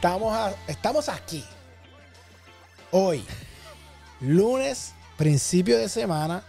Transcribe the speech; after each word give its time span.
Estamos, 0.00 0.32
a- 0.34 0.54
estamos 0.66 1.08
aquí. 1.10 1.44
Hoy, 2.90 3.22
lunes, 4.20 4.94
principio 5.18 5.76
de 5.78 5.88
semana, 5.90 6.42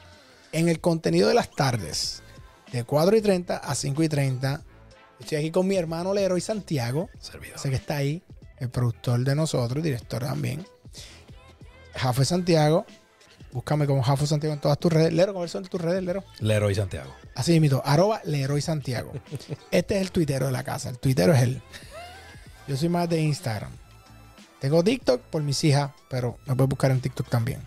en 0.54 0.70
el 0.70 0.80
contenido 0.80 1.28
de 1.28 1.34
las 1.34 1.52
tardes, 1.52 2.24
de 2.72 2.86
4 2.86 3.18
y 3.18 3.22
30 3.22 3.58
a 3.58 3.76
5 3.76 4.04
y 4.04 4.10
30. 4.10 4.62
Estoy 5.20 5.38
aquí 5.38 5.52
con 5.52 5.68
mi 5.68 5.76
hermano 5.76 6.14
Leroy 6.14 6.40
Santiago. 6.40 7.10
Servidor. 7.20 7.60
Sé 7.60 7.70
que 7.70 7.76
está 7.76 7.98
ahí, 7.98 8.24
el 8.58 8.70
productor 8.70 9.20
de 9.20 9.36
nosotros, 9.36 9.84
director 9.84 10.24
también. 10.24 10.66
Jafo 11.96 12.24
Santiago. 12.24 12.86
Búscame 13.52 13.86
como 13.86 14.02
Jafo 14.02 14.26
Santiago 14.26 14.54
en 14.54 14.62
todas 14.62 14.80
tus 14.80 14.94
redes. 14.94 15.12
Lero, 15.12 15.34
¿cuáles 15.34 15.52
son 15.52 15.66
tus 15.66 15.82
redes, 15.82 16.02
Lero? 16.02 16.24
Leroy 16.40 16.74
Santiago. 16.74 17.14
Así 17.36 17.60
mismo, 17.60 17.82
arroba 17.84 18.22
Leroy 18.24 18.62
Santiago. 18.62 19.12
Este 19.72 19.96
es 19.98 20.02
el 20.04 20.12
tuitero 20.12 20.46
de 20.46 20.54
la 20.54 20.64
casa. 20.64 20.90
El 20.90 20.98
tuitero 21.00 21.34
es 21.34 21.42
él. 21.42 21.62
Yo 22.72 22.78
soy 22.78 22.88
más 22.88 23.10
de 23.10 23.20
Instagram. 23.22 23.70
Tengo 24.62 24.82
TikTok 24.82 25.20
por 25.24 25.44
mis 25.44 25.62
hijas, 25.66 25.92
pero 26.10 26.38
me 26.46 26.56
puedes 26.56 26.70
buscar 26.70 26.90
en 26.92 27.02
TikTok 27.02 27.28
también. 27.28 27.60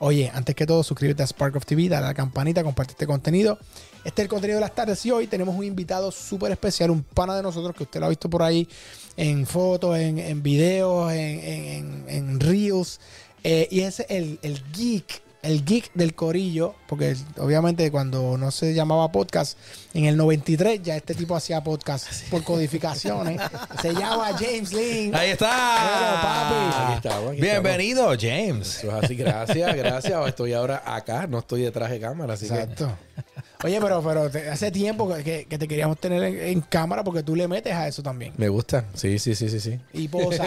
Oye, 0.00 0.30
antes 0.34 0.54
que 0.54 0.66
todo, 0.66 0.82
suscríbete 0.82 1.22
a 1.22 1.26
Spark 1.26 1.56
of 1.56 1.64
TV, 1.64 1.88
dale 1.88 2.04
a 2.04 2.08
la 2.08 2.14
campanita, 2.14 2.62
comparte 2.62 2.92
este 2.92 3.06
contenido. 3.06 3.58
Este 4.04 4.20
es 4.20 4.26
el 4.26 4.28
contenido 4.28 4.58
de 4.58 4.60
las 4.60 4.74
tardes 4.74 5.04
y 5.06 5.10
hoy 5.12 5.28
tenemos 5.28 5.56
un 5.56 5.64
invitado 5.64 6.12
súper 6.12 6.52
especial, 6.52 6.90
un 6.90 7.02
pana 7.02 7.34
de 7.36 7.42
nosotros 7.42 7.74
que 7.74 7.84
usted 7.84 8.00
lo 8.00 8.06
ha 8.06 8.08
visto 8.10 8.28
por 8.28 8.42
ahí 8.42 8.68
en 9.16 9.46
fotos, 9.46 9.96
en, 9.96 10.42
videos, 10.42 11.10
en- 11.10 12.04
en 12.06 12.38
reels. 12.38 13.00
Eh, 13.42 13.66
y 13.70 13.80
es 13.80 14.00
el, 14.10 14.38
el 14.42 14.62
geek, 14.72 15.22
el 15.42 15.64
geek 15.64 15.90
del 15.94 16.14
corillo, 16.14 16.74
porque 16.86 17.16
obviamente 17.38 17.90
cuando 17.90 18.36
no 18.36 18.50
se 18.50 18.74
llamaba 18.74 19.10
podcast, 19.10 19.58
en 19.94 20.04
el 20.04 20.16
93 20.16 20.82
ya 20.82 20.96
este 20.96 21.14
tipo 21.14 21.34
hacía 21.34 21.62
podcast 21.62 22.28
por 22.30 22.44
codificaciones. 22.44 23.40
se 23.80 23.92
llama 23.92 24.28
James 24.38 24.72
Lynn. 24.72 25.14
Ahí 25.14 25.30
está. 25.30 25.48
papi. 26.22 26.82
Aquí 26.84 26.96
estamos, 26.96 27.32
aquí 27.32 27.40
Bienvenido, 27.40 28.08
James. 28.18 28.78
Eso 28.78 28.96
es 28.96 29.04
así, 29.04 29.14
gracias, 29.16 29.76
gracias. 29.76 30.28
Estoy 30.28 30.52
ahora 30.52 30.82
acá, 30.84 31.26
no 31.26 31.38
estoy 31.38 31.62
detrás 31.62 31.90
de 31.90 32.00
cámara, 32.00 32.34
así 32.34 32.46
Exacto. 32.46 32.90
Oye, 33.62 33.78
pero, 33.80 34.02
pero 34.02 34.30
te- 34.30 34.48
hace 34.48 34.70
tiempo 34.70 35.12
que, 35.14 35.44
que- 35.46 35.58
te 35.58 35.68
queríamos 35.68 35.98
tener 35.98 36.22
en, 36.22 36.40
en 36.40 36.60
cámara 36.62 37.04
porque 37.04 37.22
tú 37.22 37.36
le 37.36 37.46
metes 37.46 37.74
a 37.74 37.86
eso 37.88 38.02
también. 38.02 38.32
me 38.38 38.48
gusta. 38.48 38.86
Sí, 38.94 39.18
sí, 39.18 39.34
sí, 39.34 39.48
sí, 39.50 39.60
sí. 39.60 39.78
Y 39.92 40.08
posa. 40.08 40.46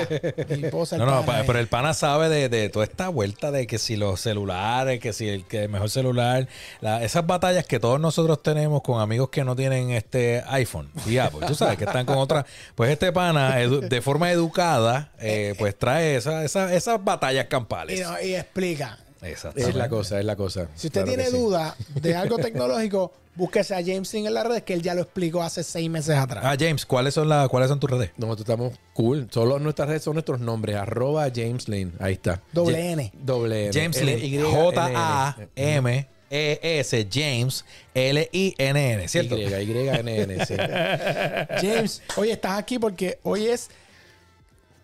y 0.50 0.64
posa 0.70 0.98
No, 0.98 1.06
no, 1.06 1.24
pana 1.26 1.44
pero 1.46 1.60
el 1.60 1.68
pana 1.68 1.94
sabe 1.94 2.28
de, 2.30 2.50
de 2.50 2.70
toda 2.70 2.86
esta 2.86 3.10
vuelta 3.10 3.52
de 3.52 3.68
que 3.68 3.78
si 3.78 3.96
los 3.98 4.20
celulares, 4.20 5.00
que 5.00 5.14
si 5.14 5.30
el 5.30 5.46
que 5.46 5.68
mejor 5.68 5.90
celular, 5.92 6.48
la- 6.82 7.04
esas 7.04 7.26
batallas 7.28 7.66
que 7.66 7.80
todos 7.80 8.00
nosotros 8.00 8.42
tenemos 8.42 8.82
con 8.82 9.00
amigos 9.00 9.30
que 9.30 9.44
no 9.44 9.56
tienen 9.56 9.92
este 9.92 10.44
iPhone 10.48 10.90
y 11.06 11.18
Apple, 11.20 11.46
tú 11.46 11.54
sabes 11.56 11.78
que 11.78 11.84
están 11.86 12.06
con 12.06 12.18
otra, 12.18 12.46
pues 12.76 12.90
este 12.92 13.12
pana 13.12 13.60
edu- 13.62 13.88
de 13.88 14.02
forma 14.02 14.32
educada, 14.32 15.12
eh, 15.20 15.54
pues 15.60 15.78
trae 15.78 16.16
esa, 16.16 16.44
esa- 16.44 16.74
esas 16.74 17.04
batallas 17.04 17.46
Y, 17.46 17.48
campales. 17.48 18.02
no- 18.02 18.20
y 18.22 18.34
explica. 18.36 18.98
Exactamente. 19.24 19.70
Es 19.70 19.76
la 19.76 19.90
cosa, 19.90 20.20
es 20.20 20.26
la 20.26 20.36
cosa. 20.36 20.68
Si 20.76 20.88
usted 20.88 21.04
Claro 21.04 21.16
tiene 21.18 21.30
sí. 21.32 21.38
duda 21.38 21.76
de 22.02 22.16
algo 22.16 22.38
tecnológico, 22.38 23.12
búsquese 23.36 23.74
a 23.76 23.78
James 23.84 24.14
Lynn 24.14 24.28
en 24.28 24.34
las 24.34 24.46
redes 24.46 24.64
que 24.64 24.74
él 24.74 24.82
ya 24.82 24.94
lo 24.94 25.02
explicó 25.02 25.42
hace 25.42 25.64
seis 25.64 25.90
meses 25.90 26.16
atrás. 26.16 26.44
Ah, 26.46 26.56
James, 26.60 26.86
¿cuáles 26.86 27.14
son 27.14 27.30
las 27.30 27.48
cuáles 27.50 27.70
son 27.70 27.80
tus 27.80 27.90
redes? 27.90 28.12
Nosotros 28.18 28.42
estamos 28.48 28.74
cool. 28.94 29.28
Solo 29.32 29.60
nuestras 29.60 29.88
redes 29.90 30.04
son 30.04 30.14
nuestros 30.14 30.40
nombres. 30.40 30.76
Arroba 30.76 31.28
James 31.34 31.68
Lane. 31.68 31.92
Ahí 32.00 32.14
está. 32.14 32.42
Doble 32.52 32.92
N. 32.92 33.12
Doble 33.22 33.66
N. 33.68 33.74
James 33.74 33.98
L- 33.98 34.18
Lynn, 34.18 34.34
Y- 34.34 34.42
J-A-M. 34.42 36.08
E-S, 36.36 37.08
James, 37.14 37.64
L-I-N-N, 37.94 39.08
¿cierto? 39.08 39.38
Y, 39.38 39.44
Y, 39.44 39.88
N, 39.88 40.22
N, 40.24 40.46
sí. 40.48 40.56
James, 41.62 42.02
oye, 42.16 42.32
estás 42.32 42.58
aquí 42.58 42.80
porque 42.80 43.20
hoy 43.22 43.46
es 43.46 43.70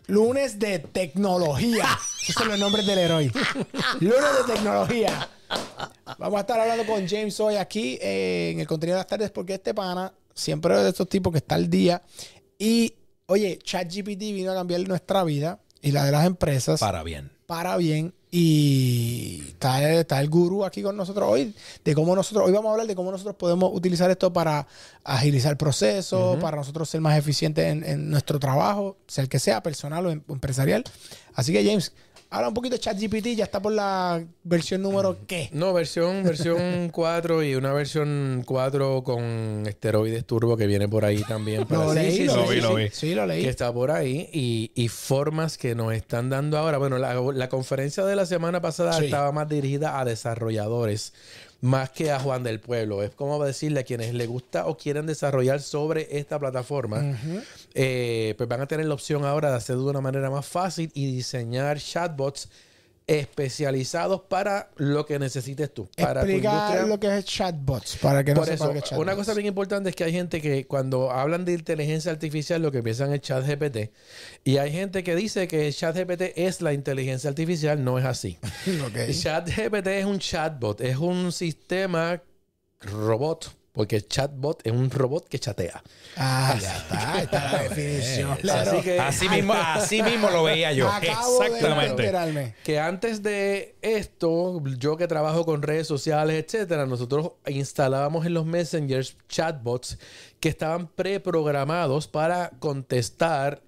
lunes 0.09 0.59
de 0.59 0.80
tecnología. 0.80 1.86
Esos 2.22 2.36
son 2.36 2.50
los 2.50 2.59
nombres 2.59 2.86
del 2.86 3.00
héroe. 3.00 3.31
Lunes 4.00 4.47
de 4.47 4.53
tecnología. 4.53 5.30
Vamos 6.18 6.38
a 6.38 6.42
estar 6.42 6.59
hablando 6.59 6.86
con 6.86 7.08
James 7.08 7.40
hoy 7.40 7.56
aquí 7.56 7.97
eh, 8.02 8.52
en 8.53 8.59
el 8.59 8.68
contenido 8.68 8.97
de 8.97 9.00
las 9.02 9.08
tardes 9.08 9.31
porque 9.31 9.56
este 9.56 9.74
pana 9.74 10.14
siempre 10.34 10.75
es 10.75 10.84
de 10.84 10.90
estos 10.90 11.08
tipos 11.09 11.31
que 11.31 11.38
está 11.40 11.56
al 11.56 11.70
día. 11.70 12.02
Y, 12.58 12.94
oye, 13.28 13.58
ChatGPT 13.64 14.20
vino 14.20 14.52
a 14.52 14.56
cambiar 14.56 14.88
nuestra 14.88 15.24
vida 15.24 15.59
y 15.81 15.92
la 15.92 16.03
de 16.06 16.12
las 16.12 16.26
empresas 16.26 16.80
Para 16.80 17.03
bien. 17.03 17.31
para 17.46 17.78
bien. 17.78 18.14
Y 18.31 19.44
está, 19.47 19.91
está 19.94 20.22
el 20.22 20.29
gurú 20.29 20.63
aquí 20.63 20.84
con 20.84 20.95
nosotros 20.95 21.28
hoy, 21.28 21.53
de 21.84 21.95
cómo 21.95 22.16
nosotros, 22.16 22.45
hoy 22.45 22.53
vamos 22.53 22.69
a 22.69 22.72
hablar 22.73 22.85
de 22.88 22.95
cómo 22.95 23.12
nosotros 23.12 23.35
podemos 23.35 23.72
utilizar 23.73 24.09
esto 24.12 24.31
para 24.31 24.67
agilizar 25.03 25.57
procesos, 25.57 26.38
para 26.40 26.57
nosotros 26.57 26.88
ser 26.90 27.01
más 27.01 27.17
eficientes 27.17 27.66
en, 27.66 27.84
en 27.84 28.09
nuestro 28.09 28.40
trabajo, 28.40 28.97
sea 29.07 29.23
el 29.23 29.29
que 29.29 29.40
sea, 29.40 29.63
personal 29.63 30.06
o 30.06 30.12
em- 30.12 30.22
o 30.28 30.34
empresarial. 30.34 30.84
Así 31.34 31.53
que 31.53 31.66
James, 31.66 31.91
habla 32.31 32.47
un 32.50 32.53
poquito 32.53 32.75
de 32.75 32.79
ChatGPT, 32.79 33.28
ya 33.35 33.44
está 33.45 33.59
por 33.62 33.72
la 33.72 34.23
versión 34.44 34.81
número 34.84 35.17
qué. 35.25 35.50
No, 35.51 35.73
versión, 35.73 36.23
versión 36.23 36.90
4 36.94 37.44
y 37.44 37.56
una 37.56 37.73
versión 37.73 38.44
4 38.45 39.03
con 39.03 39.63
esteroides 39.67 40.25
turbo 40.25 40.56
que 40.56 40.67
viene 40.67 40.88
por 40.88 41.06
ahí 41.06 41.23
también. 41.23 41.66
para- 41.66 41.85
Lo 41.85 41.90
Sí, 41.94 42.00
leí, 42.00 42.12
sí, 42.17 42.25
lo, 42.25 42.34
sí, 42.34 42.40
leí, 42.40 42.47
sí, 42.50 42.62
lo 42.62 42.69
sí. 42.69 42.75
vi. 42.84 42.90
Sí, 42.91 43.16
lo 43.16 43.25
leí. 43.25 43.44
que 43.44 43.50
está 43.50 43.73
por 43.73 43.91
ahí 43.91 44.29
y, 44.31 44.72
y 44.75 44.88
formas 44.90 45.57
que 45.57 45.73
nos 45.75 45.94
están 45.94 46.29
dando 46.29 46.57
ahora. 46.57 46.78
Bueno, 46.78 46.97
la, 47.00 47.13
la 47.16 47.50
conferencia 47.50 48.06
de 48.06 48.16
la 48.16 48.25
semana 48.25 48.61
pasada 48.61 48.94
Sí. 48.94 49.06
estaba 49.06 49.31
más 49.31 49.50
dirigida 49.50 50.00
a 50.00 50.06
desarrolladores 50.06 51.13
más 51.62 51.90
que 51.90 52.12
a 52.12 52.20
Juan 52.20 52.44
del 52.44 52.59
Pueblo. 52.59 53.03
Es 53.03 53.12
como 53.12 53.44
decirle 53.44 53.81
a 53.81 53.84
quienes 53.84 54.14
les 54.14 54.28
gusta 54.28 54.68
o 54.68 54.78
quieren 54.78 55.06
desarrollar 55.06 55.62
sobre 55.62 56.08
esta 56.18 56.40
plataforma, 56.40 57.18
eh, 57.74 58.34
pues 58.38 58.50
van 58.50 58.62
a 58.62 58.68
tener 58.68 58.86
la 58.86 58.94
opción 58.94 59.25
ahora 59.25 59.50
de 59.50 59.58
hacerlo 59.58 59.84
de 59.84 59.90
una 59.92 60.02
manera 60.02 60.30
más 60.30 60.46
fácil 60.46 60.92
y 60.94 61.12
diseñar 61.12 61.80
chatbots 61.80 62.50
especializados 63.09 64.22
para 64.22 64.70
lo 64.78 65.03
que 65.08 65.18
necesites 65.18 65.74
tú. 65.74 65.90
Para 65.97 66.22
Explica 66.22 66.86
lo 66.86 67.00
que 67.00 67.18
es 67.18 67.25
chatbots, 67.25 67.97
para 67.97 68.24
que 68.24 68.36
no 68.36 68.42
Por 68.42 68.50
eso, 68.50 68.72
que 68.72 68.78
es 68.78 68.84
chatbots. 68.84 69.02
una 69.02 69.16
cosa 69.16 69.34
bien 69.34 69.47
importante 69.47 69.90
es 69.90 69.96
que 69.96 70.03
hay 70.03 70.12
gente 70.12 70.40
que 70.42 70.68
cuando 70.68 71.09
hablan 71.09 71.44
de 71.44 71.53
inteligencia 71.53 72.12
artificial 72.12 72.62
lo 72.62 72.72
que 72.72 72.84
piensan 72.84 73.12
es 73.12 73.22
chat 73.22 73.44
GPT. 73.44 73.92
Y 74.44 74.58
hay 74.58 74.72
gente 74.72 75.03
que 75.03 75.16
dice 75.16 75.47
que 75.47 75.74
chat 75.74 75.97
GPT 75.97 76.34
es 76.36 76.62
la 76.62 76.72
inteligencia 76.72 77.31
artificial. 77.31 77.84
No 77.84 77.97
es 77.97 78.06
así. 78.06 78.38
Ok. 78.86 79.12
Chat 79.12 79.50
GPT 79.50 79.88
es 79.88 80.06
un 80.06 80.20
chatbot, 80.20 80.80
es 80.81 80.97
un 80.97 81.31
sistema 81.31 82.22
robot. 82.81 83.59
Porque 83.79 83.95
el 83.95 84.09
chatbot 84.09 84.59
es 84.67 84.73
un 84.73 84.90
robot 84.91 85.29
que 85.29 85.40
chatea. 85.40 85.81
Ah, 86.17 86.53
ya 86.62 86.75
está, 86.75 87.13
ahí 87.13 87.23
está 87.23 87.51
la 87.53 87.63
definición. 87.69 88.31
Así 88.34 88.41
claro. 88.41 88.81
que- 88.81 89.00
Así 89.00 89.29
mismo, 89.29 89.53
así 89.53 90.03
mismo 90.03 90.29
lo 90.29 90.44
veía 90.44 90.73
yo. 90.73 90.90
Acabo 90.91 91.41
Exactamente. 91.41 92.53
Que 92.66 92.78
antes 92.78 93.23
de 93.23 93.78
esto, 93.81 94.62
yo 94.78 94.97
que 94.97 95.07
trabajo 95.07 95.45
con 95.45 95.62
redes 95.62 95.88
sociales, 95.88 96.44
etcétera, 96.45 96.85
nosotros 96.88 97.31
instalábamos 97.47 98.25
en 98.25 98.34
los 98.34 98.45
messengers 98.45 99.16
chatbots 99.29 99.97
que 100.41 100.50
estaban 100.50 100.88
preprogramados 100.88 102.09
para 102.09 102.50
contestar 102.59 103.61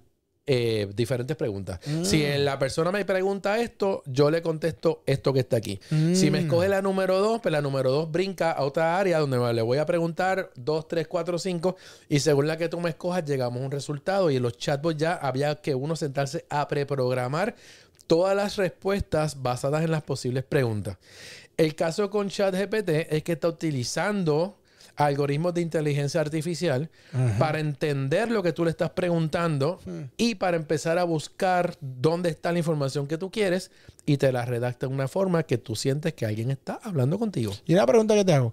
eh, 0.44 0.90
diferentes 0.94 1.36
preguntas. 1.36 1.78
Si 2.02 2.26
la 2.38 2.58
persona 2.58 2.90
me 2.90 3.04
pregunta 3.04 3.60
esto, 3.60 4.02
yo 4.06 4.28
le 4.30 4.42
contesto 4.42 5.02
esto 5.06 5.32
que 5.32 5.40
está 5.40 5.56
aquí. 5.56 5.80
Si 6.14 6.30
me 6.30 6.40
escoge 6.40 6.68
la 6.68 6.82
número 6.82 7.20
2, 7.20 7.40
pues 7.40 7.52
la 7.52 7.60
número 7.60 7.92
2 7.92 8.10
brinca 8.10 8.50
a 8.50 8.64
otra 8.64 8.98
área 8.98 9.20
donde 9.20 9.54
le 9.54 9.62
voy 9.62 9.78
a 9.78 9.86
preguntar 9.86 10.50
2, 10.56 10.88
3, 10.88 11.06
4, 11.06 11.38
5 11.38 11.76
y 12.08 12.18
según 12.18 12.48
la 12.48 12.56
que 12.56 12.68
tú 12.68 12.80
me 12.80 12.90
escojas 12.90 13.24
llegamos 13.24 13.62
a 13.62 13.64
un 13.66 13.70
resultado 13.70 14.30
y 14.30 14.36
en 14.36 14.42
los 14.42 14.56
chatbots 14.56 14.96
ya 14.96 15.14
había 15.14 15.54
que 15.56 15.74
uno 15.74 15.94
sentarse 15.94 16.44
a 16.50 16.66
preprogramar 16.66 17.54
todas 18.08 18.34
las 18.34 18.56
respuestas 18.56 19.42
basadas 19.42 19.84
en 19.84 19.90
las 19.92 20.02
posibles 20.02 20.44
preguntas. 20.44 20.98
El 21.56 21.74
caso 21.74 22.10
con 22.10 22.28
ChatGPT 22.28 22.88
es 23.10 23.22
que 23.22 23.32
está 23.32 23.48
utilizando 23.48 24.56
algoritmos 25.06 25.54
de 25.54 25.60
inteligencia 25.60 26.20
artificial 26.20 26.90
para 27.38 27.60
entender 27.60 28.30
lo 28.30 28.42
que 28.42 28.52
tú 28.52 28.64
le 28.64 28.70
estás 28.70 28.90
preguntando 28.90 29.80
y 30.16 30.34
para 30.36 30.56
empezar 30.56 30.98
a 30.98 31.04
buscar 31.04 31.76
dónde 31.80 32.30
está 32.30 32.52
la 32.52 32.58
información 32.58 33.06
que 33.06 33.18
tú 33.18 33.30
quieres 33.30 33.70
y 34.06 34.16
te 34.16 34.32
la 34.32 34.44
redacta 34.44 34.86
de 34.86 34.92
una 34.92 35.08
forma 35.08 35.42
que 35.44 35.58
tú 35.58 35.76
sientes 35.76 36.14
que 36.14 36.26
alguien 36.26 36.50
está 36.50 36.80
hablando 36.82 37.18
contigo. 37.18 37.52
Y 37.66 37.74
una 37.74 37.86
pregunta 37.86 38.14
que 38.14 38.24
te 38.24 38.32
hago. 38.32 38.52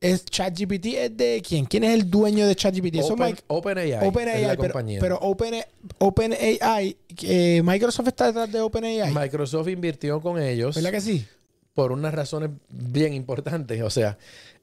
¿Es 0.00 0.24
ChatGPT 0.26 0.86
es 0.94 1.16
de 1.16 1.42
quién? 1.44 1.64
¿Quién 1.64 1.82
es 1.82 1.92
el 1.92 2.08
dueño 2.08 2.46
de 2.46 2.54
ChatGPT? 2.54 2.94
Eso 2.96 3.14
Open, 3.14 3.26
Mike- 3.26 3.42
OpenAI 3.48 3.92
OpenAI, 4.06 4.42
la 4.42 4.48
pero, 4.50 4.62
compañía. 4.62 5.00
pero 5.00 5.18
Open, 5.20 5.54
OpenAI, 5.98 6.96
eh, 7.22 7.62
Microsoft 7.64 8.06
está 8.08 8.26
detrás 8.28 8.52
de 8.52 8.60
OpenAI. 8.60 9.12
Microsoft 9.12 9.68
invirtió 9.68 10.20
con 10.20 10.40
ellos. 10.40 10.74
¿Verdad 10.76 10.92
que 10.92 11.00
sí? 11.00 11.26
por 11.74 11.92
unas 11.92 12.12
razones 12.12 12.50
bien 12.70 13.12
importantes. 13.14 13.80
O 13.82 13.90
sea, 13.90 14.18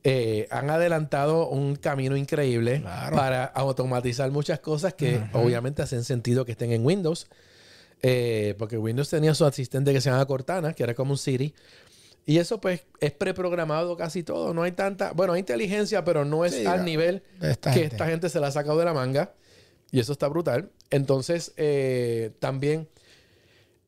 eh, 0.07 0.47
han 0.51 0.69
adelantado 0.69 1.49
un 1.49 1.75
camino 1.77 2.15
increíble 2.15 2.79
Claro. 2.81 3.15
para 3.15 3.43
automatizar 3.45 4.29
muchas 4.29 4.59
cosas 4.59 4.93
que 4.93 5.19
obviamente 5.33 5.81
hacen 5.81 6.03
sentido 6.03 6.45
que 6.45 6.51
estén 6.51 6.71
en 6.71 6.85
Windows. 6.85 7.27
Eh, 8.03 8.53
porque 8.59 8.77
Windows 8.77 9.09
tenía 9.09 9.33
su 9.33 9.45
asistente 9.45 9.91
que 9.91 9.99
se 10.01 10.11
llama 10.11 10.23
Cortana, 10.27 10.73
que 10.73 10.83
era 10.83 10.93
como 10.93 11.11
un 11.13 11.17
Siri. 11.17 11.55
Y 12.27 12.37
eso 12.37 12.61
pues 12.61 12.83
es 12.99 13.11
preprogramado 13.13 13.97
casi 13.97 14.21
todo. 14.21 14.53
No 14.53 14.61
hay 14.61 14.73
tanta, 14.73 15.11
bueno, 15.13 15.33
hay 15.33 15.39
inteligencia, 15.39 16.03
pero 16.03 16.23
no 16.23 16.45
es 16.45 16.53
Sí, 16.53 16.65
al 16.67 16.85
nivel 16.85 17.23
esta 17.41 17.71
que 17.73 17.79
gente. 17.79 17.95
esta 17.95 18.05
gente 18.07 18.29
se 18.29 18.39
la 18.39 18.47
ha 18.47 18.51
sacado 18.51 18.77
de 18.77 18.85
la 18.85 18.93
manga. 18.93 19.33
Y 19.91 19.99
eso 19.99 20.11
está 20.11 20.27
brutal. 20.27 20.69
Entonces, 20.91 21.53
eh, 21.57 22.31
también 22.39 22.87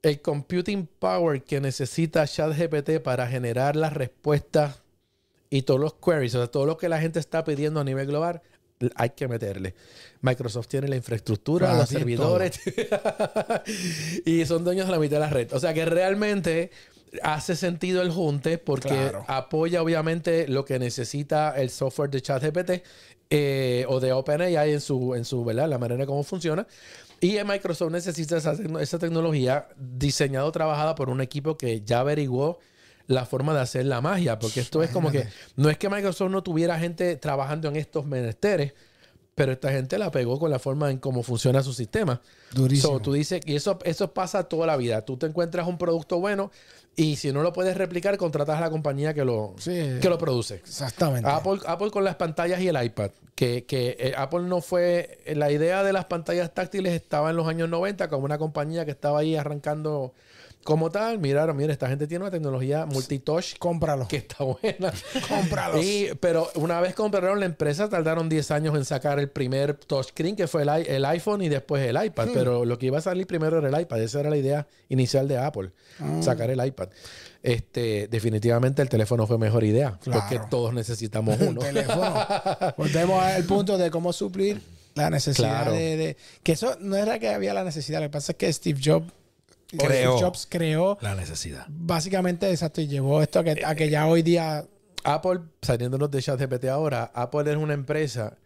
el 0.01 0.19
computing 0.21 0.87
power 0.99 1.43
que 1.43 1.59
necesita 1.61 2.25
ChatGPT 2.25 2.99
para 3.03 3.27
generar 3.27 3.75
las 3.75 3.93
respuestas 3.93 4.81
y 5.49 5.61
todos 5.63 5.79
los 5.79 5.93
queries, 5.95 6.35
o 6.35 6.39
sea, 6.39 6.47
todo 6.47 6.65
lo 6.65 6.77
que 6.77 6.89
la 6.89 6.99
gente 6.99 7.19
está 7.19 7.43
pidiendo 7.43 7.79
a 7.79 7.83
nivel 7.83 8.07
global, 8.07 8.41
hay 8.95 9.09
que 9.11 9.27
meterle. 9.27 9.73
Microsoft 10.21 10.67
tiene 10.67 10.87
la 10.87 10.95
infraestructura, 10.95 11.71
Ah, 11.73 11.77
los 11.77 11.89
servidores 11.89 12.59
y 14.25 14.45
son 14.45 14.63
dueños 14.63 14.85
de 14.87 14.91
la 14.91 14.99
mitad 14.99 15.17
de 15.17 15.21
la 15.21 15.29
red. 15.29 15.51
O 15.53 15.59
sea 15.59 15.73
que 15.73 15.85
realmente 15.85 16.71
hace 17.23 17.55
sentido 17.55 18.01
el 18.01 18.11
junte 18.11 18.57
porque 18.57 18.89
Claro. 18.89 19.25
apoya 19.27 19.81
obviamente 19.81 20.47
lo 20.47 20.65
que 20.65 20.77
necesita 20.79 21.55
el 21.59 21.69
software 21.69 22.09
de 22.09 22.21
ChatGPT 22.21 22.71
eh, 23.29 23.85
o 23.89 23.99
de 23.99 24.11
OpenAI 24.13 24.71
en 24.73 24.81
su, 24.81 25.15
en 25.15 25.25
su, 25.25 25.43
¿verdad? 25.43 25.67
La 25.69 25.77
manera 25.77 26.05
como 26.05 26.23
funciona. 26.23 26.67
Y 27.19 27.37
en 27.37 27.47
Microsoft 27.47 27.91
necesita 27.91 28.37
esa, 28.37 28.53
esa 28.79 28.99
tecnología 28.99 29.67
diseñada 29.75 30.45
o 30.45 30.51
trabajada 30.51 30.93
por 30.93 31.09
un 31.09 31.19
equipo 31.21 31.57
que 31.57 31.81
ya 31.81 32.01
averiguó 32.01 32.59
la 33.07 33.25
forma 33.25 33.53
de 33.53 33.61
hacer 33.61 33.85
la 33.85 34.01
magia. 34.01 34.37
Porque 34.39 34.59
esto 34.59 34.83
es 34.83 34.91
como 34.91 35.11
que 35.11 35.27
no 35.55 35.69
es 35.69 35.77
que 35.77 35.89
Microsoft 35.89 36.29
no 36.31 36.43
tuviera 36.43 36.77
gente 36.79 37.15
trabajando 37.15 37.67
en 37.69 37.75
estos 37.77 38.05
menesteres, 38.05 38.73
pero 39.35 39.51
esta 39.51 39.71
gente 39.71 39.97
la 39.97 40.09
pegó 40.11 40.39
con 40.39 40.49
la 40.51 40.59
forma 40.59 40.89
en 40.91 40.97
cómo 40.97 41.23
funciona 41.23 41.61
su 41.63 41.73
sistema. 41.73 42.21
Durísimo. 42.53 42.93
So, 42.93 42.99
tú 42.99 43.13
dices, 43.13 43.41
y 43.45 43.55
eso, 43.55 43.77
eso 43.83 44.13
pasa 44.13 44.43
toda 44.45 44.65
la 44.67 44.77
vida. 44.77 45.03
Tú 45.05 45.17
te 45.17 45.25
encuentras 45.27 45.67
un 45.67 45.77
producto 45.77 46.19
bueno 46.19 46.51
y 46.95 47.17
si 47.17 47.31
no 47.31 47.43
lo 47.43 47.53
puedes 47.53 47.77
replicar, 47.77 48.17
contratas 48.17 48.57
a 48.57 48.61
la 48.61 48.69
compañía 48.71 49.13
que 49.13 49.23
lo, 49.23 49.53
Sí. 49.59 49.99
que 50.01 50.09
lo 50.09 50.17
produce. 50.17 50.55
Exactamente. 50.55 51.29
Apple, 51.29 51.59
Apple 51.67 51.91
con 51.91 52.03
las 52.03 52.15
pantallas 52.15 52.59
y 52.61 52.67
el 52.67 52.83
iPad. 52.83 53.11
Que, 53.35 53.65
que 53.65 53.95
eh, 53.99 54.13
Apple 54.17 54.41
no 54.41 54.61
fue. 54.61 55.19
La 55.35 55.51
idea 55.51 55.83
de 55.83 55.93
las 55.93 56.05
pantallas 56.05 56.51
táctiles 56.55 56.93
estaba 56.93 57.29
en 57.29 57.35
los 57.35 57.47
años 57.47 57.69
90 57.69 58.09
como 58.09 58.25
una 58.25 58.39
compañía 58.39 58.83
que 58.85 58.91
estaba 58.91 59.19
ahí 59.19 59.35
arrancando 59.35 60.15
como 60.67 60.89
tal. 60.91 61.17
Miraron, 61.17 61.55
mira, 61.55 61.71
esta 61.71 61.87
gente 61.87 62.07
tiene 62.07 62.25
una 62.25 62.31
tecnología 62.31 62.85
multitouch 62.85 63.57
Cómpralo. 63.57 64.05
que 64.09 64.17
está 64.17 64.43
buena. 64.43 64.91
Cómpralos. 65.29 65.81
Y- 65.81 66.09
pero 66.19 66.49
una 66.55 66.81
vez 66.81 66.93
compraron 66.93 67.39
la 67.39 67.45
empresa, 67.45 67.87
tardaron 67.87 68.27
10 68.27 68.51
años 68.51 68.75
en 68.75 68.83
sacar 68.83 69.17
el 69.17 69.29
primer 69.29 69.75
touchscreen, 69.75 70.35
que 70.35 70.45
fue 70.45 70.63
el, 70.63 70.69
el 70.69 71.05
iPhone 71.05 71.41
y 71.41 71.47
después 71.47 71.81
el 71.87 71.95
iPad. 72.03 72.27
Pero 72.33 72.65
lo 72.65 72.77
que 72.77 72.87
iba 72.87 72.97
a 72.97 73.01
salir 73.01 73.25
primero 73.25 73.59
era 73.59 73.69
el 73.69 73.81
iPad. 73.81 74.01
Esa 74.01 74.19
era 74.19 74.29
la 74.29 74.35
idea 74.35 74.67
inicial 74.89 75.29
de 75.29 75.37
Apple, 75.37 75.71
sacar 76.21 76.49
el 76.49 76.63
iPad. 76.65 76.89
Este, 77.41 78.09
definitivamente 78.09 78.81
el 78.81 78.89
teléfono 78.89 79.25
fue 79.25 79.37
mejor 79.37 79.63
idea, 79.63 79.97
Claro. 80.01 80.19
porque 80.19 80.41
todos 80.49 80.73
necesitamos 80.73 81.39
Un 81.39 81.47
uno. 81.49 81.61
teléfono. 81.61 82.13
Volvemos 82.75 83.23
al 83.23 83.45
punto 83.45 83.77
de 83.77 83.89
cómo 83.89 84.11
suplir 84.11 84.61
la 84.95 85.09
necesidad 85.09 85.61
Claro. 85.63 85.71
de, 85.71 85.95
de- 85.95 86.17
Que 86.43 86.51
eso 86.53 86.75
no 86.81 86.97
era 86.97 87.19
que 87.19 87.29
había 87.29 87.53
la 87.53 87.63
necesidad. 87.63 87.99
Lo 88.01 88.07
que 88.07 88.11
pasa 88.11 88.33
es 88.33 88.37
que 88.37 88.51
Steve 88.51 88.81
Jobs 88.83 89.13
Creó. 89.67 90.13
Steve 90.17 90.25
Jobs 90.25 90.47
creó 90.49 90.97
La 91.01 91.15
necesidad. 91.15 91.65
básicamente 91.69 92.49
exacto 92.49 92.81
y 92.81 92.87
llevó 92.87 93.21
esto 93.21 93.39
a 93.39 93.43
que, 93.43 93.63
a 93.65 93.75
que 93.75 93.89
ya 93.89 94.07
hoy 94.07 94.21
día 94.21 94.65
Apple, 95.03 95.41
saliéndonos 95.61 96.09
de 96.11 96.21
ChatGPT 96.21 96.65
ahora, 96.65 97.11
Apple 97.13 97.49
es 97.51 97.57
una 97.57 97.73
empresa 97.73 98.37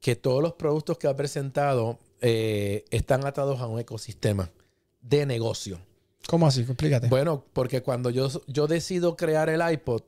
que 0.00 0.14
todos 0.16 0.42
los 0.42 0.52
productos 0.54 0.96
que 0.98 1.06
ha 1.06 1.16
presentado 1.16 1.98
eh, 2.20 2.84
están 2.90 3.26
atados 3.26 3.60
a 3.60 3.66
un 3.66 3.78
ecosistema 3.80 4.50
de 5.02 5.26
negocio. 5.26 5.80
¿Cómo 6.26 6.46
así? 6.46 6.60
Explícate. 6.60 7.08
Bueno, 7.08 7.44
porque 7.52 7.82
cuando 7.82 8.10
yo, 8.10 8.28
yo 8.46 8.66
decido 8.66 9.16
crear 9.16 9.48
el 9.48 9.60
iPod, 9.72 10.02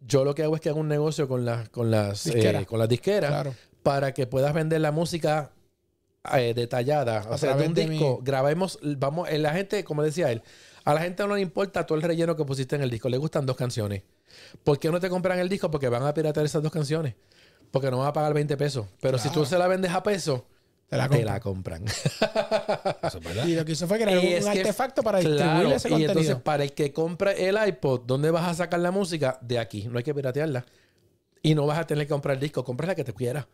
yo 0.00 0.24
lo 0.24 0.34
que 0.34 0.42
hago 0.42 0.54
es 0.54 0.60
que 0.60 0.68
hago 0.68 0.80
un 0.80 0.88
negocio 0.88 1.28
con 1.28 1.44
las, 1.44 1.68
con 1.68 1.90
las, 1.90 2.24
Disquera. 2.24 2.60
eh, 2.60 2.66
con 2.66 2.78
las 2.78 2.88
disqueras 2.88 3.30
claro. 3.30 3.54
para 3.82 4.12
que 4.14 4.26
puedas 4.26 4.52
vender 4.52 4.80
la 4.80 4.90
música 4.92 5.52
eh, 6.34 6.52
detallada. 6.54 7.20
A 7.20 7.30
O 7.30 7.38
sea, 7.38 7.56
de 7.56 7.66
un 7.66 7.74
de 7.74 7.86
disco, 7.86 8.18
mi- 8.20 8.24
grabemos, 8.26 8.78
vamos, 8.82 9.28
eh, 9.28 9.38
la 9.38 9.52
gente, 9.52 9.84
como 9.84 10.02
decía 10.02 10.30
él, 10.30 10.42
a 10.84 10.94
la 10.94 11.00
gente 11.00 11.26
no 11.26 11.34
le 11.36 11.40
importa 11.42 11.86
todo 11.86 11.96
el 11.96 12.02
relleno 12.02 12.36
que 12.36 12.44
pusiste 12.44 12.76
en 12.76 12.82
el 12.82 12.90
disco, 12.90 13.08
le 13.08 13.16
gustan 13.16 13.46
dos 13.46 13.56
canciones. 13.56 14.02
¿Por 14.64 14.78
qué 14.78 14.90
no 14.90 14.98
te 15.00 15.08
compran 15.08 15.38
el 15.38 15.48
disco? 15.48 15.70
Porque 15.70 15.88
van 15.88 16.04
a 16.04 16.12
piratear 16.14 16.44
esas 16.46 16.62
dos 16.62 16.72
canciones. 16.72 17.14
Porque 17.70 17.90
no 17.90 17.98
van 17.98 18.08
a 18.08 18.12
pagar 18.12 18.34
20 18.34 18.56
pesos. 18.56 18.86
Pero 19.00 19.18
si 19.18 19.30
tú 19.30 19.44
se 19.46 19.56
la 19.58 19.66
vendes 19.66 19.92
a 19.92 20.02
peso, 20.02 20.44
Te 20.88 20.96
la 20.96 21.08
te 21.08 21.16
compro. 21.16 21.32
la 21.32 21.40
compran. 21.40 21.84
Eso 23.02 23.18
es 23.18 23.24
verdad. 23.24 23.46
Y 23.46 23.54
lo 23.54 23.64
que 23.64 23.72
hizo 23.72 23.86
fue 23.86 23.98
crear 23.98 24.22
Y 24.22 24.26
un, 24.26 24.32
es 24.34 24.44
que- 24.46 24.60
artefacto 24.60 25.02
para 25.02 25.18
distribuir 25.18 25.46
Claro, 25.50 25.68
ese 25.70 25.88
y 25.88 25.90
contenido. 25.92 26.12
entonces 26.20 26.36
para 26.42 26.64
el 26.64 26.72
que 26.72 26.92
compre 26.92 27.48
el 27.48 27.56
iPod, 27.68 28.02
¿dónde 28.06 28.30
vas 28.30 28.46
a 28.48 28.54
sacar 28.54 28.80
la 28.80 28.90
música? 28.90 29.38
De 29.40 29.58
aquí. 29.58 29.86
No 29.90 29.98
hay 29.98 30.04
que 30.04 30.14
piratearla. 30.14 30.66
Y 31.42 31.54
no 31.54 31.66
vas 31.66 31.78
a 31.78 31.86
tener 31.86 32.06
que 32.06 32.12
comprar 32.12 32.34
el 32.34 32.40
disco. 32.40 32.62
Compra 32.64 32.86
la 32.86 32.94
que 32.94 33.04
te 33.04 33.12
quieras. 33.12 33.46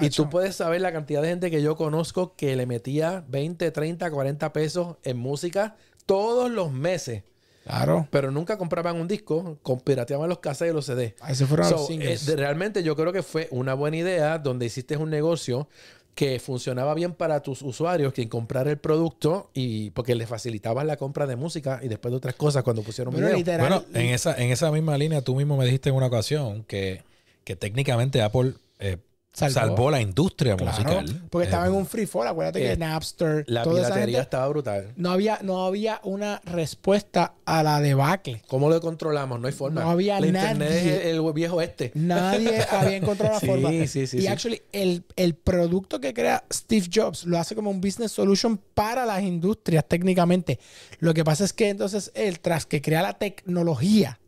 Y 0.00 0.10
tú 0.10 0.28
puedes 0.30 0.56
saber 0.56 0.80
la 0.80 0.92
cantidad 0.92 1.22
de 1.22 1.28
gente 1.28 1.50
que 1.50 1.62
yo 1.62 1.76
conozco 1.76 2.34
que 2.36 2.56
le 2.56 2.66
metía 2.66 3.24
20, 3.28 3.70
30, 3.70 4.10
40 4.10 4.52
pesos 4.52 4.96
en 5.04 5.16
música 5.18 5.76
todos 6.06 6.50
los 6.50 6.72
meses. 6.72 7.22
Claro. 7.64 8.06
Pero 8.10 8.30
nunca 8.30 8.58
compraban 8.58 8.96
un 8.96 9.08
disco, 9.08 9.58
pirateaban 9.84 10.28
los 10.28 10.38
cassettes 10.38 10.70
y 10.72 10.74
los 10.74 10.86
CD. 10.86 11.16
Ahí 11.20 11.34
se 11.34 11.46
fueron 11.46 11.68
los 11.68 11.80
So, 11.80 11.86
singles. 11.88 12.26
eh, 12.28 12.30
de- 12.30 12.36
realmente 12.36 12.82
yo 12.84 12.94
creo 12.94 13.12
que 13.12 13.22
fue 13.24 13.48
una 13.50 13.74
buena 13.74 13.96
idea 13.96 14.38
donde 14.38 14.66
hiciste 14.66 14.96
un 14.96 15.10
negocio 15.10 15.68
que 16.14 16.38
funcionaba 16.38 16.94
bien 16.94 17.12
para 17.12 17.42
tus 17.42 17.60
usuarios, 17.62 18.12
quien 18.12 18.28
comprar 18.28 18.68
el 18.68 18.78
producto 18.78 19.50
y 19.52 19.90
porque 19.90 20.14
les 20.14 20.28
facilitabas 20.28 20.86
la 20.86 20.96
compra 20.96 21.26
de 21.26 21.36
música 21.36 21.80
y 21.82 21.88
después 21.88 22.10
de 22.12 22.16
otras 22.16 22.34
cosas 22.36 22.62
cuando 22.62 22.82
pusieron 22.82 23.12
Bueno, 23.12 23.26
video. 23.26 23.38
literal. 23.38 23.60
Bueno, 23.68 23.84
en 23.92 24.14
esa, 24.14 24.34
en 24.40 24.50
esa 24.50 24.70
misma 24.70 24.96
línea, 24.96 25.20
tú 25.22 25.34
mismo 25.34 25.56
me 25.56 25.64
dijiste 25.66 25.88
en 25.90 25.96
una 25.96 26.06
ocasión 26.06 26.62
que, 26.64 27.02
que 27.44 27.54
técnicamente 27.56 28.22
Apple 28.22 28.54
eh, 28.78 28.96
Salvó. 29.36 29.52
salvó. 29.54 29.90
la 29.90 30.00
industria 30.00 30.56
Claro, 30.56 30.72
musical. 30.72 31.22
porque 31.28 31.44
estaba 31.44 31.66
Eh, 31.66 31.68
en 31.68 31.74
un 31.74 31.86
free 31.86 32.06
fall. 32.06 32.26
Acuérdate 32.26 32.64
eh, 32.64 32.70
que 32.70 32.76
Napster, 32.78 33.44
La 33.48 33.62
toda 33.64 33.74
piratería 33.82 34.04
gente, 34.06 34.20
estaba 34.20 34.48
brutal. 34.48 34.94
no 34.96 35.10
había, 35.10 35.38
no 35.42 35.66
había 35.66 36.00
una 36.04 36.40
respuesta 36.46 37.34
a 37.44 37.62
la 37.62 37.80
debacle. 37.82 38.40
¿Cómo 38.48 38.70
lo 38.70 38.80
controlamos? 38.80 39.38
No 39.38 39.46
hay 39.46 39.52
forma. 39.52 39.82
No 39.82 39.90
había 39.90 40.18
La 40.20 40.28
internet 40.28 40.70
nadie. 40.70 40.96
es 40.96 41.04
el, 41.14 41.16
el 41.26 41.32
viejo 41.34 41.60
este. 41.60 41.92
Nadie 41.94 42.62
había 42.70 42.96
encontrado 42.96 43.34
la 43.34 43.40
Sí, 43.40 43.46
forma. 43.46 43.70
sí, 43.86 44.06
sí, 44.06 44.18
y 44.20 44.26
actually, 44.26 44.62
el, 44.72 45.04
el 45.16 45.34
producto 45.34 46.00
que 46.00 46.14
crea 46.14 46.44
Steve 46.50 46.86
Jobs 46.92 47.24
lo 47.26 47.38
hace 47.38 47.54
como 47.54 47.70
un 47.70 47.80
business 47.82 48.12
solution 48.12 48.58
para 48.72 49.04
las 49.04 49.22
industrias 49.22 49.84
técnicamente. 49.86 50.58
Lo 50.98 51.12
que 51.12 51.24
pasa 51.24 51.44
es 51.44 51.52
que 51.52 51.68
entonces 51.68 52.10
él, 52.14 52.40
tras 52.40 52.64
que 52.64 52.80
crea 52.80 53.02
la 53.02 53.18
tecnología 53.18 54.18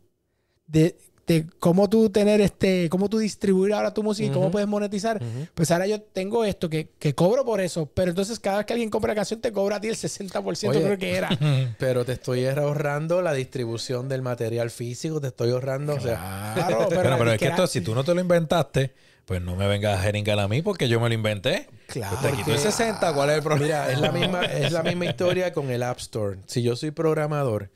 de, 0.67 0.97
de 1.29 1.45
cómo 1.59 1.87
tú 1.87 2.09
tener 2.09 2.41
este, 2.41 2.89
cómo 2.89 3.07
tú 3.07 3.19
distribuir 3.19 3.73
ahora 3.73 3.93
tu 3.93 4.01
música 4.01 4.27
y 4.27 4.31
cómo 4.33 4.49
puedes 4.49 4.67
monetizar, 4.67 5.21
pues 5.53 5.69
ahora 5.69 5.85
yo 5.85 6.01
tengo 6.01 6.43
esto 6.43 6.69
que, 6.69 6.89
que 6.97 7.13
cobro 7.13 7.45
por 7.45 7.61
eso, 7.61 7.85
pero 7.93 8.09
entonces 8.09 8.39
cada 8.39 8.57
vez 8.57 8.65
que 8.65 8.73
alguien 8.73 8.89
compra 8.89 9.09
la 9.09 9.15
canción 9.15 9.39
te 9.39 9.51
cobra 9.51 9.75
a 9.75 9.79
ti 9.81 9.89
el 9.89 9.95
60% 9.95 10.69
Oye. 10.69 10.81
creo 10.81 10.97
que 10.97 11.15
era. 11.15 11.29
Pero 11.77 12.03
te 12.03 12.13
estoy 12.13 12.45
ahorrando 12.47 13.21
la 13.21 13.33
distribución 13.33 14.09
del 14.09 14.23
material 14.23 14.71
físico, 14.71 15.21
te 15.21 15.27
estoy 15.27 15.51
ahorrando, 15.51 15.93
o 15.93 15.99
sea, 15.99 16.53
Claro, 16.55 16.85
pero, 16.89 17.01
Bueno, 17.01 17.17
pero 17.19 17.29
el 17.29 17.35
es 17.35 17.39
que 17.39 17.45
era- 17.45 17.55
esto, 17.55 17.67
si 17.67 17.81
tú 17.81 17.93
no 17.93 18.03
te 18.03 18.15
lo 18.15 18.21
inventaste, 18.21 18.93
pues 19.25 19.39
no 19.39 19.55
me 19.55 19.67
vengas 19.67 19.99
a 19.99 20.01
jeringar 20.01 20.39
a 20.39 20.47
mí 20.47 20.63
porque 20.63 20.87
yo 20.89 20.99
me 20.99 21.09
lo 21.09 21.13
inventé. 21.13 21.67
Claro. 21.87 22.17
Pues 22.19 22.31
te 22.31 22.37
quito 22.37 22.51
el 22.53 22.57
60, 22.59 23.13
¿cuál 23.13 23.29
es 23.29 23.35
el 23.37 23.43
problema? 23.43 23.65
mira, 23.85 23.91
es 23.91 23.99
la 23.99 24.11
misma, 24.11 24.45
es 24.45 24.71
la 24.71 24.81
misma 24.81 25.05
historia 25.11 25.53
con 25.53 25.69
el 25.69 25.83
App 25.83 25.99
Store. 25.99 26.39
Si 26.47 26.63
yo 26.63 26.75
soy 26.75 26.89
programador, 26.91 27.69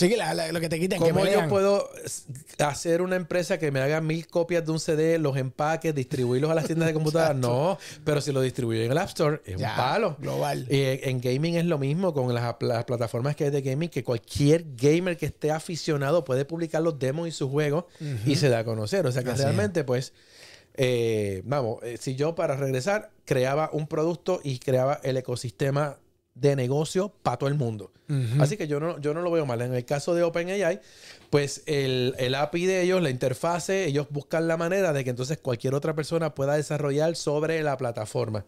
Sí, 0.00 0.08
que 0.08 0.16
la- 0.16 0.32
la- 0.32 0.50
lo 0.50 0.60
que 0.60 0.68
te 0.70 0.80
quiten, 0.80 0.98
que 1.02 1.10
¿cómo 1.10 1.24
me 1.24 1.30
yo 1.32 1.46
puedo 1.48 1.90
hacer 2.58 3.02
una 3.02 3.16
empresa 3.16 3.58
que 3.58 3.70
me 3.70 3.80
haga 3.80 4.00
mil 4.00 4.26
copias 4.26 4.64
de 4.64 4.72
un 4.72 4.80
CD, 4.80 5.18
los 5.18 5.36
empaques, 5.36 5.94
distribuirlos 5.94 6.50
a 6.50 6.54
las 6.54 6.64
tiendas 6.64 6.86
de 6.88 6.94
computadoras? 6.94 7.36
no, 7.36 7.76
pero 8.04 8.22
si 8.22 8.32
lo 8.32 8.40
distribuyo 8.40 8.82
en 8.82 8.90
el 8.92 8.96
App 8.96 9.08
Store, 9.08 9.42
es 9.44 9.58
Ya, 9.58 9.70
un 9.72 9.76
palo. 9.76 10.16
global. 10.18 10.66
Y 10.70 10.80
en, 10.80 11.00
en 11.02 11.20
gaming 11.20 11.56
es 11.56 11.66
lo 11.66 11.78
mismo 11.78 12.14
con 12.14 12.32
las, 12.34 12.56
las 12.60 12.84
plataformas 12.86 13.36
que 13.36 13.44
hay 13.44 13.50
de 13.50 13.60
gaming, 13.60 13.90
que 13.90 14.02
cualquier 14.02 14.64
gamer 14.74 15.18
que 15.18 15.26
esté 15.26 15.50
aficionado 15.50 16.24
puede 16.24 16.46
publicar 16.46 16.80
los 16.80 16.98
demos 16.98 17.28
y 17.28 17.32
sus 17.32 17.50
juegos 17.50 17.84
y 18.24 18.36
se 18.36 18.48
da 18.48 18.60
a 18.60 18.64
conocer. 18.64 19.04
O 19.06 19.12
sea 19.12 19.22
que 19.22 19.30
Así 19.32 19.42
realmente, 19.42 19.84
pues, 19.84 20.14
eh, 20.74 21.42
vamos, 21.44 21.82
eh, 21.82 21.98
si 22.00 22.14
yo 22.14 22.34
para 22.34 22.56
regresar 22.56 23.10
creaba 23.26 23.68
un 23.72 23.86
producto 23.86 24.40
y 24.42 24.58
creaba 24.60 24.98
el 25.02 25.16
ecosistema 25.18 25.98
de 26.40 26.56
negocio 26.56 27.12
para 27.22 27.36
todo 27.36 27.48
el 27.48 27.54
mundo. 27.56 27.92
Así 28.40 28.56
que 28.56 28.66
yo 28.66 28.80
no, 28.80 28.98
yo 29.00 29.14
no 29.14 29.22
lo 29.22 29.30
veo 29.30 29.46
mal. 29.46 29.60
En 29.60 29.72
el 29.74 29.84
caso 29.84 30.14
de 30.14 30.24
OpenAI, 30.24 30.80
pues 31.30 31.62
el, 31.66 32.14
el 32.18 32.34
API 32.34 32.66
de 32.66 32.82
ellos, 32.82 33.00
la 33.00 33.10
interfase, 33.10 33.84
ellos 33.86 34.08
buscan 34.10 34.48
la 34.48 34.56
manera 34.56 34.92
de 34.92 35.04
que 35.04 35.10
entonces 35.10 35.38
cualquier 35.38 35.74
otra 35.74 35.94
persona 35.94 36.34
pueda 36.34 36.54
desarrollar 36.56 37.14
sobre 37.14 37.62
la 37.62 37.76
plataforma. 37.76 38.44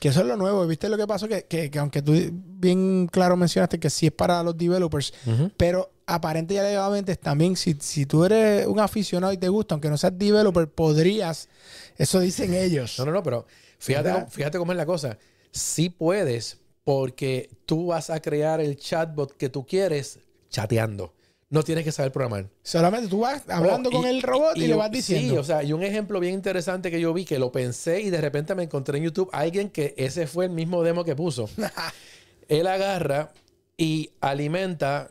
Que 0.00 0.08
eso 0.08 0.20
es 0.22 0.26
lo 0.26 0.36
nuevo. 0.36 0.66
¿Viste 0.66 0.88
lo 0.88 0.96
que 0.96 1.06
pasó? 1.06 1.28
Que, 1.28 1.44
que- 1.44 1.70
que 1.70 1.78
aunque 1.78 2.02
tú 2.02 2.12
bien 2.32 3.06
claro 3.06 3.36
mencionaste 3.36 3.78
que 3.78 3.88
sí 3.88 4.06
es 4.06 4.12
para 4.12 4.42
los 4.42 4.56
developers, 4.58 5.14
pero 5.56 5.90
aparente 6.06 6.54
y 6.54 6.58
alegadamente 6.58 7.14
también, 7.16 7.56
si, 7.56 7.76
si 7.80 8.04
tú 8.06 8.24
eres 8.24 8.66
un 8.66 8.80
aficionado 8.80 9.32
y 9.32 9.38
te 9.38 9.48
gusta, 9.48 9.74
aunque 9.74 9.88
no 9.88 9.96
seas 9.96 10.18
developer, 10.18 10.68
podrías. 10.68 11.48
Eso 11.96 12.18
dicen 12.20 12.52
ellos. 12.52 12.98
No, 12.98 13.04
no, 13.06 13.12
no, 13.12 13.22
pero 13.22 13.46
fíjate, 13.78 14.08
cómo, 14.10 14.30
fíjate 14.30 14.58
cómo 14.58 14.72
es 14.72 14.76
la 14.78 14.86
cosa. 14.86 15.18
Sí 15.52 15.88
puedes, 15.88 16.58
porque 16.84 17.50
tú 17.66 17.86
vas 17.86 18.10
a 18.10 18.20
crear 18.20 18.60
el 18.60 18.76
chatbot 18.76 19.36
que 19.36 19.48
tú 19.48 19.66
quieres 19.66 20.18
chateando. 20.50 21.12
no 21.50 21.62
tienes 21.62 21.84
que 21.84 21.92
saber 21.92 22.10
programar. 22.12 22.48
Solamente 22.62 23.08
tú 23.08 23.20
vas 23.20 23.42
hablando 23.48 23.88
Oh, 23.88 23.92
con 23.92 24.06
el 24.06 24.22
robot 24.22 24.56
y, 24.56 24.66
le 24.66 24.74
vas 24.74 24.88
Sí, 24.90 24.96
diciendo. 24.96 25.40
o 25.40 25.44
sea, 25.44 25.62
y 25.62 25.72
un 25.72 25.82
ejemplo 25.84 26.18
bien 26.20 26.34
interesante 26.34 26.90
que 26.90 27.00
yo 27.00 27.12
vi, 27.14 27.24
que 27.24 27.38
lo 27.38 27.52
pensé 27.52 28.00
y 28.00 28.10
de 28.10 28.20
repente 28.20 28.54
me 28.54 28.64
encontré 28.64 28.98
en 28.98 29.04
YouTube 29.04 29.28
alguien 29.32 29.70
que 29.70 29.94
ese 29.96 30.26
fue 30.26 30.46
el 30.46 30.50
mismo 30.50 30.82
demo 30.82 31.04
que 31.04 31.14
puso. 31.14 31.48
Él 32.48 32.66
agarra 32.66 33.32
y 33.76 34.10
alimenta 34.20 35.10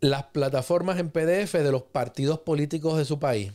las 0.00 0.24
plataformas 0.24 0.98
en 0.98 1.10
PDF 1.10 1.54
de 1.54 1.72
los 1.72 1.82
partidos 1.82 2.38
políticos 2.40 2.98
de 2.98 3.04
su 3.06 3.18
país. 3.18 3.52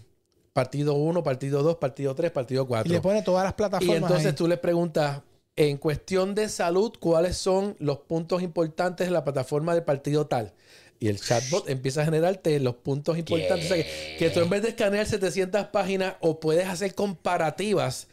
Partido 0.51 0.95
1, 0.95 1.23
partido 1.23 1.61
2, 1.63 1.75
partido 1.77 2.15
3, 2.15 2.31
partido 2.31 2.67
4. 2.67 2.89
y 2.89 2.95
le 2.95 3.01
pone 3.01 3.21
todas 3.21 3.43
las 3.43 3.53
Y 3.53 3.55
plataformas. 3.55 3.97
entonces 3.97 4.25
ahí. 4.27 4.33
tú 4.33 4.47
le 4.47 4.57
preguntas, 4.57 5.21
en 5.59 5.77
cuestión 5.77 6.35
de 6.35 6.47
salud, 6.49 6.93
¿cuáles 6.99 7.37
son 7.37 7.75
los 7.79 7.99
puntos 7.99 8.41
importantes 8.41 9.07
de 9.07 9.11
la 9.11 9.23
plataforma 9.25 9.73
del 9.75 9.83
partido 9.83 10.25
tal? 10.27 10.53
Y 10.99 11.09
el 11.09 11.19
chatbot 11.21 11.69
empieza 11.69 12.01
a 12.01 12.05
generarte 12.05 12.59
los 12.61 12.75
puntos 12.75 13.17
importantes. 13.17 13.69
O 13.71 13.75
sea, 13.75 13.83
que, 13.83 13.89
que 14.17 14.29
tú 14.31 14.39
en 14.39 14.49
vez 14.49 14.61
de 14.61 14.69
escanear 14.69 15.05
700 15.05 15.67
páginas 15.67 16.15
o 16.21 16.39
puedes 16.39 16.67
hacer 16.67 16.95
comparativas, 16.95 18.07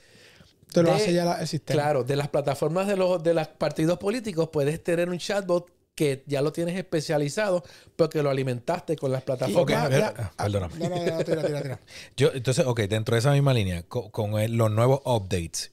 te 0.73 0.83
lo 0.83 0.91
de- 0.91 0.97
hace 0.97 1.12
ya 1.12 1.25
la- 1.25 1.41
el 1.41 1.49
sistema. 1.49 1.83
claro, 1.83 2.05
de 2.05 2.17
las 2.17 2.29
plataformas 2.29 2.87
de 2.88 2.97
los 2.97 3.23
de 3.23 3.35
los 3.35 3.49
partidos 3.49 3.99
políticos, 3.99 4.49
puedes 4.53 4.83
tener 4.83 5.09
un 5.09 5.19
chatbot 5.19 5.71
que 5.95 6.25
ya 6.26 6.43
lo 6.43 6.53
tienes 6.53 6.76
especializado 6.76 7.65
porque 7.97 8.23
lo 8.23 8.31
alimentaste 8.31 8.97
con 8.97 9.12
las 9.12 9.23
Ok, 9.23 9.26
plataformas. 9.26 9.76
a 9.85 9.85
Ah, 9.87 9.88
ver, 9.88 9.95
mira, 9.99 10.15
ah, 10.17 10.33
ah, 10.38 10.45
perdóname. 10.45 10.75
No, 10.79 10.88
no, 10.88 10.97
no, 11.07 11.25
tira, 11.25 11.45
tira, 11.45 11.62
tira. 11.62 11.81
Yo, 12.17 12.31
entonces, 12.35 12.67
ok, 12.67 12.81
dentro 12.83 13.15
de 13.15 13.21
esa 13.21 13.33
misma 13.33 13.55
línea, 13.55 13.83
co- 13.85 14.11
con, 14.11 14.33
los 14.57 14.71
nuevos 14.71 15.00
updates. 15.05 15.73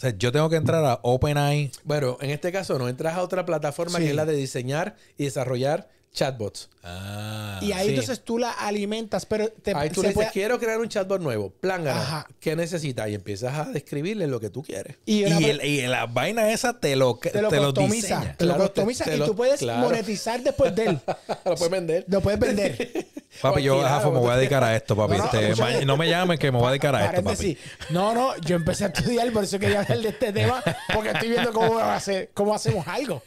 O 0.00 0.02
sea, 0.02 0.14
yo 0.16 0.32
tengo 0.32 0.48
que 0.48 0.56
entrar 0.56 0.82
a 0.82 0.98
OpenAI. 1.02 1.70
Bueno, 1.84 2.16
en 2.22 2.30
este 2.30 2.50
caso 2.50 2.78
no, 2.78 2.88
entras 2.88 3.16
a 3.16 3.22
otra 3.22 3.44
plataforma 3.44 3.98
Sí. 3.98 4.04
que 4.04 4.10
es 4.10 4.16
la 4.16 4.24
de 4.24 4.32
diseñar 4.34 4.96
y 5.18 5.24
desarrollar 5.24 5.88
chatbots. 6.10 6.70
Ah, 6.82 7.58
Y 7.60 7.72
ahí 7.72 7.84
sí. 7.84 7.90
entonces 7.90 8.22
tú 8.24 8.38
la 8.38 8.50
alimentas, 8.50 9.26
pero 9.26 9.48
te, 9.50 9.74
Ahí 9.76 9.90
tú 9.90 10.00
le 10.00 10.08
dices, 10.08 10.14
puede- 10.14 10.30
quiero 10.32 10.58
crear 10.58 10.80
un 10.80 10.88
chatbot 10.88 11.20
nuevo. 11.20 11.50
Plan 11.50 11.84
ganar. 11.84 12.02
Ajá. 12.02 12.26
¿Qué 12.40 12.56
necesitas? 12.56 13.10
Y 13.10 13.14
empiezas 13.14 13.54
a 13.58 13.70
describirle 13.70 14.26
lo 14.26 14.40
que 14.40 14.48
tú 14.48 14.62
quieres. 14.62 14.96
y, 15.04 15.18
y, 15.26 15.44
el- 15.44 15.62
y 15.64 15.82
la 15.82 16.06
vaina 16.06 16.50
esa 16.50 16.80
te 16.80 16.96
lo, 16.96 17.16
te 17.18 17.42
lo 17.42 17.50
customiza. 17.50 18.34
Te 18.38 18.46
lo 18.46 18.56
customiza 18.56 19.14
y 19.14 19.20
tú 19.20 19.36
puedes 19.36 19.60
claro. 19.60 19.80
monetizar 19.82 20.42
después 20.42 20.74
de 20.74 20.86
él. 20.86 21.00
lo 21.44 21.54
puedes 21.56 21.70
vender. 21.70 22.04
Lo 22.08 22.22
puedes 22.22 22.40
vender. 22.40 23.06
Papi, 23.40 23.62
yo 23.62 23.80
Jafo, 23.80 24.10
me 24.10 24.18
voy 24.18 24.30
a 24.32 24.36
dedicar 24.36 24.62
a 24.64 24.74
esto, 24.74 24.96
papi. 24.96 25.12
No, 25.12 25.18
no, 25.18 25.24
Este, 25.26 25.50
escúchame. 25.50 25.78
ma- 25.78 25.84
no 25.84 25.96
me 25.96 26.08
llamen 26.08 26.38
que 26.38 26.50
me 26.50 26.58
voy 26.58 26.66
a 26.66 26.70
dedicar 26.70 26.94
a 26.96 27.06
esto, 27.06 27.22
papi. 27.22 27.56
No, 27.90 28.12
no, 28.12 28.36
yo 28.38 28.56
empecé 28.56 28.84
a 28.84 28.88
estudiar, 28.88 29.32
por 29.32 29.44
eso 29.44 29.58
quería 29.58 29.80
hablar 29.82 29.98
de 30.00 30.08
este 30.08 30.32
tema, 30.32 30.62
porque 30.92 31.10
estoy 31.10 31.28
viendo 31.28 31.52
cómo, 31.52 31.78
hacer- 31.78 32.30
cómo 32.34 32.54
hacemos 32.54 32.86
algo. 32.88 33.22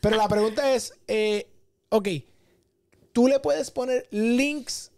Pero 0.00 0.16
la 0.16 0.28
pregunta 0.28 0.74
es, 0.74 0.92
eh, 1.08 1.46
ok, 1.88 2.08
tú 3.12 3.26
le 3.26 3.40
puedes 3.40 3.70
poner 3.70 4.06
links. 4.10 4.92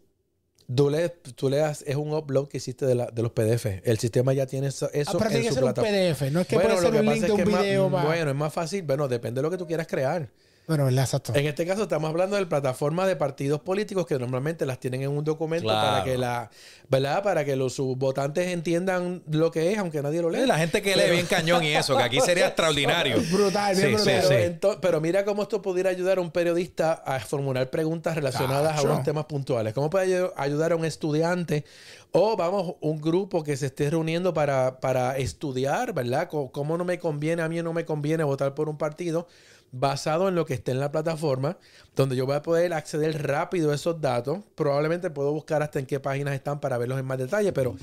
Tú 0.75 0.91
le, 0.91 1.09
tú 1.09 1.49
le 1.49 1.57
das, 1.59 1.83
es 1.87 1.97
un 1.97 2.13
upload 2.13 2.49
que 2.49 2.59
hiciste 2.59 2.85
de, 2.85 2.95
la- 2.97 3.07
de 3.07 3.23
los 3.23 3.33
PDF. 3.33 3.81
El 3.85 3.99
sistema 3.99 4.35
ya 4.35 4.45
tiene 4.47 4.67
eso, 4.67 4.91
eso 4.93 4.93
Ah, 5.19 5.29
en 5.31 5.55
su 5.55 5.65
un. 5.65 5.73
PDF, 5.73 6.31
no 6.31 6.41
es 6.41 6.47
que 6.47 6.57
Bueno, 6.57 6.75
puede 6.75 6.81
ser 6.91 7.01
un 7.01 7.07
link 7.15 7.25
de 7.25 7.33
un 7.33 7.51
más- 7.51 7.63
video. 7.63 7.91
para- 7.91 8.05
Bueno, 8.05 8.31
es 8.33 8.37
más 8.37 8.53
fácil. 8.53 8.83
Bueno, 8.83 9.09
depende 9.09 9.39
de 9.39 9.43
lo 9.45 9.51
que 9.51 9.57
tú 9.57 9.67
quieras 9.67 9.87
crear. 9.87 10.29
Bueno, 10.69 10.85
¿verdad? 10.85 11.05
Exacto. 11.05 11.33
En 11.35 11.47
este 11.47 11.67
caso 11.67 11.85
estamos 11.85 12.11
hablando 12.11 12.37
de 12.37 12.45
plataformas 12.45 13.07
de 13.09 13.17
partidos 13.17 13.59
políticos 13.61 14.07
que 14.07 14.19
normalmente 14.19 14.67
las 14.67 14.79
tienen 14.79 15.01
en 15.03 15.09
un 15.09 15.25
documento 15.25 15.65
Claro. 15.65 15.89
para 15.93 16.05
que 16.05 16.19
la, 16.19 16.51
¿verdad? 16.91 17.23
Para 17.23 17.43
que 17.45 17.57
los 17.57 17.73
sus 17.73 17.97
votantes 17.97 18.49
entiendan 18.49 19.23
lo 19.31 19.51
que 19.51 19.73
es, 19.73 19.79
aunque 19.79 20.03
nadie 20.03 20.21
lo 20.21 20.29
lea. 20.29 20.47
La 20.47 20.59
gente 20.59 20.83
que 20.83 20.95
lee 20.95 21.11
bien 21.11 21.25
cañón 21.27 21.65
y 21.65 21.69
eso, 21.75 21.97
que 21.97 22.03
aquí 22.03 22.21
sería 22.21 22.47
extraordinario. 22.49 23.17
Brutal, 23.33 23.75
bien 23.77 23.89
Sí, 23.89 23.95
brutal. 23.95 24.23
sí, 24.23 24.29
Pero, 24.29 24.73
sí. 24.73 24.79
pero 24.83 25.01
mira 25.01 25.25
cómo 25.25 25.43
esto 25.43 25.63
pudiera 25.63 25.89
ayudar 25.89 26.19
a 26.19 26.21
un 26.21 26.31
periodista 26.31 26.93
a 26.93 27.19
formular 27.19 27.71
preguntas 27.71 28.15
relacionadas 28.15 28.75
Cacho. 28.77 28.89
a 28.89 28.93
unos 28.93 29.05
temas 29.05 29.25
puntuales. 29.25 29.73
¿Cómo 29.73 29.89
puede 29.89 30.07
ayu- 30.21 30.33
ayudar 30.37 30.73
a 30.73 30.77
un 30.77 30.85
estudiante 30.85 31.65
o, 32.13 32.37
vamos, 32.37 32.75
un 32.83 33.01
grupo 33.01 33.43
que 33.43 33.57
se 33.57 33.67
esté 33.67 33.89
reuniendo 33.89 34.35
para, 34.35 34.81
para 34.81 35.17
estudiar, 35.17 35.95
¿verdad? 35.95 36.29
¿Cómo 36.29 36.77
no 36.77 36.85
me 36.85 36.99
conviene, 36.99 37.41
a 37.41 37.49
mí 37.49 37.63
no 37.63 37.73
me 37.73 37.87
conviene 37.87 38.23
votar 38.25 38.55
por 38.55 38.69
un 38.69 38.77
partido? 38.77 39.27
Basado 39.73 40.29
en 40.29 40.35
lo 40.35 40.47
que 40.47 40.55
esté 40.55 40.73
en 40.73 40.81
la 40.81 40.91
plataforma, 40.91 41.59
donde 41.95 42.17
yo 42.17 42.27
voy 42.27 42.37
a 42.37 42.43
poder 42.43 42.73
acceder 42.73 43.27
rápido 43.27 43.71
a 43.71 43.75
esos 43.75 44.01
datos. 44.01 44.41
Probablemente 44.55 45.11
puedo 45.11 45.33
buscar 45.33 45.63
hasta 45.63 45.79
en 45.79 45.87
qué 45.87 46.01
páginas 46.01 46.35
están 46.35 46.61
para 46.61 46.79
verlos 46.79 46.99
en 46.99 47.07
más 47.07 47.19
detalle, 47.19 47.53
pero 47.53 47.77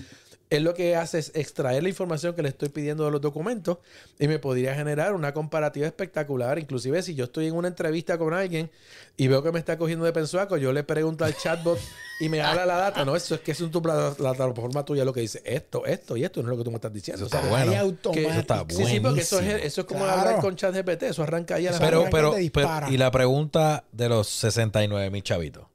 él 0.51 0.63
lo 0.63 0.73
que 0.75 0.95
hace 0.95 1.17
es 1.19 1.31
extraer 1.33 1.81
la 1.81 1.89
información 1.89 2.35
que 2.35 2.43
le 2.43 2.49
estoy 2.49 2.69
pidiendo 2.69 3.03
de 3.05 3.11
los 3.11 3.19
documentos 3.19 3.79
y 4.19 4.27
me 4.27 4.37
podría 4.37 4.75
generar 4.75 5.15
una 5.15 5.33
comparativa 5.33 5.87
espectacular. 5.87 6.59
Inclusive 6.59 7.01
si 7.01 7.15
yo 7.15 7.25
estoy 7.25 7.47
en 7.47 7.55
una 7.55 7.67
entrevista 7.67 8.17
con 8.19 8.33
alguien 8.33 8.69
y 9.17 9.27
veo 9.27 9.41
que 9.41 9.51
me 9.51 9.57
está 9.59 9.77
cogiendo 9.77 10.05
de 10.05 10.13
pensuaco, 10.13 10.57
yo 10.57 10.71
le 10.71 10.83
pregunto 10.83 11.25
al 11.25 11.35
chatbot 11.35 11.79
y 12.19 12.29
me 12.29 12.41
habla 12.41 12.65
la 12.67 12.77
data. 12.77 13.03
No, 13.03 13.15
eso 13.15 13.33
es 13.35 13.41
que 13.41 13.53
es 13.53 13.61
en 13.61 13.71
tu 13.71 13.81
pla- 13.81 14.13
la 14.19 14.33
plataforma 14.35 14.85
tuya 14.85 15.03
lo 15.03 15.13
que 15.13 15.21
dice 15.21 15.41
esto, 15.45 15.83
esto 15.85 16.15
y 16.15 16.23
esto, 16.23 16.43
no 16.43 16.49
es 16.49 16.51
lo 16.51 16.57
que 16.59 16.63
tú 16.63 16.69
me 16.69 16.75
estás 16.75 16.93
diciendo. 16.93 17.25
Eso 17.25 17.35
está 17.35 17.39
O 17.39 17.41
sea, 17.55 17.65
bueno. 17.65 17.81
Automático. 17.81 18.29
está 18.39 18.65
Sí, 18.69 18.85
sí, 18.85 18.99
porque 18.99 19.21
eso 19.21 19.39
es, 19.39 19.63
eso 19.63 19.81
es 19.81 19.87
como 19.87 20.03
Claro. 20.05 20.19
hablar 20.21 20.39
con 20.41 20.55
ChatGPT, 20.55 21.03
eso 21.03 21.23
arranca 21.23 21.55
ahí 21.55 21.65
a 21.65 21.71
la 21.71 21.77
Eso 21.77 21.85
Pero, 21.85 22.03
pero, 22.11 22.29
te 22.29 22.35
pero- 22.35 22.35
dispara. 22.35 22.89
y 22.91 22.97
la 22.97 23.09
pregunta 23.09 23.83
de 23.91 24.09
los 24.09 24.27
69 24.29 25.09
mil 25.09 25.23
chavitos. 25.23 25.65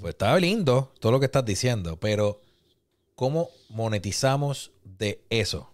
Pues 0.00 0.14
está 0.14 0.36
lindo 0.40 0.92
todo 0.98 1.12
lo 1.12 1.20
que 1.20 1.26
estás 1.26 1.44
diciendo, 1.44 1.96
pero 2.00 2.40
¿cómo 3.16 3.50
monetizamos 3.70 4.70
de 4.84 5.20
eso? 5.30 5.72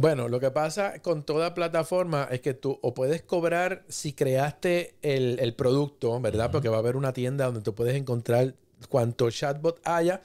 Bueno, 0.00 0.28
lo 0.28 0.40
que 0.40 0.50
pasa 0.50 1.00
con 1.00 1.24
toda 1.24 1.54
plataforma 1.54 2.28
es 2.30 2.40
que 2.40 2.54
tú 2.54 2.78
o 2.82 2.94
puedes 2.94 3.22
cobrar 3.22 3.84
si 3.88 4.12
creaste 4.12 4.94
el, 5.02 5.38
el 5.40 5.54
producto, 5.54 6.18
¿verdad? 6.20 6.50
Porque 6.50 6.68
va 6.68 6.76
a 6.76 6.80
haber 6.80 6.96
una 6.96 7.12
tienda 7.12 7.46
donde 7.46 7.62
tú 7.62 7.74
puedes 7.74 7.94
encontrar 7.94 8.54
cuanto 8.88 9.30
chatbot 9.30 9.80
haya. 9.84 10.22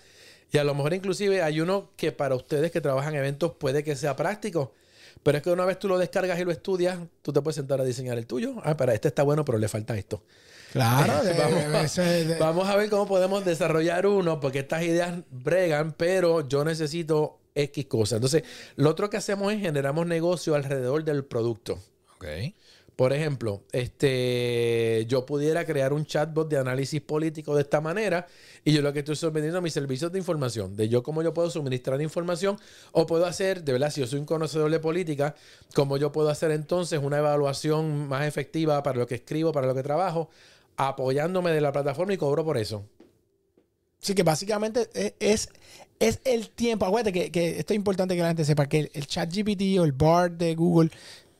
Y 0.52 0.58
a 0.58 0.64
lo 0.64 0.76
mejor 0.76 0.94
inclusive 0.94 1.42
hay 1.42 1.62
uno 1.62 1.92
que 1.96 2.12
para 2.12 2.36
ustedes 2.36 2.72
que 2.72 2.82
trabajan 2.82 3.14
en 3.14 3.20
eventos 3.20 3.54
puede 3.54 3.84
que 3.84 3.96
sea 3.96 4.16
práctico. 4.16 4.74
Pero 5.24 5.38
es 5.38 5.44
que 5.44 5.52
una 5.52 5.66
vez 5.66 5.80
tú 5.80 5.88
lo 5.88 5.98
descargas 5.98 6.40
y 6.40 6.44
lo 6.44 6.52
estudias, 6.52 7.00
tú 7.22 7.32
te 7.32 7.42
puedes 7.42 7.56
sentar 7.56 7.80
a 7.80 7.84
diseñar 7.84 8.18
el 8.18 8.28
tuyo. 8.28 8.56
Ah, 8.64 8.76
para 8.76 8.94
este 8.94 9.08
está 9.08 9.24
bueno, 9.24 9.46
pero 9.46 9.58
le 9.58 9.68
falta 9.68 9.98
esto. 9.98 10.24
Claro, 10.72 11.24
de- 11.24 11.34
Vamos 11.34 11.64
a- 11.66 11.82
eso 11.84 12.02
es 12.02 12.28
de- 12.28 12.38
Vamos 12.40 12.68
a 12.70 12.76
ver 12.76 12.90
cómo 12.90 13.08
podemos 13.08 13.44
desarrollar 13.46 14.06
uno, 14.08 14.40
porque 14.40 14.60
estas 14.60 14.84
ideas 14.84 15.16
bregan, 15.30 15.94
pero 15.94 16.48
yo 16.48 16.64
necesito 16.64 17.40
X 17.56 17.86
cosas. 17.88 18.18
Entonces, 18.18 18.44
lo 18.76 18.90
otro 18.90 19.10
que 19.10 19.18
hacemos 19.18 19.52
es 19.54 19.60
generamos 19.62 20.06
negocio 20.08 20.56
alrededor 20.56 21.04
del 21.04 21.26
producto. 21.26 21.80
Ok. 22.16 22.26
Por 22.96 23.14
ejemplo, 23.14 23.64
este, 23.72 25.06
yo 25.08 25.26
pudiera 25.26 25.66
crear 25.66 25.92
un 25.92 26.06
chatbot 26.06 26.48
de 26.50 26.58
análisis 26.58 27.02
político 27.02 27.56
de 27.56 27.62
esta 27.64 27.82
manera 27.82 28.28
y 28.64 28.74
yo 28.74 28.82
lo 28.82 28.94
que 28.94 29.00
estoy 29.00 29.18
vendiendo 29.32 29.60
mis 29.62 29.74
servicios 29.74 30.12
de 30.12 30.20
información, 30.20 30.76
de 30.76 30.88
yo 30.88 31.02
cómo 31.02 31.24
yo 31.24 31.34
puedo 31.34 31.50
suministrar 31.50 32.00
información 32.02 32.58
o 32.92 33.08
puedo 33.08 33.26
hacer, 33.26 33.64
de 33.64 33.72
verdad, 33.74 33.90
si 33.90 34.02
yo 34.02 34.08
soy 34.08 34.20
un 34.20 34.26
conocedor 34.26 34.70
de 34.70 34.80
política, 34.80 35.34
cómo 35.74 35.98
yo 35.98 36.12
puedo 36.12 36.30
hacer 36.30 36.52
entonces 36.52 37.00
una 37.02 37.18
evaluación 37.18 38.08
más 38.08 38.28
efectiva 38.28 38.84
para 38.84 39.00
lo 39.00 39.08
que 39.08 39.16
escribo, 39.16 39.52
para 39.52 39.66
lo 39.68 39.74
que 39.74 39.84
trabajo, 39.84 40.30
apoyándome 40.88 41.52
de 41.52 41.62
la 41.62 41.72
plataforma 41.72 42.14
y 42.14 42.18
cobro 42.18 42.44
por 42.46 42.58
eso. 42.58 42.84
Sí, 44.00 44.16
que 44.16 44.24
básicamente 44.24 44.90
es, 44.94 45.14
es, 45.20 45.50
es 46.00 46.20
el 46.26 46.50
tiempo. 46.50 46.86
Acuérdate 46.86 47.14
que, 47.14 47.32
que 47.32 47.60
esto 47.60 47.74
es 47.74 47.78
importante 47.78 48.16
que 48.16 48.22
la 48.22 48.30
gente 48.30 48.46
sepa 48.46 48.68
que 48.68 48.80
el, 48.80 48.92
el 48.94 49.06
chat 49.08 49.32
GPT 49.32 49.80
o 49.80 49.84
el 49.84 49.92
BART 49.92 50.34
de 50.34 50.56
Google 50.56 50.90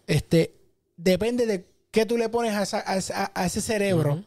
este, 0.06 0.54
depende 0.96 1.46
de 1.48 1.66
qué 1.90 2.06
tú 2.06 2.18
le 2.18 2.30
pones 2.30 2.54
a, 2.54 2.62
esa- 2.64 2.84
a 2.86 2.98
esa- 2.98 3.32
a 3.34 3.46
ese 3.46 3.62
cerebro, 3.62 4.24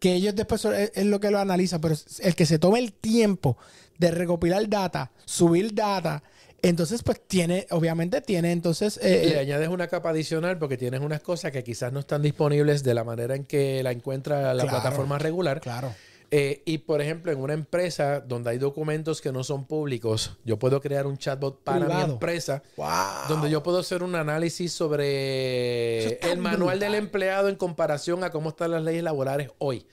que 0.00 0.14
ellos 0.14 0.34
después 0.34 0.60
son- 0.60 0.74
es, 0.74 0.90
es 0.94 1.06
lo 1.06 1.20
que 1.20 1.30
lo 1.30 1.38
analiza, 1.38 1.78
pero 1.80 1.94
el 2.20 2.34
que 2.34 2.46
se 2.46 2.58
tome 2.58 2.80
el 2.80 2.92
tiempo 2.92 3.56
de 3.98 4.10
recopilar 4.10 4.68
data, 4.68 5.12
subir 5.24 5.72
data, 5.74 6.22
entonces 6.62 7.02
pues 7.02 7.20
tiene, 7.26 7.66
obviamente 7.70 8.20
tiene 8.20 8.52
entonces... 8.52 8.98
eh, 9.02 9.26
Le 9.28 9.38
añades 9.38 9.68
una 9.68 9.86
capa 9.88 10.10
adicional 10.10 10.58
porque 10.58 10.76
tienes 10.76 11.00
unas 11.00 11.20
cosas 11.20 11.52
que 11.52 11.62
quizás 11.62 11.92
no 11.92 12.00
están 12.00 12.22
disponibles 12.22 12.82
de 12.82 12.94
la 12.94 13.04
manera 13.04 13.34
en 13.36 13.44
que 13.44 13.82
la 13.82 13.92
encuentra 13.92 14.54
la 14.54 14.62
Claro. 14.64 14.80
plataforma 14.80 15.18
regular. 15.18 15.60
claro. 15.60 15.94
Eh, 16.30 16.60
y 16.66 16.76
por 16.76 17.00
ejemplo, 17.00 17.32
en 17.32 17.40
una 17.40 17.54
empresa 17.54 18.20
donde 18.20 18.50
hay 18.50 18.58
documentos 18.58 19.22
que 19.22 19.32
no 19.32 19.42
son 19.44 19.64
públicos, 19.64 20.36
yo 20.44 20.58
puedo 20.58 20.78
crear 20.82 21.06
un 21.06 21.16
chatbot 21.16 21.62
para 21.64 21.86
mi 21.86 22.02
empresa 22.02 22.62
Wow. 22.76 22.86
donde 23.30 23.48
yo 23.48 23.62
puedo 23.62 23.78
hacer 23.78 24.02
un 24.02 24.14
análisis 24.14 24.70
sobre 24.70 26.18
el 26.30 26.38
manual 26.38 26.76
brutal. 26.76 26.80
del 26.80 26.94
empleado 26.96 27.48
en 27.48 27.54
comparación 27.56 28.24
a 28.24 28.30
cómo 28.30 28.50
están 28.50 28.72
las 28.72 28.82
leyes 28.82 29.02
laborales 29.02 29.50
hoy. 29.56 29.86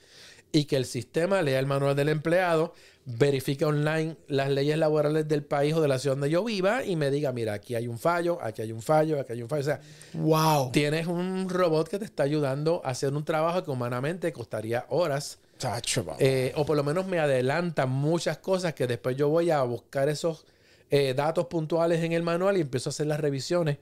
Y 0.52 0.64
que 0.64 0.76
el 0.76 0.86
sistema 0.86 1.42
lea 1.42 1.58
el 1.58 1.66
manual 1.66 1.94
del 1.96 2.08
empleado, 2.08 2.72
verifique 3.04 3.64
online 3.64 4.16
las 4.26 4.50
leyes 4.50 4.76
laborales 4.78 5.28
del 5.28 5.44
país 5.44 5.74
o 5.74 5.80
de 5.80 5.88
la 5.88 5.98
ciudad 5.98 6.16
donde 6.16 6.30
yo 6.30 6.42
viva 6.42 6.84
y 6.84 6.96
me 6.96 7.10
diga, 7.10 7.32
mira, 7.32 7.52
aquí 7.52 7.74
hay 7.74 7.86
un 7.86 7.98
fallo, 7.98 8.38
aquí 8.42 8.62
hay 8.62 8.72
un 8.72 8.82
fallo, 8.82 9.20
aquí 9.20 9.32
hay 9.32 9.42
un 9.42 9.48
fallo. 9.48 9.60
O 9.60 9.64
sea, 9.64 9.80
Wow. 10.14 10.72
tienes 10.72 11.06
un 11.06 11.48
robot 11.48 11.88
que 11.88 11.98
te 11.98 12.04
está 12.04 12.24
ayudando 12.24 12.80
a 12.84 12.90
hacer 12.90 13.12
un 13.12 13.24
trabajo 13.24 13.62
que 13.62 13.70
humanamente 13.70 14.32
costaría 14.32 14.86
horas. 14.88 15.38
Chacho. 15.58 16.04
Eh, 16.18 16.52
o 16.56 16.66
por 16.66 16.76
lo 16.76 16.82
menos 16.84 17.06
me 17.06 17.18
adelanta 17.18 17.86
muchas 17.86 18.38
cosas 18.38 18.74
que 18.74 18.86
después 18.86 19.16
yo 19.16 19.28
voy 19.28 19.50
a 19.50 19.62
buscar 19.62 20.08
esos 20.08 20.44
eh, 20.90 21.14
datos 21.14 21.46
puntuales 21.46 22.02
en 22.02 22.12
el 22.12 22.22
manual 22.22 22.56
y 22.56 22.60
empiezo 22.62 22.88
a 22.88 22.92
hacer 22.92 23.06
las 23.06 23.20
revisiones 23.20 23.78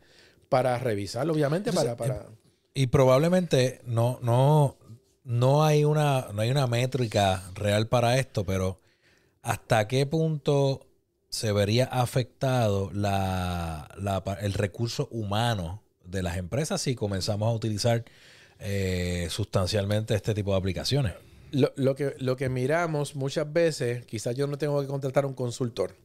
para 0.48 0.78
revisarlo, 0.78 1.32
obviamente, 1.32 1.72
para... 1.72 1.96
para... 1.96 2.26
Y 2.76 2.88
probablemente 2.88 3.80
no, 3.86 4.18
no, 4.22 4.76
no 5.24 5.64
hay 5.64 5.84
una, 5.84 6.28
no 6.32 6.42
hay 6.42 6.50
una 6.50 6.66
métrica 6.66 7.42
real 7.54 7.88
para 7.88 8.18
esto, 8.18 8.44
pero 8.44 8.80
¿hasta 9.42 9.88
qué 9.88 10.06
punto 10.06 10.86
se 11.28 11.52
vería 11.52 11.86
afectado 11.86 12.90
la, 12.92 13.88
la- 13.98 14.22
el 14.40 14.52
recurso 14.54 15.08
humano 15.10 15.82
de 16.04 16.22
las 16.22 16.36
empresas 16.36 16.80
si 16.82 16.94
comenzamos 16.94 17.48
a 17.48 17.52
utilizar 17.52 18.04
eh, 18.60 19.26
sustancialmente 19.30 20.14
este 20.14 20.34
tipo 20.34 20.52
de 20.52 20.58
aplicaciones? 20.58 21.14
Lo, 21.50 21.72
lo 21.76 21.94
que, 21.94 22.14
lo 22.18 22.36
que 22.36 22.48
miramos 22.48 23.14
muchas 23.16 23.52
veces, 23.52 24.04
quizás 24.06 24.34
yo 24.36 24.46
no 24.46 24.58
tengo 24.58 24.80
que 24.80 24.86
contratar 24.88 25.24
un 25.26 25.34
consultor. 25.34 25.96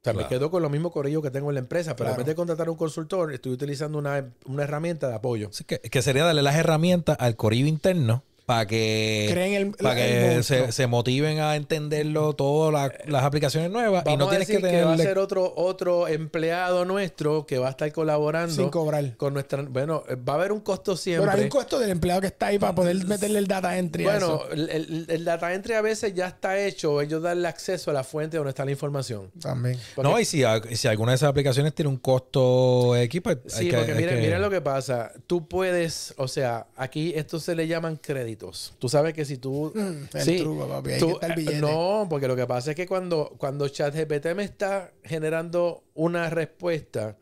O 0.00 0.04
sea, 0.04 0.14
me 0.14 0.26
quedo 0.28 0.50
con 0.50 0.62
lo 0.62 0.70
mismo 0.70 0.90
corrillo 0.90 1.20
que 1.20 1.30
tengo 1.30 1.50
en 1.50 1.54
la 1.56 1.60
empresa, 1.60 1.94
pero 1.94 2.08
en 2.08 2.14
Claro. 2.14 2.24
vez 2.24 2.26
de 2.28 2.34
contratar 2.34 2.70
un 2.70 2.76
consultor, 2.76 3.34
estoy 3.34 3.52
utilizando 3.52 3.98
una, 3.98 4.32
una 4.46 4.62
herramienta 4.62 5.08
de 5.08 5.14
apoyo. 5.14 5.48
Así 5.50 5.64
que, 5.64 5.78
que 5.78 6.00
sería 6.00 6.24
darle 6.24 6.40
las 6.42 6.56
herramientas 6.56 7.18
al 7.20 7.36
corillo 7.36 7.66
interno 7.66 8.22
para 8.50 8.66
que, 8.66 9.28
Creen 9.30 9.54
el- 9.54 9.70
para 9.70 9.94
que 9.94 10.42
se, 10.42 10.72
se 10.72 10.86
motiven 10.88 11.38
a 11.38 11.54
entenderlo 11.54 12.32
todas 12.32 12.72
las- 12.72 13.08
las 13.08 13.22
aplicaciones 13.22 13.70
nuevas 13.70 14.02
y 14.08 14.16
no 14.16 14.26
a 14.26 14.28
tienes 14.30 14.48
que 14.48 14.54
decir 14.54 14.68
que, 14.70 14.82
va 14.84 14.94
a 14.94 14.96
ser 14.98 15.18
otro, 15.18 15.52
otro 15.56 16.08
empleado 16.08 16.84
nuestro 16.84 17.46
que 17.46 17.58
va 17.58 17.68
a 17.68 17.70
estar 17.70 17.92
colaborando 17.92 18.52
Sin 18.52 18.68
cobrar. 18.68 19.16
con 19.16 19.34
nuestra... 19.34 19.62
Bueno, 19.62 20.02
eh, 20.08 20.16
va 20.16 20.32
a 20.32 20.36
haber 20.36 20.50
un 20.50 20.58
costo 20.60 20.96
siempre. 20.96 21.28
Pero 21.28 21.38
hay 21.38 21.44
un 21.44 21.48
costo 21.48 21.78
del 21.78 21.90
empleado 21.90 22.20
que 22.22 22.26
está 22.26 22.46
ahí 22.48 22.58
para 22.58 22.74
poder 22.74 22.96
meterle 23.06 23.38
el 23.38 23.46
data 23.46 23.78
entry. 23.78 24.04
a 24.06 24.10
Bueno, 24.10 24.26
eso. 24.46 24.50
el, 24.52 24.68
el- 24.70 25.06
el 25.08 25.24
data 25.24 25.54
entry 25.54 25.74
a 25.74 25.80
veces 25.80 26.12
ya 26.12 26.26
está 26.26 26.58
hecho, 26.58 27.00
ellos 27.00 27.22
darle 27.22 27.46
acceso 27.46 27.92
a 27.92 27.94
la 27.94 28.02
fuente 28.02 28.36
donde 28.36 28.50
está 28.50 28.64
la 28.64 28.72
información. 28.72 29.30
También. 29.40 29.78
Porque- 29.94 30.10
No, 30.10 30.18
y 30.18 30.24
si, 30.24 30.42
si 30.72 30.88
alguna 30.88 31.12
de 31.12 31.16
esas 31.16 31.28
aplicaciones 31.28 31.72
tiene 31.72 31.88
un 31.88 31.98
costo 31.98 32.96
X, 32.96 33.20
pues 33.22 33.38
hay 33.54 33.64
Sí, 33.66 33.70
que- 33.70 33.76
porque 33.76 33.92
hay 33.92 33.98
miren, 33.98 34.14
que- 34.16 34.20
miren 34.22 34.42
lo 34.42 34.50
que 34.50 34.60
pasa. 34.60 35.12
Tú 35.28 35.46
puedes, 35.46 36.14
o 36.16 36.26
sea, 36.26 36.66
aquí 36.76 37.12
esto 37.14 37.38
se 37.38 37.54
le 37.54 37.68
llaman 37.68 37.96
créditos. 37.96 38.39
Tú 38.78 38.88
sabes 38.88 39.12
que 39.14 39.24
si 39.24 39.36
tú... 39.38 39.72
Mm, 39.74 40.16
el 40.16 40.22
sí, 40.24 40.38
truco, 40.38 40.66
papi. 40.68 40.92
Ahí 40.92 40.98
tú- 41.00 41.06
que 41.08 41.12
está 41.12 41.26
el 41.28 41.34
billete. 41.34 41.60
no, 41.60 42.06
porque 42.08 42.26
lo 42.28 42.36
que 42.36 42.46
pasa 42.46 42.70
es 42.70 42.76
que 42.76 42.86
cuando, 42.86 43.34
cuando 43.38 43.68
ChatGPT 43.68 44.26
me 44.34 44.44
está 44.44 44.92
generando 45.04 45.84
una 45.94 46.30
respuesta, 46.30 47.16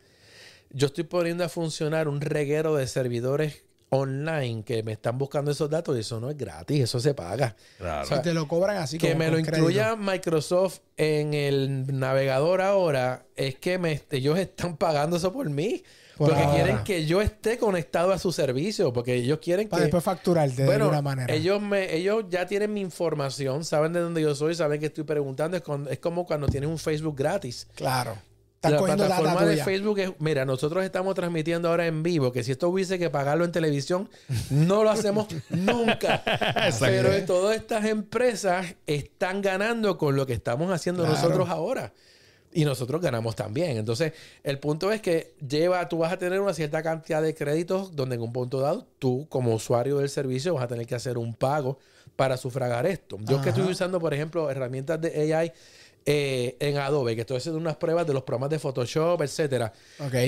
yo 0.71 0.87
estoy 0.87 1.05
poniendo 1.05 1.45
a 1.45 1.49
funcionar 1.49 2.09
un 2.09 2.21
reguero 2.21 2.77
de 2.77 2.87
servidores 2.87 3.65
online 3.91 4.65
que 4.65 4.83
me 4.83 4.93
están 4.93 5.17
buscando 5.17 5.51
esos 5.51 5.71
datos 5.71 5.97
y 5.97 6.01
eso 6.01 6.21
no 6.21 6.29
es 6.31 6.37
gratis, 6.37 6.83
eso 6.83 7.01
se 7.01 7.15
paga. 7.15 7.57
Claro. 7.79 8.03
o 8.03 8.07
sea, 8.07 8.19
Y 8.19 8.23
te 8.23 8.35
lo 8.35 8.47
cobran 8.47 8.77
así 8.77 8.99
que 8.99 9.09
como 9.09 9.19
me 9.21 9.27
lo 9.29 9.33
crédito. 9.39 9.57
incluya 9.57 9.97
Microsoft 9.97 10.81
en 10.99 11.33
el 11.33 11.99
navegador 11.99 12.61
ahora 12.61 13.25
es 13.35 13.57
que 13.57 13.79
me, 13.79 14.03
ellos 14.11 14.39
están 14.39 14.77
pagando 14.77 15.17
eso 15.17 15.33
por 15.33 15.49
mí. 15.49 15.83
Por 16.19 16.29
porque 16.31 16.43
ahora. 16.43 16.55
quieren 16.57 16.85
que 16.85 17.07
yo 17.07 17.23
esté 17.23 17.57
conectado 17.59 18.13
a 18.13 18.19
su 18.19 18.33
servicio. 18.33 18.93
Porque 18.93 19.15
ellos 19.15 19.39
quieren 19.39 19.69
Para 19.69 19.81
que. 19.81 19.85
después 19.85 20.03
facturarte 20.05 20.65
de 20.65 20.75
alguna 20.75 21.01
manera. 21.01 21.33
ellos, 21.33 21.63
me, 21.63 21.95
ellos 21.95 22.25
ya 22.29 22.47
tienen 22.47 22.75
mi 22.75 22.81
información, 22.81 23.65
saben 23.65 23.93
de 23.93 24.01
dónde 24.01 24.21
yo 24.21 24.35
soy, 24.35 24.55
saben 24.55 24.81
que 24.81 24.87
estoy 24.87 25.05
preguntando. 25.05 25.57
Es, 25.57 25.63
con- 25.63 25.87
es 25.91 25.99
como 26.01 26.27
cuando 26.27 26.49
tienes 26.49 26.69
un 26.69 26.79
Facebook 26.79 27.17
gratis. 27.17 27.67
Claro. 27.75 28.17
Están 28.61 28.73
la 28.73 28.79
plataforma 28.97 29.45
de 29.45 29.53
tuya. 29.53 29.65
Facebook 29.65 29.99
es, 30.01 30.11
mira, 30.19 30.45
nosotros 30.45 30.85
estamos 30.85 31.15
transmitiendo 31.15 31.69
ahora 31.69 31.87
en 31.87 32.03
vivo, 32.03 32.33
que 32.33 32.43
si 32.43 32.51
esto 32.51 32.69
hubiese 32.69 32.99
que 32.99 33.09
pagarlo 33.09 33.45
en 33.45 33.53
televisión, 33.53 34.11
no 34.51 34.83
lo 34.83 34.91
hacemos 34.91 35.29
nunca. 35.51 36.25
Pero 36.81 37.25
todas 37.25 37.55
estas 37.57 37.85
empresas 37.85 38.67
están 38.85 39.43
ganando 39.43 39.97
con 39.97 40.17
lo 40.17 40.27
que 40.27 40.33
estamos 40.33 40.73
haciendo 40.73 41.05
Claro. 41.05 41.17
nosotros 41.17 41.49
ahora. 41.51 41.93
Y 42.53 42.65
nosotros 42.65 43.01
ganamos 43.01 43.37
también. 43.37 43.77
Entonces, 43.77 44.13
el 44.43 44.59
punto 44.59 44.91
es 44.91 45.03
que 45.03 45.35
lleva, 45.47 45.87
tú 45.89 45.99
vas 45.99 46.13
a 46.13 46.19
tener 46.19 46.41
una 46.41 46.55
cierta 46.55 46.83
cantidad 46.83 47.23
de 47.23 47.35
créditos 47.35 47.95
donde 47.95 48.17
en 48.17 48.23
un 48.23 48.33
punto 48.33 48.61
dado, 48.61 48.87
tú 48.99 49.27
como 49.29 49.55
usuario 49.55 49.99
del 49.99 50.09
servicio 50.09 50.55
vas 50.55 50.65
a 50.65 50.69
tener 50.69 50.87
que 50.87 50.95
hacer 50.95 51.19
un 51.19 51.35
pago 51.35 51.79
para 52.17 52.37
sufragar 52.37 52.87
esto. 52.87 53.19
Yo 53.21 53.37
que 53.41 53.51
Ajá. 53.51 53.59
estoy 53.61 53.71
usando, 53.71 54.01
por 54.01 54.15
ejemplo, 54.15 54.51
herramientas 54.51 55.01
de 55.01 55.35
AI 55.35 55.53
eh, 56.07 56.57
en 56.59 56.79
Adobe, 56.79 57.15
que 57.15 57.21
estoy 57.21 57.37
haciendo 57.37 57.61
unas 57.61 57.77
pruebas 57.77 58.07
de 58.07 58.15
los 58.15 58.23
programas 58.23 58.51
de 58.51 58.59
Photoshop, 58.59 59.21
etcétera. 59.21 59.73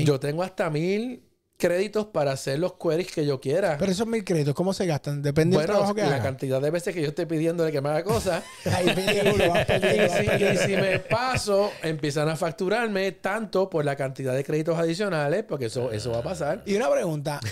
Yo 0.04 0.20
tengo 0.20 0.42
hasta 0.42 0.68
mil 0.68 1.22
créditos 1.60 2.06
para 2.06 2.32
hacer 2.32 2.58
los 2.58 2.72
queries 2.72 3.12
que 3.12 3.24
yo 3.24 3.40
quiera. 3.40 3.76
Pero 3.78 3.92
esos 3.92 4.08
mil 4.08 4.24
créditos, 4.24 4.54
¿cómo 4.54 4.72
se 4.74 4.86
gastan? 4.86 5.22
Depende 5.22 5.56
del 5.56 5.66
bueno, 5.66 5.72
trabajo 5.74 5.94
que 5.94 6.00
la 6.02 6.08
haga. 6.16 6.22
cantidad 6.24 6.60
de 6.60 6.70
veces 6.70 6.92
que 6.92 7.00
yo 7.02 7.08
esté 7.08 7.26
pidiéndole 7.26 7.70
que 7.70 7.80
me 7.80 7.90
haga 7.90 8.02
cosas. 8.02 8.42
Uno, 8.64 9.44
y, 9.60 9.68
si, 9.68 10.24
y 10.24 10.26
perdiendo. 10.26 10.62
si 10.62 10.76
me 10.76 10.98
paso, 10.98 11.70
empiezan 11.84 12.28
a 12.28 12.34
facturarme 12.34 13.12
tanto 13.12 13.70
por 13.70 13.84
la 13.84 13.94
cantidad 13.94 14.34
de 14.34 14.42
créditos 14.42 14.76
adicionales, 14.76 15.44
porque 15.44 15.66
eso, 15.66 15.92
eso 15.92 16.10
va 16.10 16.18
a 16.18 16.22
pasar. 16.22 16.64
Y 16.66 16.74
una 16.74 16.90
pregunta. 16.90 17.38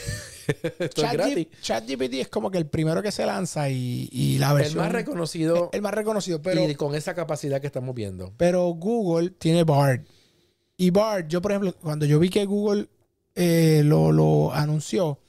Es 0.79 0.90
Chat-. 0.94 1.47
ChatGPT 1.61 2.14
es 2.14 2.29
como 2.29 2.51
que 2.51 2.57
el 2.57 2.66
primero 2.66 3.03
que 3.03 3.12
se 3.12 3.27
lanza 3.27 3.68
y, 3.68 4.09
y 4.11 4.38
la 4.38 4.53
El 4.53 4.57
versión... 4.57 4.83
más 4.83 4.92
reconocido 4.92 5.68
el 5.75 5.83
más 5.83 5.92
reconocido, 5.92 6.40
pero, 6.40 6.66
y 6.66 6.75
con 6.75 6.94
esa 6.94 7.14
capacidad 7.14 7.61
que 7.61 7.66
estamos 7.66 7.94
viendo. 7.94 8.33
pero 8.38 8.64
Google 8.68 9.29
tiene 9.29 9.64
Bard. 9.64 10.01
Y 10.79 10.88
Bard, 10.88 11.27
yo 11.29 11.42
por 11.42 11.53
ejemplo, 11.53 11.75
cuando 11.83 12.07
yo 12.07 12.18
vi 12.18 12.31
que 12.31 12.47
Google 12.47 12.88
eh, 13.38 13.83
lo, 13.85 14.11
lo 14.11 14.53
anunció, 14.53 15.20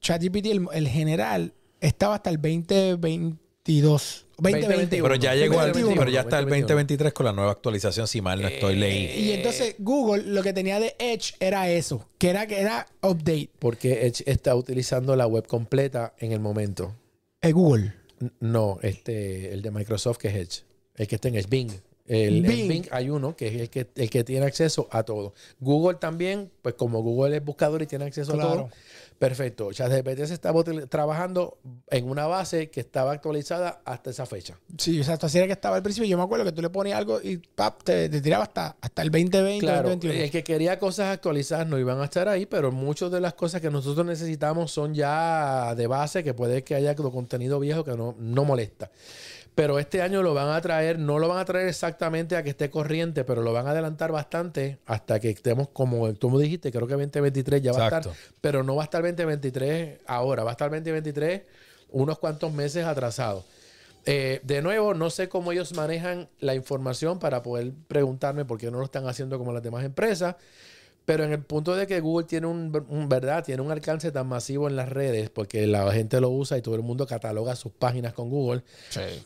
ChatGPT, 0.00 0.46
el, 0.46 0.68
el 0.72 0.88
general, 0.88 1.54
estaba 1.80 2.16
hasta 2.16 2.28
el 2.28 2.36
2022. 2.36 4.26
2020. 4.36 5.02
Pero 5.02 5.14
ya 5.14 5.34
llegó 5.34 5.58
al, 5.58 5.68
2021. 5.68 5.98
pero 5.98 6.10
ya 6.10 6.20
está 6.20 6.38
el 6.38 6.44
2021. 6.44 6.68
2023 6.68 7.12
con 7.14 7.26
la 7.26 7.32
nueva 7.32 7.52
actualización, 7.52 8.06
si 8.06 8.20
mal 8.20 8.42
no 8.42 8.48
estoy 8.48 8.76
leí. 8.76 9.06
Y 9.18 9.32
entonces 9.32 9.76
Google 9.78 10.24
lo 10.24 10.42
que 10.42 10.52
tenía 10.52 10.78
de 10.78 10.94
Edge 10.98 11.34
era 11.40 11.70
eso, 11.70 12.06
que 12.18 12.30
era 12.30 12.46
que 12.46 12.60
era 12.60 12.86
update. 13.02 13.50
Porque 13.58 14.06
Edge 14.06 14.22
está 14.26 14.54
utilizando 14.54 15.16
la 15.16 15.26
web 15.26 15.46
completa 15.46 16.14
en 16.18 16.32
el 16.32 16.40
momento. 16.40 16.94
Eh, 17.40 17.52
Google. 17.52 17.94
No, 18.40 18.78
este, 18.82 19.52
el 19.52 19.62
de 19.62 19.70
Microsoft 19.70 20.18
que 20.18 20.28
es 20.28 20.34
Edge. 20.34 20.64
El 20.96 21.08
que 21.08 21.14
está 21.14 21.28
en 21.28 21.36
Edge, 21.36 21.48
Bing. 21.48 21.70
El, 22.08 22.36
el 22.36 22.42
Bing. 22.42 22.68
Bing 22.68 22.84
hay 22.90 23.10
uno 23.10 23.36
que 23.36 23.48
es 23.48 23.54
el 23.60 23.70
que, 23.70 23.86
el 23.94 24.10
que 24.10 24.24
tiene 24.24 24.46
acceso 24.46 24.88
a 24.90 25.02
todo. 25.04 25.34
Google 25.60 25.98
también, 25.98 26.50
pues 26.62 26.74
como 26.74 27.02
Google 27.02 27.36
es 27.36 27.44
buscador 27.44 27.82
y 27.82 27.86
tiene 27.86 28.06
acceso 28.06 28.34
a 28.34 28.38
todo. 28.40 28.70
Perfecto. 29.18 29.72
ChatGPT 29.72 30.26
se 30.26 30.34
estaba 30.34 30.62
trabajando 30.88 31.58
en 31.90 32.08
una 32.08 32.26
base 32.28 32.70
que 32.70 32.78
estaba 32.78 33.10
actualizada 33.12 33.82
hasta 33.84 34.10
esa 34.10 34.26
fecha. 34.26 34.56
Sí, 34.76 34.96
exacto. 34.98 35.26
Así 35.26 35.38
era 35.38 35.46
que 35.48 35.54
estaba 35.54 35.74
al 35.76 35.82
principio. 35.82 36.08
Yo 36.08 36.16
me 36.16 36.22
acuerdo 36.22 36.44
que 36.44 36.52
tú 36.52 36.62
le 36.62 36.70
ponías 36.70 36.96
algo 36.98 37.20
y 37.20 37.38
pap, 37.38 37.82
te, 37.82 38.08
te 38.08 38.20
tiraba 38.20 38.44
hasta, 38.44 38.76
hasta 38.80 39.02
el 39.02 39.10
2020, 39.10 39.66
Claro, 39.66 39.88
2021. 39.88 40.24
el 40.24 40.30
que 40.30 40.44
quería 40.44 40.78
cosas 40.78 41.12
actualizadas 41.12 41.66
no 41.66 41.78
iban 41.80 42.00
a 42.00 42.04
estar 42.04 42.28
ahí, 42.28 42.46
pero 42.46 42.70
muchas 42.70 43.10
de 43.10 43.20
las 43.20 43.34
cosas 43.34 43.60
que 43.60 43.70
nosotros 43.70 44.06
necesitamos 44.06 44.70
son 44.70 44.94
ya 44.94 45.74
de 45.74 45.88
base, 45.88 46.22
que 46.22 46.32
puede 46.32 46.62
que 46.62 46.76
haya 46.76 46.94
contenido 46.94 47.58
viejo 47.58 47.82
que 47.82 47.96
no, 47.96 48.14
no 48.20 48.44
molesta. 48.44 48.92
Pero 49.58 49.80
este 49.80 50.02
año 50.02 50.22
lo 50.22 50.34
van 50.34 50.50
a 50.50 50.60
traer, 50.60 51.00
no 51.00 51.18
lo 51.18 51.26
van 51.26 51.38
a 51.38 51.44
traer 51.44 51.66
exactamente 51.66 52.36
a 52.36 52.44
que 52.44 52.50
esté 52.50 52.70
corriente, 52.70 53.24
pero 53.24 53.42
lo 53.42 53.52
van 53.52 53.66
a 53.66 53.72
adelantar 53.72 54.12
bastante 54.12 54.78
hasta 54.86 55.18
que 55.18 55.30
estemos 55.30 55.70
como 55.70 56.14
tú 56.14 56.30
me 56.30 56.40
dijiste, 56.40 56.70
creo 56.70 56.86
que 56.86 56.92
2023 56.94 57.62
ya 57.62 57.72
va 57.72 57.82
a 57.82 57.84
estar, 57.86 58.14
pero 58.40 58.62
no 58.62 58.76
va 58.76 58.82
a 58.82 58.84
estar 58.84 59.02
2023 59.02 59.98
ahora, 60.06 60.44
va 60.44 60.50
a 60.50 60.52
estar 60.52 60.70
2023 60.70 61.42
unos 61.90 62.20
cuantos 62.20 62.52
meses 62.52 62.84
atrasado. 62.84 63.44
Eh, 64.06 64.40
de 64.44 64.62
nuevo, 64.62 64.94
no 64.94 65.10
sé 65.10 65.28
cómo 65.28 65.50
ellos 65.50 65.74
manejan 65.74 66.28
la 66.38 66.54
información 66.54 67.18
para 67.18 67.42
poder 67.42 67.72
preguntarme 67.88 68.44
por 68.44 68.60
qué 68.60 68.70
no 68.70 68.78
lo 68.78 68.84
están 68.84 69.08
haciendo 69.08 69.38
como 69.38 69.52
las 69.52 69.64
demás 69.64 69.84
empresas. 69.84 70.36
Pero 71.08 71.24
en 71.24 71.32
el 71.32 71.40
punto 71.42 71.74
de 71.74 71.86
que 71.86 72.00
Google 72.00 72.26
tiene 72.26 72.46
un, 72.48 72.70
un- 72.90 73.08
verdad, 73.08 73.42
tiene 73.42 73.62
un 73.62 73.70
alcance 73.70 74.12
tan 74.12 74.26
masivo 74.26 74.68
en 74.68 74.76
las 74.76 74.90
redes, 74.90 75.30
porque 75.30 75.66
la 75.66 75.90
gente 75.90 76.20
lo 76.20 76.28
usa 76.28 76.58
y 76.58 76.60
todo 76.60 76.74
el 76.74 76.82
mundo 76.82 77.06
cataloga 77.06 77.56
sus 77.56 77.72
páginas 77.72 78.12
con 78.12 78.28
Google, 78.28 78.62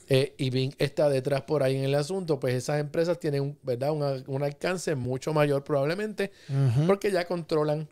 eh, 0.09 0.33
y 0.38 0.51
Bing 0.51 0.73
está 0.79 1.09
detrás 1.09 1.40
por 1.42 1.64
ahí 1.64 1.77
en 1.77 1.83
el 1.83 1.97
asunto, 1.97 2.38
pues 2.38 2.55
esas 2.55 2.79
empresas 2.79 3.18
tienen 3.18 3.42
un, 3.42 3.59
¿verdad? 3.64 3.90
Un, 3.90 4.23
un 4.29 4.42
alcance 4.45 4.95
mucho 4.95 5.33
mayor 5.35 5.64
probablemente, 5.64 6.31
porque 6.87 7.11
ya 7.11 7.25
controlan 7.27 7.88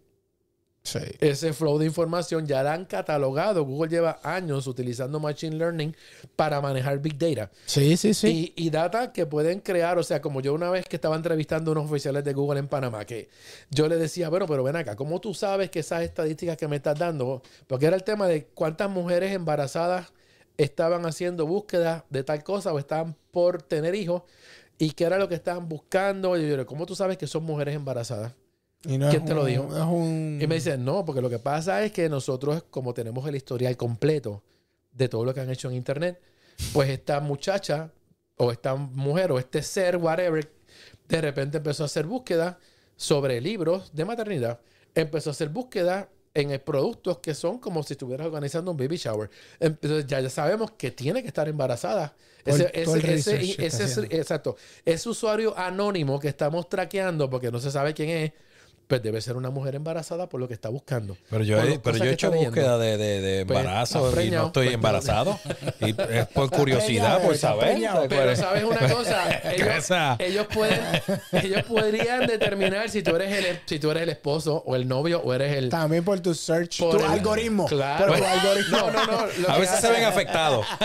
Sí. 0.82 0.98
ese 1.20 1.52
flow 1.52 1.78
de 1.78 1.84
información, 1.86 2.46
ya 2.46 2.62
la 2.62 2.72
han 2.72 2.86
catalogado. 2.86 3.64
Google 3.64 3.90
lleva 3.90 4.18
años 4.22 4.66
utilizando 4.66 5.20
Machine 5.20 5.56
Learning 5.56 5.94
para 6.36 6.60
manejar 6.60 6.98
Big 7.00 7.18
Data. 7.18 7.50
Sí, 7.66 7.96
sí, 7.98 8.14
sí. 8.14 8.54
Y, 8.56 8.66
y 8.66 8.70
data 8.70 9.12
que 9.12 9.26
pueden 9.26 9.60
crear, 9.60 9.98
o 9.98 10.02
sea, 10.02 10.20
como 10.22 10.40
yo 10.40 10.54
una 10.54 10.70
vez 10.70 10.86
que 10.86 10.96
estaba 10.96 11.16
entrevistando 11.16 11.70
a 11.70 11.72
unos 11.72 11.90
oficiales 11.90 12.24
de 12.24 12.32
Google 12.32 12.60
en 12.60 12.68
Panamá, 12.68 13.04
que 13.04 13.28
yo 13.70 13.88
le 13.88 13.96
decía, 13.96 14.30
bueno, 14.30 14.46
pero 14.46 14.62
ven 14.64 14.76
acá, 14.76 14.96
¿cómo 14.96 15.20
tú 15.20 15.34
sabes 15.34 15.70
que 15.70 15.80
esas 15.80 16.02
estadísticas 16.02 16.56
que 16.56 16.66
me 16.66 16.76
estás 16.76 16.98
dando? 16.98 17.42
Porque 17.66 17.86
era 17.86 17.96
el 17.96 18.02
tema 18.02 18.26
de 18.26 18.46
cuántas 18.46 18.88
mujeres 18.90 19.32
embarazadas 19.32 20.12
estaban 20.56 21.06
haciendo 21.06 21.46
búsquedas 21.46 22.04
de 22.10 22.24
tal 22.24 22.42
cosa 22.42 22.72
o 22.72 22.78
estaban 22.78 23.16
por 23.30 23.62
tener 23.62 23.94
hijos 23.94 24.22
y 24.78 24.92
qué 24.92 25.04
era 25.04 25.18
lo 25.18 25.28
que 25.28 25.34
estaban 25.34 25.68
buscando. 25.68 26.38
Y 26.38 26.48
yo, 26.48 26.66
¿cómo 26.66 26.86
tú 26.86 26.94
sabes 26.94 27.18
que 27.18 27.26
son 27.26 27.44
mujeres 27.44 27.74
embarazadas? 27.74 28.32
Y 28.84 28.96
no 28.98 29.10
¿Quién 29.10 29.24
te 29.24 29.34
lo 29.34 29.44
dijo? 29.44 29.64
Un... 29.64 30.38
Y 30.40 30.46
me 30.46 30.54
dice, 30.54 30.78
no, 30.78 31.04
porque 31.04 31.20
lo 31.20 31.28
que 31.28 31.38
pasa 31.38 31.84
es 31.84 31.92
que 31.92 32.08
nosotros, 32.08 32.64
como 32.70 32.94
tenemos 32.94 33.26
el 33.28 33.36
historial 33.36 33.76
completo 33.76 34.42
de 34.92 35.08
todo 35.08 35.24
lo 35.24 35.34
que 35.34 35.40
han 35.40 35.50
hecho 35.50 35.68
en 35.68 35.74
Internet, 35.76 36.20
pues 36.72 36.88
esta 36.88 37.20
muchacha 37.20 37.92
o 38.36 38.50
esta 38.50 38.74
mujer 38.74 39.32
o 39.32 39.38
este 39.38 39.62
ser, 39.62 39.96
whatever, 39.98 40.50
de 41.08 41.20
repente 41.20 41.58
empezó 41.58 41.82
a 41.82 41.86
hacer 41.86 42.06
búsqueda 42.06 42.58
sobre 42.96 43.40
libros 43.40 43.90
de 43.94 44.04
maternidad. 44.04 44.60
Empezó 44.94 45.30
a 45.30 45.32
hacer 45.32 45.48
búsqueda 45.50 46.08
en 46.32 46.58
productos 46.64 47.18
que 47.18 47.34
son 47.34 47.58
como 47.58 47.82
si 47.82 47.94
estuvieras 47.94 48.26
organizando 48.26 48.70
un 48.70 48.76
baby 48.76 48.96
shower. 48.96 49.28
Entonces 49.58 50.06
ya, 50.06 50.20
ya 50.20 50.30
sabemos 50.30 50.70
que 50.72 50.90
tiene 50.90 51.22
que 51.22 51.28
estar 51.28 51.48
embarazada. 51.48 52.14
Ese, 52.44 52.70
ese- 52.72 52.92
ese- 53.14 53.66
ese 53.66 53.84
exacto. 54.10 54.56
Ese 54.84 55.08
usuario 55.08 55.56
anónimo 55.58 56.18
que 56.18 56.28
estamos 56.28 56.68
traqueando 56.68 57.28
porque 57.28 57.50
no 57.50 57.58
se 57.58 57.70
sabe 57.70 57.92
quién 57.94 58.08
es, 58.10 58.32
pues 58.90 59.02
debe 59.04 59.20
ser 59.20 59.36
una 59.36 59.50
mujer 59.50 59.76
embarazada 59.76 60.28
por 60.28 60.40
lo 60.40 60.48
que 60.48 60.54
está 60.54 60.68
buscando. 60.68 61.16
Pero 61.30 61.44
yo, 61.44 61.62
he, 61.62 61.78
pero 61.78 61.96
yo 61.96 62.04
he 62.06 62.10
hecho 62.10 62.32
búsqueda 62.32 62.76
de, 62.76 62.96
de, 62.98 63.20
de 63.20 63.46
Pues, 63.46 63.58
embarazo 63.60 64.00
y 64.00 64.02
no 64.02 64.10
preñado, 64.10 64.46
estoy 64.48 64.64
pues, 64.66 64.74
embarazado. 64.74 65.38
y 65.78 65.90
es 66.12 66.26
por 66.26 66.50
curiosidad, 66.56 67.22
por 67.22 67.36
saber. 67.36 67.70
preñado. 67.70 67.96
¿sabes 68.02 68.08
cuál 68.08 68.18
Pero 68.20 68.30
es? 68.32 68.38
sabes 68.40 68.64
una 68.64 68.92
cosa, 68.92 70.16
ellos, 70.18 70.46
pueden, 70.52 70.80
ellos 71.32 71.62
podrían 71.62 72.26
determinar 72.26 72.90
si 72.90 73.04
tú 73.04 73.14
eres 73.14 73.32
el, 73.44 73.60
si 73.64 73.78
tú 73.78 73.92
eres 73.92 74.02
el 74.02 74.08
esposo 74.08 74.60
o 74.66 74.74
el 74.74 74.88
novio 74.88 75.20
o 75.24 75.32
eres 75.32 75.56
el 75.56 75.68
También 75.68 76.02
por 76.04 76.18
tu 76.18 76.34
search, 76.34 76.80
Por 76.80 76.98
tu 76.98 77.04
el- 77.04 77.10
algoritmo. 77.12 77.66
Claro. 77.66 78.08
Por 78.08 78.18
tu 78.18 78.24
algoritmo. 78.24 78.76
No, 78.76 78.90
no, 78.90 79.26
no. 79.38 79.48
A 79.48 79.58
veces 79.58 79.78
se 79.78 79.88
ven 79.92 80.02
afectados. 80.04 80.66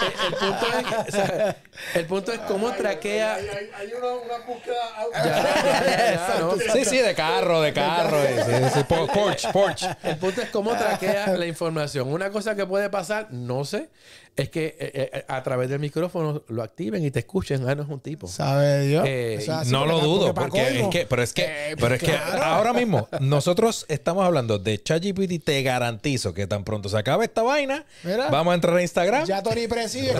El, 0.00 0.32
el 0.32 0.34
punto 0.34 0.66
es, 0.78 1.08
o 1.08 1.10
sea, 1.10 1.56
el 1.94 2.06
punto 2.06 2.32
es 2.32 2.38
cómo 2.40 2.70
traquea. 2.72 3.34
Hay, 3.34 3.46
hay, 3.48 3.70
hay 3.76 3.92
una, 3.92 4.12
una 4.14 4.38
búsqueda. 4.46 4.76
Ya, 5.12 5.24
ya, 5.24 5.84
ya, 5.84 6.14
ya, 6.14 6.38
¿no? 6.40 6.56
Sí, 6.72 6.84
sí, 6.84 6.99
de 7.02 7.14
carro, 7.14 7.60
de 7.60 7.72
carro. 7.72 8.18
sí, 8.74 8.84
por- 8.84 9.10
Porsche, 9.12 9.48
Porsche. 9.52 9.88
El 10.02 10.16
punto 10.16 10.42
es 10.42 10.50
cómo 10.50 10.70
traquea 10.76 11.28
la 11.36 11.46
información. 11.46 12.12
Una 12.12 12.30
cosa 12.30 12.54
que 12.54 12.66
puede 12.66 12.90
pasar, 12.90 13.28
no 13.32 13.64
sé, 13.64 13.88
es 14.36 14.48
que 14.48 14.76
eh, 14.78 15.10
eh, 15.12 15.24
a 15.28 15.42
través 15.42 15.68
del 15.68 15.78
micrófono 15.80 16.42
lo 16.48 16.62
activen 16.62 17.04
y 17.04 17.10
te 17.10 17.18
escuchen. 17.20 17.68
Ah, 17.68 17.74
no 17.74 17.82
es 17.82 17.88
un 17.88 18.00
tipo. 18.00 18.26
¿Sabe 18.26 18.86
Dios? 18.86 19.04
Eh, 19.06 19.46
No 19.66 19.86
lo 19.86 20.00
dudo, 20.00 20.32
porque 20.34 20.80
es 20.80 20.88
que, 20.88 21.06
pero 21.06 21.22
es 21.22 21.32
que, 21.32 21.42
Eh, 21.42 21.76
pero 21.78 21.94
es 21.94 22.02
que 22.02 22.16
ahora 22.16 22.72
mismo 22.72 23.08
nosotros 23.20 23.84
estamos 23.88 24.24
hablando 24.24 24.58
de 24.58 24.82
ChatGPT. 24.82 25.44
Te 25.44 25.62
garantizo 25.62 26.32
que 26.34 26.46
tan 26.46 26.64
pronto 26.64 26.88
se 26.88 26.96
acabe 26.98 27.24
esta 27.26 27.42
vaina, 27.42 27.84
Mira. 28.04 28.28
vamos 28.30 28.52
a 28.52 28.54
entrar 28.54 28.76
a 28.76 28.82
Instagram. 28.82 29.24
Ya 29.26 29.42
Tony 29.42 29.66
Presidio. 29.68 30.14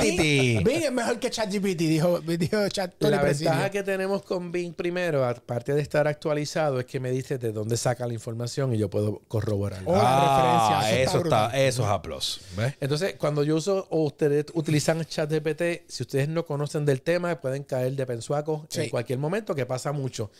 Bing, 0.00 0.64
Bing 0.64 0.82
es 0.84 0.92
mejor 0.92 1.18
que 1.18 1.30
ChatGPT, 1.30 1.78
dijo, 1.78 2.20
dijo 2.20 2.68
Chat 2.68 2.94
Tony 2.98 3.10
La 3.12 3.20
Presidio. 3.20 3.50
ventaja 3.50 3.70
que 3.70 3.82
tenemos 3.82 4.22
con 4.22 4.50
Bing 4.52 4.74
primero, 4.74 5.24
aparte 5.24 5.74
de 5.74 5.80
estar 5.82 6.06
actualizado, 6.08 6.80
es 6.80 6.86
que 6.86 7.00
me 7.00 7.10
dice 7.10 7.38
de 7.38 7.52
dónde 7.52 7.76
saca 7.76 8.06
la 8.06 8.12
información 8.14 8.74
y 8.74 8.78
yo 8.78 8.88
puedo 8.90 9.20
corroborarlo. 9.28 9.90
Oh, 9.90 9.96
Ah, 10.02 10.80
referencia, 10.80 11.02
eso 11.02 11.10
eso 11.18 11.24
está 11.24 11.46
está, 11.46 11.58
eso 11.60 11.82
es 11.84 11.88
aplauso. 11.88 12.40
Entonces, 12.80 13.14
cuando 13.18 13.41
yo 13.44 13.56
uso 13.56 13.86
o 13.90 14.04
ustedes 14.04 14.46
utilizan 14.54 15.04
ChatGPT, 15.04 15.88
si 15.88 16.02
ustedes 16.02 16.28
no 16.28 16.44
conocen 16.44 16.84
del 16.84 17.02
tema, 17.02 17.40
pueden 17.40 17.64
caer 17.64 17.94
de 17.94 18.06
pensuaco 18.06 18.66
en 18.74 18.90
cualquier 18.90 19.18
momento, 19.18 19.54
que 19.54 19.66
pasa 19.66 19.92
mucho. 19.92 20.30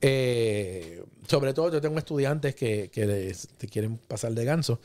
Eh, 0.00 1.02
sobre 1.26 1.54
todo, 1.54 1.72
yo 1.72 1.80
tengo 1.80 1.98
estudiantes 1.98 2.54
que, 2.54 2.90
que 2.92 3.34
te 3.58 3.68
quieren 3.68 3.98
pasar 3.98 4.32
de 4.32 4.44
ganso 4.44 4.80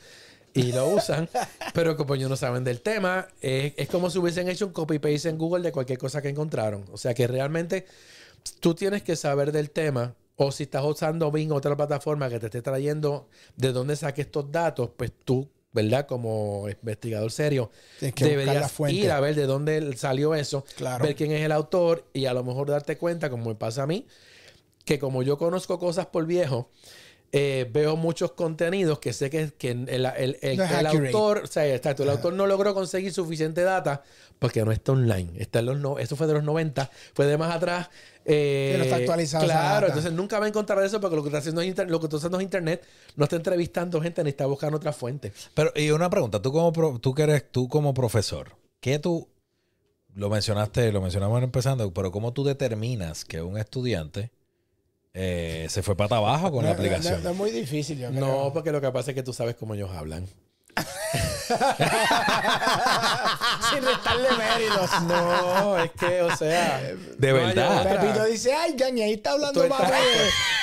y 0.54 0.72
lo 0.72 0.88
usan, 0.88 1.28
pero 1.74 1.96
como 1.96 2.14
ellos 2.14 2.30
no 2.30 2.36
saben 2.36 2.64
del 2.64 2.80
tema, 2.80 3.28
es, 3.40 3.72
es 3.76 3.88
como 3.88 4.10
si 4.10 4.18
hubiesen 4.18 4.48
hecho 4.48 4.66
un 4.66 4.72
copy-paste 4.72 5.28
en 5.28 5.38
Google 5.38 5.62
de 5.62 5.72
cualquier 5.72 5.98
cosa 5.98 6.20
que 6.20 6.28
encontraron. 6.28 6.84
O 6.92 6.98
sea 6.98 7.14
que 7.14 7.26
realmente 7.26 7.86
tú 8.60 8.74
tienes 8.74 9.02
que 9.02 9.16
saber 9.16 9.52
del 9.52 9.70
tema. 9.70 10.14
O 10.36 10.50
si 10.50 10.64
estás 10.64 10.82
usando 10.82 11.30
Bing 11.30 11.52
o 11.52 11.56
otra 11.56 11.76
plataforma 11.76 12.28
que 12.28 12.40
te 12.40 12.46
esté 12.46 12.62
trayendo 12.62 13.28
de 13.56 13.70
dónde 13.72 13.96
saque 13.96 14.22
estos 14.22 14.50
datos, 14.50 14.90
pues 14.96 15.12
tú, 15.24 15.48
¿verdad? 15.72 16.06
Como 16.06 16.66
investigador 16.68 17.32
serio, 17.32 17.70
que 17.98 18.24
deberías 18.24 18.72
ir 18.90 19.10
a 19.10 19.20
ver 19.20 19.34
de 19.34 19.46
dónde 19.46 19.96
salió 19.96 20.34
eso, 20.34 20.64
Claro. 20.76 21.04
ver 21.04 21.14
quién 21.16 21.32
es 21.32 21.42
el 21.42 21.52
autor 21.52 22.06
y 22.12 22.26
a 22.26 22.34
lo 22.34 22.44
mejor 22.44 22.68
darte 22.68 22.96
cuenta, 22.98 23.30
como 23.30 23.46
me 23.50 23.54
pasa 23.54 23.84
a 23.84 23.86
mí, 23.86 24.06
que 24.84 24.98
como 24.98 25.22
yo 25.22 25.38
conozco 25.38 25.78
cosas 25.78 26.06
por 26.06 26.26
viejo, 26.26 26.70
eh, 27.34 27.66
veo 27.72 27.96
muchos 27.96 28.32
contenidos 28.32 28.98
que 28.98 29.14
sé 29.14 29.30
que, 29.30 29.50
que 29.56 29.70
el, 29.70 29.88
el- 29.88 30.04
el- 30.04 30.38
el- 30.42 30.56
No 30.58 30.64
autor, 30.90 31.38
o 31.44 31.46
sea, 31.46 31.66
exacto, 31.74 32.02
el 32.02 32.10
autor 32.10 32.34
no 32.34 32.46
logró 32.46 32.74
conseguir 32.74 33.10
suficiente 33.14 33.62
data 33.62 34.02
porque 34.42 34.62
no 34.64 34.70
está 34.72 34.92
online. 34.92 35.30
Está 35.36 35.60
en 35.60 35.66
los 35.66 35.78
no, 35.78 35.98
eso 35.98 36.14
fue 36.16 36.26
de 36.26 36.34
los 36.34 36.44
90, 36.44 36.90
fue 37.14 37.24
de 37.24 37.38
más 37.38 37.54
atrás. 37.56 37.88
eh, 38.26 38.70
Que 38.72 38.78
no 38.78 38.84
está 38.84 38.96
actualizado 38.96 39.44
Claro, 39.44 39.86
entonces 39.86 40.12
nunca 40.12 40.38
va 40.38 40.44
a 40.44 40.48
encontrar 40.48 40.82
eso 40.84 41.00
porque 41.00 41.16
lo 41.16 41.22
que 41.22 41.28
está 41.30 41.38
haciendo 41.38 41.60
es 41.62 41.68
inter- 41.68 41.90
lo 41.90 41.98
que 41.98 42.06
está 42.06 42.18
haciendo 42.18 42.38
es 42.38 42.44
internet, 42.44 42.84
no 43.16 43.24
está 43.24 43.36
entrevistando 43.36 44.00
gente 44.02 44.22
ni 44.22 44.28
está 44.30 44.44
buscando 44.46 44.76
otra 44.76 44.92
fuente. 44.92 45.32
Pero, 45.54 45.72
y 45.74 45.90
una 45.90 46.10
pregunta, 46.10 46.42
tú 46.42 46.52
como, 46.52 46.72
pro- 46.72 46.98
tú 46.98 47.14
que 47.14 47.22
eres, 47.22 47.50
tú 47.50 47.68
como 47.68 47.94
profesor, 47.94 48.56
¿qué 48.80 48.98
tú, 48.98 49.28
lo 50.14 50.28
mencionaste, 50.28 50.92
lo 50.92 51.00
mencionamos 51.00 51.42
empezando, 51.42 51.90
pero 51.94 52.12
cómo 52.12 52.32
tú 52.34 52.44
determinas 52.44 53.24
que 53.24 53.40
un 53.40 53.56
estudiante 53.56 54.30
eh, 55.14 55.66
se 55.68 55.82
fue 55.82 55.96
para 55.96 56.16
abajo 56.16 56.50
con 56.52 56.62
No, 56.64 56.68
la 56.70 56.74
no, 56.74 56.74
aplicación? 56.74 57.14
No, 57.18 57.24
no 57.24 57.30
es 57.30 57.36
muy 57.36 57.50
difícil, 57.50 57.98
yo 57.98 58.10
No, 58.10 58.20
creo. 58.20 58.52
porque 58.52 58.72
lo 58.72 58.80
que 58.80 58.90
pasa 58.92 59.10
es 59.10 59.14
que 59.14 59.22
tú 59.22 59.32
sabes 59.32 59.56
cómo 59.56 59.74
ellos 59.74 59.90
hablan. 59.90 60.26
Sin 63.70 63.84
restarle 63.84 64.28
méritos. 64.32 65.02
No, 65.02 65.78
es 65.78 65.90
que, 65.92 66.22
o 66.22 66.36
sea. 66.36 66.80
De 67.18 67.32
verdad. 67.32 68.00
Pepito 68.00 68.24
dice, 68.24 68.52
ay, 68.54 68.74
Gaña, 68.76 69.04
ahí 69.04 69.14
está 69.14 69.32
hablando 69.32 69.62
Tú 69.62 69.68
más. 69.68 69.80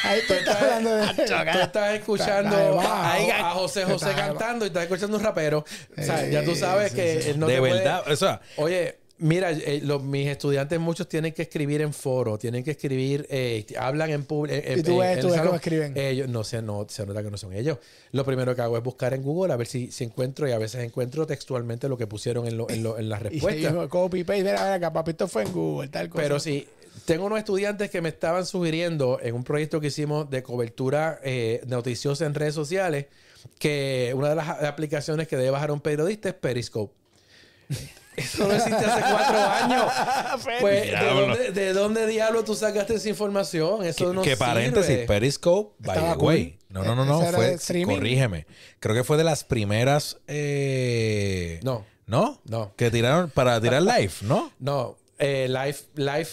Ahí 0.04 0.22
tú 0.28 0.34
estás 0.34 0.62
hablando 0.62 0.96
de... 0.96 1.08
Tú 1.14 1.60
estás 1.60 1.94
escuchando 1.94 2.80
a, 2.82 3.16
a 3.16 3.52
José 3.52 3.86
José 3.86 4.14
cantando 4.16 4.66
y 4.66 4.70
estás 4.70 4.84
escuchando 4.84 5.18
un 5.18 5.24
rapero. 5.24 5.66
O 5.98 6.02
sea, 6.02 6.26
ya 6.28 6.44
tú 6.44 6.56
sabes 6.56 6.92
sí, 6.92 6.96
que 6.98 7.22
sí. 7.22 7.30
él 7.32 7.40
no 7.40 7.48
de 7.48 7.54
te 7.56 7.60
puede- 7.60 7.74
verdad, 7.74 8.04
o 8.12 8.16
sea, 8.16 8.42
Oye, 8.58 9.00
mira, 9.20 9.52
eh, 9.52 9.82
los- 9.84 10.02
mis 10.04 10.28
estudiantes 10.28 10.80
muchos 10.80 11.08
tienen 11.08 11.34
que 11.34 11.44
escribir 11.44 11.82
en 11.82 11.94
foro, 11.94 12.38
tienen 12.38 12.64
que 12.64 12.72
escribir, 12.72 13.26
eh, 13.30 13.66
hablan 13.78 14.10
en 14.10 14.24
público. 14.26 14.58
Y 14.76 14.82
tú 14.82 14.98
ves- 15.00 15.20
tú 15.20 15.30
ves 15.30 15.42
cómo 15.42 15.56
escriben. 15.56 15.94
Ellos, 15.96 16.28
no 16.30 16.44
sé, 16.44 16.62
no, 16.62 16.86
se 16.90 17.06
nota 17.06 17.22
que 17.24 17.30
no 17.32 17.38
son 17.38 17.54
ellos. 17.54 17.78
Lo 18.12 18.26
primero 18.26 18.56
que 18.56 18.62
hago 18.62 18.78
es 18.78 18.84
buscar 18.84 19.14
en 19.14 19.22
Google 19.22 19.54
a 19.54 19.56
ver 19.58 19.68
si, 19.68 19.92
si 19.92 20.04
encuentro 20.04 20.48
y 20.48 20.52
a 20.52 20.58
veces 20.58 20.84
encuentro 20.84 21.28
textualmente 21.28 21.88
lo 21.88 21.98
que 21.98 22.08
pusieron 22.08 22.48
en, 22.48 22.58
lo- 22.58 22.70
en, 22.70 22.82
lo- 22.84 22.98
en 22.98 23.10
las 23.10 23.22
respuestas. 23.24 23.88
copy, 23.90 24.24
paste, 24.24 24.44
mira, 24.44 24.54
mira, 24.64 24.74
acá, 24.74 24.92
papito 24.94 25.28
fue 25.28 25.44
en 25.44 25.52
Google, 25.54 25.90
tal 25.90 26.10
cosa. 26.10 26.24
Pero 26.24 26.40
sí, 26.40 26.68
tengo 27.06 27.26
unos 27.26 27.40
estudiantes 27.40 27.90
que 27.90 28.02
me 28.02 28.10
estaban 28.10 28.46
sugiriendo 28.46 29.20
en 29.22 29.36
un 29.36 29.44
proyecto 29.44 29.80
que 29.80 29.88
hicimos 29.88 30.30
de 30.30 30.44
cobertura 30.44 31.20
eh, 31.24 31.62
noticiosa 31.68 32.26
en 32.26 32.34
redes 32.34 32.56
sociales 32.56 33.06
que 33.58 34.12
una 34.16 34.30
de 34.30 34.36
las 34.36 34.50
aplicaciones 34.64 35.28
que 35.28 35.38
debe 35.38 35.50
bajar 35.52 35.72
un 35.72 35.80
periodista 35.82 36.30
es 36.30 36.36
Periscope. 36.36 36.94
Eso 38.16 38.48
no 38.48 38.54
existe 38.54 38.86
hace 38.86 39.02
cuatro 39.02 39.38
años. 39.40 39.92
Pues, 40.62 40.92
¿de 40.92 41.10
dónde, 41.10 41.52
¿de 41.52 41.74
dónde 41.74 42.08
diablo 42.08 42.44
tú 42.44 42.56
sacaste 42.56 42.96
esa 42.96 43.10
información? 43.10 43.84
Eso 43.86 44.10
que, 44.10 44.14
no 44.16 44.22
que 44.22 44.30
sirve. 44.32 44.46
paréntesis, 44.46 44.98
Periscope, 45.08 45.76
by 45.80 45.96
Estaba 45.98 46.18
the 46.18 46.24
way. 46.26 46.52
cool. 46.52 46.60
No, 46.70 46.84
no, 46.84 46.96
no, 46.96 47.06
no, 47.06 47.22
fue, 47.32 47.58
corrígeme. 47.86 48.46
Creo 48.80 48.96
que 48.96 49.04
fue 49.04 49.18
de 49.18 49.24
las 49.24 49.44
primeras, 49.44 50.18
eh, 50.28 51.60
No, 51.64 51.86
¿no? 52.06 52.42
No. 52.46 52.74
Que 52.76 52.92
tiraron 52.92 53.30
para 53.30 53.60
tirar 53.62 53.82
live, 53.82 54.12
¿no? 54.22 54.52
no. 54.60 54.98
Eh, 55.18 55.48
live, 55.50 55.78
live. 55.96 56.30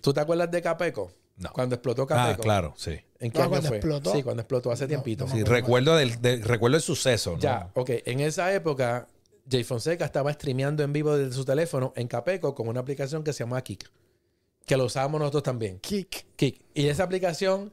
¿Tú 0.00 0.12
te 0.12 0.20
acuerdas 0.20 0.50
de 0.50 0.60
Capeco? 0.62 1.12
No. 1.36 1.50
Cuando 1.52 1.74
explotó 1.74 2.06
Capeco. 2.06 2.40
Ah, 2.40 2.42
claro, 2.42 2.74
sí. 2.76 2.98
¿En 3.18 3.30
qué 3.30 3.38
No, 3.38 3.44
año 3.44 3.50
cuando 3.50 3.68
fue? 3.68 3.76
explotó. 3.78 4.12
Sí, 4.12 4.22
cuando 4.22 4.42
explotó 4.42 4.70
hace 4.72 4.86
tiempito. 4.86 5.26
no 5.26 5.32
Sí, 5.34 5.42
recuerdo, 5.44 5.96
del, 5.96 6.20
de- 6.20 6.36
recuerdo 6.38 6.76
el 6.76 6.82
suceso, 6.82 7.32
¿no? 7.32 7.38
Ya, 7.38 7.70
ok. 7.74 7.90
En 8.04 8.20
esa 8.20 8.52
época, 8.52 9.06
Jay 9.50 9.64
Fonseca 9.64 10.04
estaba 10.04 10.32
streameando 10.32 10.82
en 10.82 10.92
vivo 10.92 11.16
desde 11.16 11.34
su 11.34 11.44
teléfono 11.44 11.92
en 11.96 12.08
Capeco 12.08 12.54
con 12.54 12.68
una 12.68 12.80
aplicación 12.80 13.22
que 13.22 13.32
se 13.32 13.44
llama 13.44 13.62
Kik. 13.62 13.88
Que 14.64 14.76
lo 14.76 14.84
usábamos 14.84 15.20
nosotros 15.20 15.44
también. 15.44 15.78
Kick. 15.78 16.26
Kik. 16.34 16.60
Y 16.74 16.88
esa 16.88 17.04
aplicación 17.04 17.72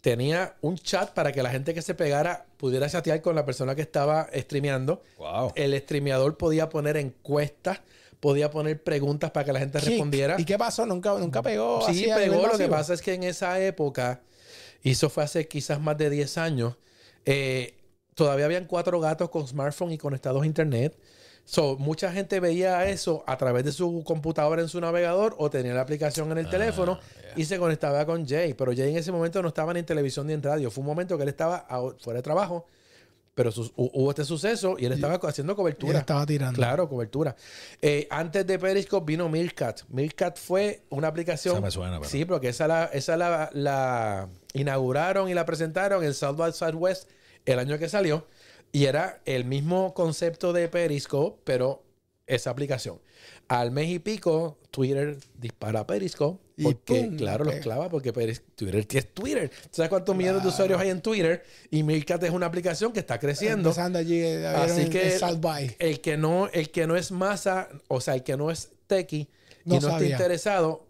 tenía 0.00 0.56
un 0.60 0.76
chat 0.76 1.12
para 1.14 1.32
que 1.32 1.42
la 1.42 1.50
gente 1.50 1.72
que 1.72 1.80
se 1.80 1.94
pegara 1.94 2.46
pudiera 2.56 2.88
chatear 2.88 3.22
con 3.22 3.36
la 3.36 3.46
persona 3.46 3.74
que 3.76 3.82
estaba 3.82 4.28
streameando. 4.34 5.02
Wow. 5.16 5.52
El 5.54 5.78
streameador 5.80 6.36
podía 6.36 6.68
poner 6.68 6.96
encuestas, 6.96 7.80
podía 8.18 8.50
poner 8.50 8.82
preguntas 8.82 9.30
para 9.30 9.46
que 9.46 9.52
la 9.52 9.60
gente 9.60 9.78
respondiera. 9.78 10.40
¿Y 10.40 10.44
qué 10.44 10.58
pasó? 10.58 10.84
Nunca, 10.86 11.16
nunca 11.18 11.40
pegó. 11.40 11.82
Sí, 11.86 12.10
así 12.10 12.20
pegó. 12.20 12.48
Lo 12.48 12.58
que 12.58 12.68
pasa 12.68 12.94
es 12.94 13.00
que 13.00 13.14
en 13.14 13.22
esa 13.22 13.60
época, 13.60 14.20
y 14.82 14.90
eso 14.90 15.08
fue 15.08 15.22
hace 15.22 15.46
quizás 15.46 15.80
más 15.80 15.96
de 15.96 16.10
10 16.10 16.36
años, 16.38 16.74
eh, 17.24 17.74
todavía 18.14 18.46
habían 18.46 18.66
cuatro 18.66 18.98
gatos 18.98 19.30
con 19.30 19.46
smartphone 19.46 19.92
y 19.92 19.98
conectados 19.98 20.42
a 20.42 20.46
internet. 20.46 20.98
So, 21.44 21.76
mucha 21.76 22.12
gente 22.12 22.40
veía 22.40 22.88
eso 22.88 23.24
a 23.26 23.36
través 23.36 23.64
de 23.64 23.72
su 23.72 24.04
computadora 24.04 24.62
en 24.62 24.68
su 24.68 24.80
navegador 24.80 25.34
o 25.38 25.50
tenía 25.50 25.74
la 25.74 25.80
aplicación 25.82 26.30
en 26.32 26.38
el 26.38 26.48
teléfono 26.48 26.98
y 27.36 27.44
se 27.44 27.58
conectaba 27.58 28.06
con 28.06 28.26
Jay. 28.26 28.54
Pero 28.54 28.72
Jay 28.74 28.90
en 28.90 28.96
ese 28.96 29.12
momento 29.12 29.42
no 29.42 29.48
estaba 29.48 29.72
ni 29.74 29.80
en 29.80 29.86
televisión 29.86 30.26
ni 30.26 30.32
en 30.34 30.42
radio. 30.42 30.70
Fue 30.70 30.80
un 30.82 30.86
momento 30.86 31.16
que 31.16 31.24
él 31.24 31.28
estaba 31.28 31.66
fuera 31.98 32.18
de 32.18 32.22
trabajo, 32.22 32.66
pero 33.34 33.50
hubo 33.76 34.10
este 34.10 34.24
suceso 34.24 34.76
y 34.78 34.84
él 34.86 34.92
estaba 34.92 35.14
haciendo 35.16 35.52
Y 35.52 35.54
él 35.54 35.56
cobertura. 35.56 35.98
estaba 35.98 36.24
tirando. 36.24 36.56
Claro, 36.56 36.88
cobertura. 36.88 37.34
Eh, 37.82 38.06
antes 38.10 38.46
de 38.46 38.58
Periscope 38.58 39.04
vino 39.10 39.28
Meerkat. 39.28 39.82
Meerkat 39.88 40.38
fue 40.38 40.82
una 40.90 41.08
aplicación. 41.08 41.54
Esa 41.56 41.60
me 41.62 41.70
suena, 41.70 41.98
pero- 41.98 42.08
Sí, 42.10 42.24
porque 42.24 42.48
esa 42.50 42.68
la, 42.68 42.84
esa 42.92 43.16
la, 43.16 43.50
la 43.52 44.28
inauguraron 44.54 45.28
y 45.28 45.34
la 45.34 45.44
presentaron 45.44 46.04
en 46.04 46.14
South 46.14 46.36
by 46.36 46.52
Southwest 46.52 47.10
el 47.44 47.58
año 47.58 47.78
que 47.78 47.88
salió. 47.88 48.26
Y 48.72 48.86
era 48.86 49.20
el 49.26 49.44
mismo 49.44 49.92
concepto 49.94 50.52
de 50.52 50.68
Periscope, 50.68 51.40
pero 51.44 51.82
esa 52.26 52.50
aplicación. 52.50 52.98
Al 53.48 53.70
mes 53.70 53.88
y 53.90 53.98
pico, 53.98 54.58
Twitter 54.70 55.18
dispara 55.38 55.80
a 55.80 55.86
Periscope. 55.86 56.40
Y 56.56 56.64
Porque, 56.64 57.04
pum, 57.04 57.16
claro, 57.16 57.44
los 57.44 57.54
pega. 57.54 57.62
clava 57.64 57.88
porque 57.90 58.12
Twitter 58.12 58.30
es 58.94 59.12
Twitter. 59.14 59.50
¿Tú 59.50 59.68
¿Sabes 59.72 59.88
cuántos 59.90 60.14
millones 60.16 60.42
de 60.42 60.48
usuarios 60.48 60.80
hay 60.80 60.90
en 60.90 61.00
Twitter? 61.02 61.42
Y 61.70 61.82
Milkat 61.82 62.22
es 62.22 62.30
una 62.30 62.46
aplicación 62.46 62.92
que 62.92 63.00
está 63.00 63.18
creciendo. 63.18 63.70
Empezando 63.70 63.98
allí 63.98 64.20
eh, 64.20 64.46
Así 64.46 64.82
en- 64.82 64.90
que 64.90 65.18
by. 65.40 65.76
el 65.78 66.00
que 66.00 66.16
no, 66.16 66.48
el 66.48 66.70
que 66.70 66.86
no 66.86 66.96
es 66.96 67.10
masa, 67.10 67.68
o 67.88 68.00
sea, 68.00 68.14
el 68.14 68.22
que 68.22 68.36
no 68.36 68.50
es 68.50 68.70
techie 68.86 69.28
No 69.64 69.74
y 69.76 69.78
no 69.80 69.82
sabía. 69.90 69.96
está 70.08 70.12
interesado, 70.24 70.86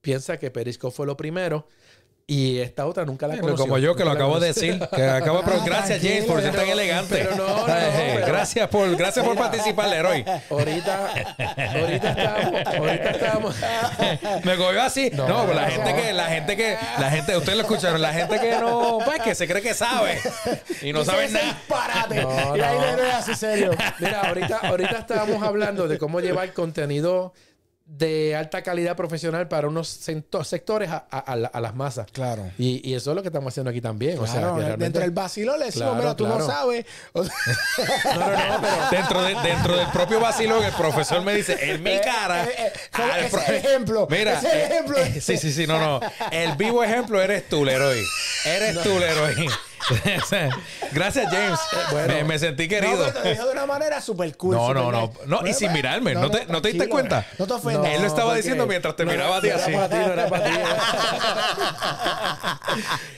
piensa 0.00 0.38
que 0.38 0.50
Periscope 0.50 0.94
fue 0.94 1.06
lo 1.06 1.16
primero 1.16 1.66
y 2.32 2.60
esta 2.60 2.86
otra 2.86 3.04
nunca 3.04 3.26
la 3.26 3.32
Pero 3.34 3.42
conoció. 3.46 3.64
como 3.64 3.78
yo 3.78 3.96
que 3.96 4.04
lo 4.04 4.12
acabo 4.12 4.38
de 4.38 4.48
decir, 4.48 4.78
que 4.94 5.02
acabo 5.02 5.38
de 5.38 5.44
pero 5.44 5.56
Ah, 5.60 5.64
gracias 5.66 6.00
James 6.00 6.24
por 6.26 6.40
ser 6.40 6.54
tan 6.54 6.68
elegante. 6.68 7.16
pero 7.16 7.34
no, 7.34 7.48
no, 7.58 7.66
pero- 7.66 8.26
gracias 8.26 8.68
por 8.68 8.96
gracias 8.96 9.24
por 9.24 9.36
participar, 9.36 9.88
Leroy. 9.88 10.24
Ahorita, 10.48 11.08
ahorita 11.80 12.10
estábamos, 12.10 12.66
ahorita 12.66 13.10
estábamos. 13.10 13.56
Me 14.44 14.56
cogió 14.56 14.82
así. 14.82 15.10
No, 15.12 15.26
No, 15.26 15.52
la 15.52 15.68
gente 15.70 15.94
que 15.94 16.12
la 16.12 16.26
gente 16.26 16.56
que 16.56 16.76
la 16.98 17.10
gente 17.10 17.36
ustedes 17.36 17.56
lo 17.56 17.62
escucharon, 17.62 18.00
la 18.00 18.12
gente 18.12 18.38
que 18.38 18.52
no, 18.58 18.98
pues 19.04 19.20
que 19.22 19.34
se 19.34 19.48
cree 19.48 19.62
que 19.62 19.74
sabe 19.74 20.18
y 20.82 20.92
no 20.92 21.00
ese 21.02 21.12
nada. 21.32 21.44
disparate. 21.46 22.22
No, 22.22 22.56
y 22.56 22.60
ahí 22.60 22.78
no. 22.78 22.86
Leroy 22.86 23.10
así 23.10 23.34
serio. 23.34 23.70
Mira, 23.98 24.20
ahorita, 24.28 24.58
ahorita 24.62 24.98
estábamos 24.98 25.42
hablando 25.42 25.88
de 25.88 25.98
cómo 25.98 26.20
llevar 26.20 26.52
contenido 26.52 27.32
de 27.92 28.36
alta 28.36 28.62
calidad 28.62 28.94
profesional 28.96 29.48
para 29.48 29.66
unos 29.66 29.88
sectores 30.44 30.90
a, 30.90 31.06
a- 31.10 31.18
a 31.18 31.36
la- 31.36 31.48
a 31.48 31.60
las 31.60 31.74
masas. 31.74 32.06
Claro. 32.12 32.50
Y, 32.56 32.88
y 32.88 32.94
eso 32.94 33.10
es 33.10 33.16
lo 33.16 33.22
que 33.22 33.28
estamos 33.28 33.52
haciendo 33.52 33.70
aquí 33.70 33.80
también. 33.80 34.18
o 34.18 34.26
sea, 34.26 34.34
que 34.34 34.40
realmente- 34.40 34.76
dentro 34.84 35.02
del 35.02 35.10
vacilón 35.10 35.58
le 35.58 35.66
decimos, 35.66 35.88
Claro, 35.90 36.02
mira, 36.02 36.16
tú 36.16 36.26
no 36.28 36.40
sabes. 36.46 36.86
O 37.12 37.24
sea, 37.24 37.34
No, 38.14 38.20
no, 38.30 38.48
no, 38.48 38.60
pero 38.60 38.90
Dentro, 38.90 39.22
de- 39.22 39.48
dentro 39.48 39.76
del 39.76 39.88
propio 39.88 40.20
vacilón, 40.20 40.62
el 40.64 40.72
profesor 40.72 41.22
me 41.22 41.34
dice, 41.34 41.56
en 41.60 41.82
mi 41.82 41.98
cara. 42.00 42.44
eh, 42.44 42.50
eh, 42.58 42.72
como 42.94 43.12
al 43.12 43.20
ese 43.24 43.56
ejemplo, 43.56 44.06
Mira, 44.08 44.34
ese 44.38 44.46
eh, 44.48 44.64
ejemplo. 44.66 44.96
eh, 44.96 45.20
sí, 45.20 45.36
sí, 45.36 45.52
sí, 45.52 45.66
no, 45.66 45.78
no. 45.78 46.00
El 46.30 46.54
vivo 46.56 46.84
ejemplo 46.84 47.20
eres 47.20 47.48
tú, 47.48 47.64
Leroy. 47.64 48.00
Eres 48.44 48.82
tú, 48.82 48.98
Leroy. 48.98 49.48
Gracias, 50.92 51.26
James. 51.32 51.58
bueno. 51.90 52.14
me, 52.14 52.24
me 52.24 52.38
sentí 52.38 52.64
No, 52.64 52.68
querido. 52.68 52.98
pero 52.98 53.12
te 53.12 53.24
lo 53.24 53.30
dijo 53.30 53.46
de 53.46 53.52
una 53.52 53.66
manera 53.66 54.00
súper 54.00 54.36
cool. 54.36 54.54
No, 54.56 54.74
no, 54.74 54.92
no, 54.92 55.12
no, 55.26 55.46
y 55.46 55.52
sin 55.54 55.68
pues, 55.68 55.72
mirarme, 55.72 56.14
¿no 56.14 56.30
te- 56.30 56.46
no 56.46 56.60
te 56.62 56.68
diste 56.68 56.88
cuenta? 56.88 57.26
No 57.38 57.46
te 57.46 57.52
ofendas. 57.54 57.92
Él 57.92 58.00
lo 58.02 58.06
estaba 58.06 58.34
diciendo 58.34 58.66
mientras 58.66 58.96
te 58.96 59.04
miraba 59.04 59.36
a 59.38 59.40
ti 59.40 59.48
no 59.48 59.54
así. 59.56 59.72
No. 59.72 59.88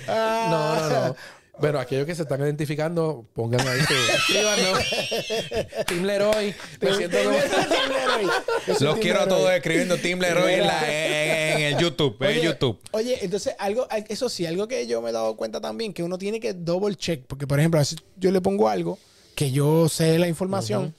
No, 0.07 0.77
no, 0.77 0.91
no. 1.09 1.17
Bueno, 1.63 1.79
aquellos 1.79 2.05
que 2.07 2.15
se 2.17 2.23
están 2.23 2.41
identificando, 2.41 3.25
pongan 3.35 3.67
ahí 3.67 3.81
su. 3.81 3.95
Escríbanos. 3.95 4.79
Team 5.87 6.03
Leroy. 6.05 6.55
Me 6.81 6.95
siento 6.95 7.17
como. 7.23 7.39
Los 8.67 8.79
Team 8.79 8.99
quiero 9.01 9.21
a 9.23 9.29
todos 9.29 9.51
escribiendo 9.53 9.97
Team 9.97 10.19
Leroy 10.19 10.55
en, 10.55 10.67
la- 10.67 10.83
en- 10.93 11.59
en 11.59 11.63
el 11.75 11.79
YouTube. 11.79 12.17
En 12.21 12.29
Oye, 12.29 12.43
YouTube. 12.43 12.81
Oye, 12.91 13.17
entonces 13.25 13.55
algo, 13.61 13.87
eso 14.09 14.29
sí, 14.29 14.45
algo 14.45 14.67
que 14.67 14.87
yo 14.89 15.01
me 15.01 15.11
he 15.11 15.13
dado 15.13 15.37
cuenta 15.37 15.61
también, 15.61 15.93
que 15.95 16.03
uno 16.03 16.19
tiene 16.19 16.41
que 16.41 16.53
double 16.53 16.97
check, 16.97 17.23
porque 17.29 17.47
por 17.47 17.59
ejemplo, 17.61 17.79
a 17.79 17.83
veces 17.83 17.99
yo 18.17 18.31
le 18.33 18.41
pongo 18.41 18.69
algo 18.69 18.99
que 19.37 19.51
yo 19.53 19.89
sé 19.89 20.19
la 20.19 20.27
información 20.29 20.95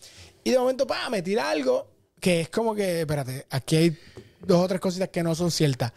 y 0.45 0.51
de 0.51 0.59
momento, 0.59 0.87
pa, 0.87 1.09
me 1.09 1.21
tira 1.21 1.49
algo 1.51 1.87
que 2.21 2.39
es 2.41 2.49
como 2.49 2.73
que, 2.73 3.01
espérate, 3.01 3.45
aquí 3.49 3.75
hay 3.75 3.97
dos 4.45 4.61
o 4.63 4.67
tres 4.69 4.79
cositas 4.79 5.09
que 5.09 5.21
no 5.23 5.35
son 5.35 5.51
ciertas. 5.51 5.91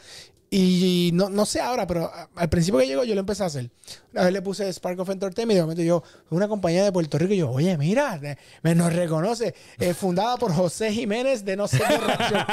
Y 0.49 1.11
no, 1.13 1.29
no 1.29 1.45
sé 1.45 1.61
ahora, 1.61 1.87
pero 1.87 2.11
al 2.37 2.49
principio 2.49 2.79
que 2.79 2.87
llegó 2.87 3.03
yo 3.05 3.15
lo 3.15 3.21
empecé 3.21 3.43
a 3.43 3.47
hacer. 3.47 3.69
Una 4.13 4.25
vez 4.25 4.33
le 4.33 4.43
puse 4.43 4.73
Spark 4.73 4.99
of 5.01 5.11
Entertainment 5.11 5.53
y 5.53 5.57
de 5.57 5.63
momento 5.63 5.83
yo, 5.83 6.03
una 6.31 6.47
compañía 6.47 6.85
de 6.85 6.93
Puerto 6.93 7.19
Rico, 7.19 7.35
y 7.35 7.39
yo, 7.39 7.51
oye, 7.51 7.77
mira, 7.77 8.21
me 8.63 8.75
nos 8.75 8.93
reconoce, 8.93 9.55
eh, 9.79 9.93
fundada 9.93 10.37
por 10.37 10.53
José 10.53 10.93
Jiménez 10.93 11.45
de 11.45 11.57
no 11.57 11.67
sé 11.67 11.79
qué 11.79 11.99
ración. 11.99 12.45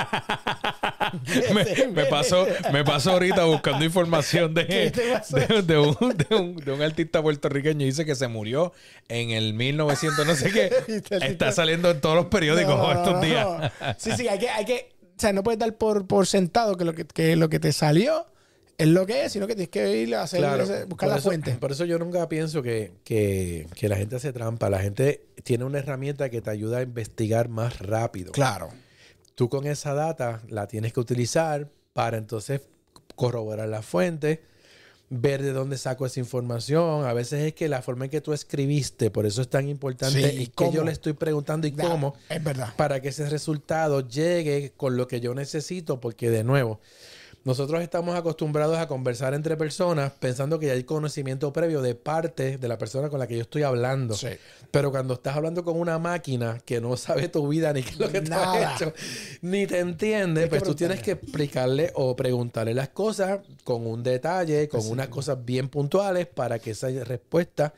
me, 1.53 1.87
me 1.87 2.05
pasó, 2.05 2.47
me 2.71 2.83
pasó 2.83 3.11
ahorita 3.11 3.45
buscando 3.45 3.85
información 3.85 4.53
de, 4.53 4.65
de, 4.65 5.61
de 5.61 5.77
un, 5.77 6.17
de, 6.17 6.35
un, 6.35 6.55
de 6.55 6.71
un 6.71 6.81
artista 6.81 7.21
puertorriqueño 7.21 7.83
y 7.83 7.85
dice 7.85 8.05
que 8.05 8.15
se 8.15 8.27
murió 8.27 8.73
en 9.07 9.29
el 9.31 9.53
1900 9.53 10.25
no 10.25 10.35
sé 10.35 10.51
qué. 10.51 10.71
¿Viste 10.87 11.15
el 11.15 11.23
Está 11.23 11.51
saliendo 11.51 11.91
en 11.91 12.01
todos 12.01 12.15
los 12.15 12.25
periódicos 12.25 12.75
No, 12.75 12.93
no, 12.93 12.99
estos 12.99 13.21
días. 13.21 13.71
Sí, 13.97 14.11
sí, 14.17 14.27
hay 14.27 14.39
que, 14.39 14.49
hay 14.49 14.65
que, 14.65 14.92
o 15.15 15.19
sea, 15.19 15.33
no 15.33 15.43
puedes 15.43 15.59
dar 15.59 15.75
por, 15.77 16.07
por 16.07 16.27
sentado 16.27 16.75
que 16.75 16.85
lo 16.85 16.93
que, 16.93 17.05
que 17.05 17.35
lo 17.35 17.49
que 17.49 17.59
te 17.59 17.71
salió 17.73 18.25
es 18.77 18.87
lo 18.87 19.05
que 19.05 19.25
es, 19.25 19.31
sino 19.33 19.45
que 19.47 19.53
tienes 19.55 19.69
que 19.69 19.97
ir 20.01 20.15
a 20.15 20.23
hacer, 20.23 20.39
Claro, 20.39 20.65
buscar 20.87 21.09
la 21.09 21.15
eso- 21.17 21.29
fuente. 21.29 21.51
Por 21.53 21.71
eso 21.71 21.85
yo 21.85 21.99
nunca 21.99 22.27
pienso 22.27 22.61
que, 22.63 22.91
que, 23.03 23.67
que 23.75 23.87
la 23.87 23.95
gente 23.95 24.15
hace 24.15 24.33
trampa. 24.33 24.69
La 24.69 24.79
gente 24.79 25.25
tiene 25.43 25.63
una 25.65 25.79
herramienta 25.79 26.29
que 26.29 26.41
te 26.41 26.49
ayuda 26.49 26.79
a 26.79 26.81
investigar 26.81 27.49
más 27.49 27.79
rápido. 27.79 28.31
Claro. 28.31 28.69
Tú 29.35 29.47
con 29.49 29.67
esa 29.67 29.93
data 29.93 30.41
la 30.49 30.67
tienes 30.67 30.91
que 30.93 30.99
utilizar 30.99 31.69
para 31.93 32.17
entonces 32.17 32.61
corroborar 33.15 33.69
la 33.69 33.81
fuente, 33.83 34.41
ver 35.21 35.41
de 35.41 35.53
dónde 35.53 35.77
saco 35.77 36.05
esa 36.05 36.19
información. 36.19 37.05
A 37.05 37.13
veces 37.13 37.43
es 37.43 37.53
que 37.53 37.69
la 37.69 37.81
forma 37.81 38.05
en 38.05 38.11
que 38.11 38.21
tú 38.21 38.33
escribiste, 38.33 39.11
por 39.11 39.25
eso 39.25 39.41
es 39.41 39.47
tan 39.49 39.67
importante 39.69 40.29
Sí, 40.31 40.37
y 40.37 40.41
¿y 40.43 40.47
que 40.47 40.71
yo 40.71 40.83
le 40.83 40.91
estoy 40.91 41.13
preguntando 41.13 41.67
y 41.67 41.71
cómo 41.71 42.15
Es 42.29 42.43
verdad. 42.43 42.73
para 42.75 43.01
que 43.01 43.09
ese 43.09 43.29
resultado 43.29 44.07
llegue 44.07 44.73
con 44.75 44.97
lo 44.97 45.07
que 45.07 45.19
yo 45.19 45.33
necesito, 45.35 45.99
porque 45.99 46.29
de 46.29 46.43
nuevo, 46.43 46.79
nosotros 47.43 47.81
estamos 47.81 48.15
acostumbrados 48.15 48.77
a 48.77 48.87
conversar 48.87 49.33
entre 49.33 49.57
personas 49.57 50.11
pensando 50.13 50.59
que 50.59 50.67
ya 50.67 50.73
hay 50.73 50.85
conocimiento 50.85 51.51
previo 51.51 51.81
de 51.81 51.93
parte 51.93 52.57
de 52.57 52.67
la 52.67 52.77
persona 52.77 53.09
con 53.09 53.19
la 53.19 53.27
que 53.27 53.35
yo 53.35 53.41
estoy 53.41 53.63
hablando. 53.63 54.15
Sí. 54.15 54.29
Pero 54.71 54.91
cuando 54.91 55.15
estás 55.15 55.35
hablando 55.35 55.63
con 55.63 55.79
una 55.79 55.99
máquina 55.99 56.59
que 56.65 56.79
no 56.79 56.95
sabe 56.97 57.27
tu 57.27 57.47
vida 57.47 57.73
ni 57.73 57.83
qué 57.83 57.91
es 57.91 57.99
lo 57.99 58.09
que 58.09 58.21
Nada. 58.21 58.75
has 58.75 58.81
hecho, 58.81 58.93
ni 59.41 59.67
te 59.67 59.79
entiende, 59.79 60.47
pues 60.47 60.63
tú 60.63 60.73
tienes 60.73 61.01
que 61.01 61.11
explicarle 61.11 61.91
o 61.95 62.15
preguntarle 62.15 62.73
las 62.73 62.89
cosas 62.89 63.41
con 63.63 63.85
un 63.85 64.03
detalle, 64.03 64.69
con 64.69 64.87
unas 64.87 65.09
cosas 65.09 65.43
bien 65.43 65.67
puntuales 65.69 66.27
para 66.27 66.59
que 66.59 66.71
esa 66.71 66.89
respuesta 67.03 67.73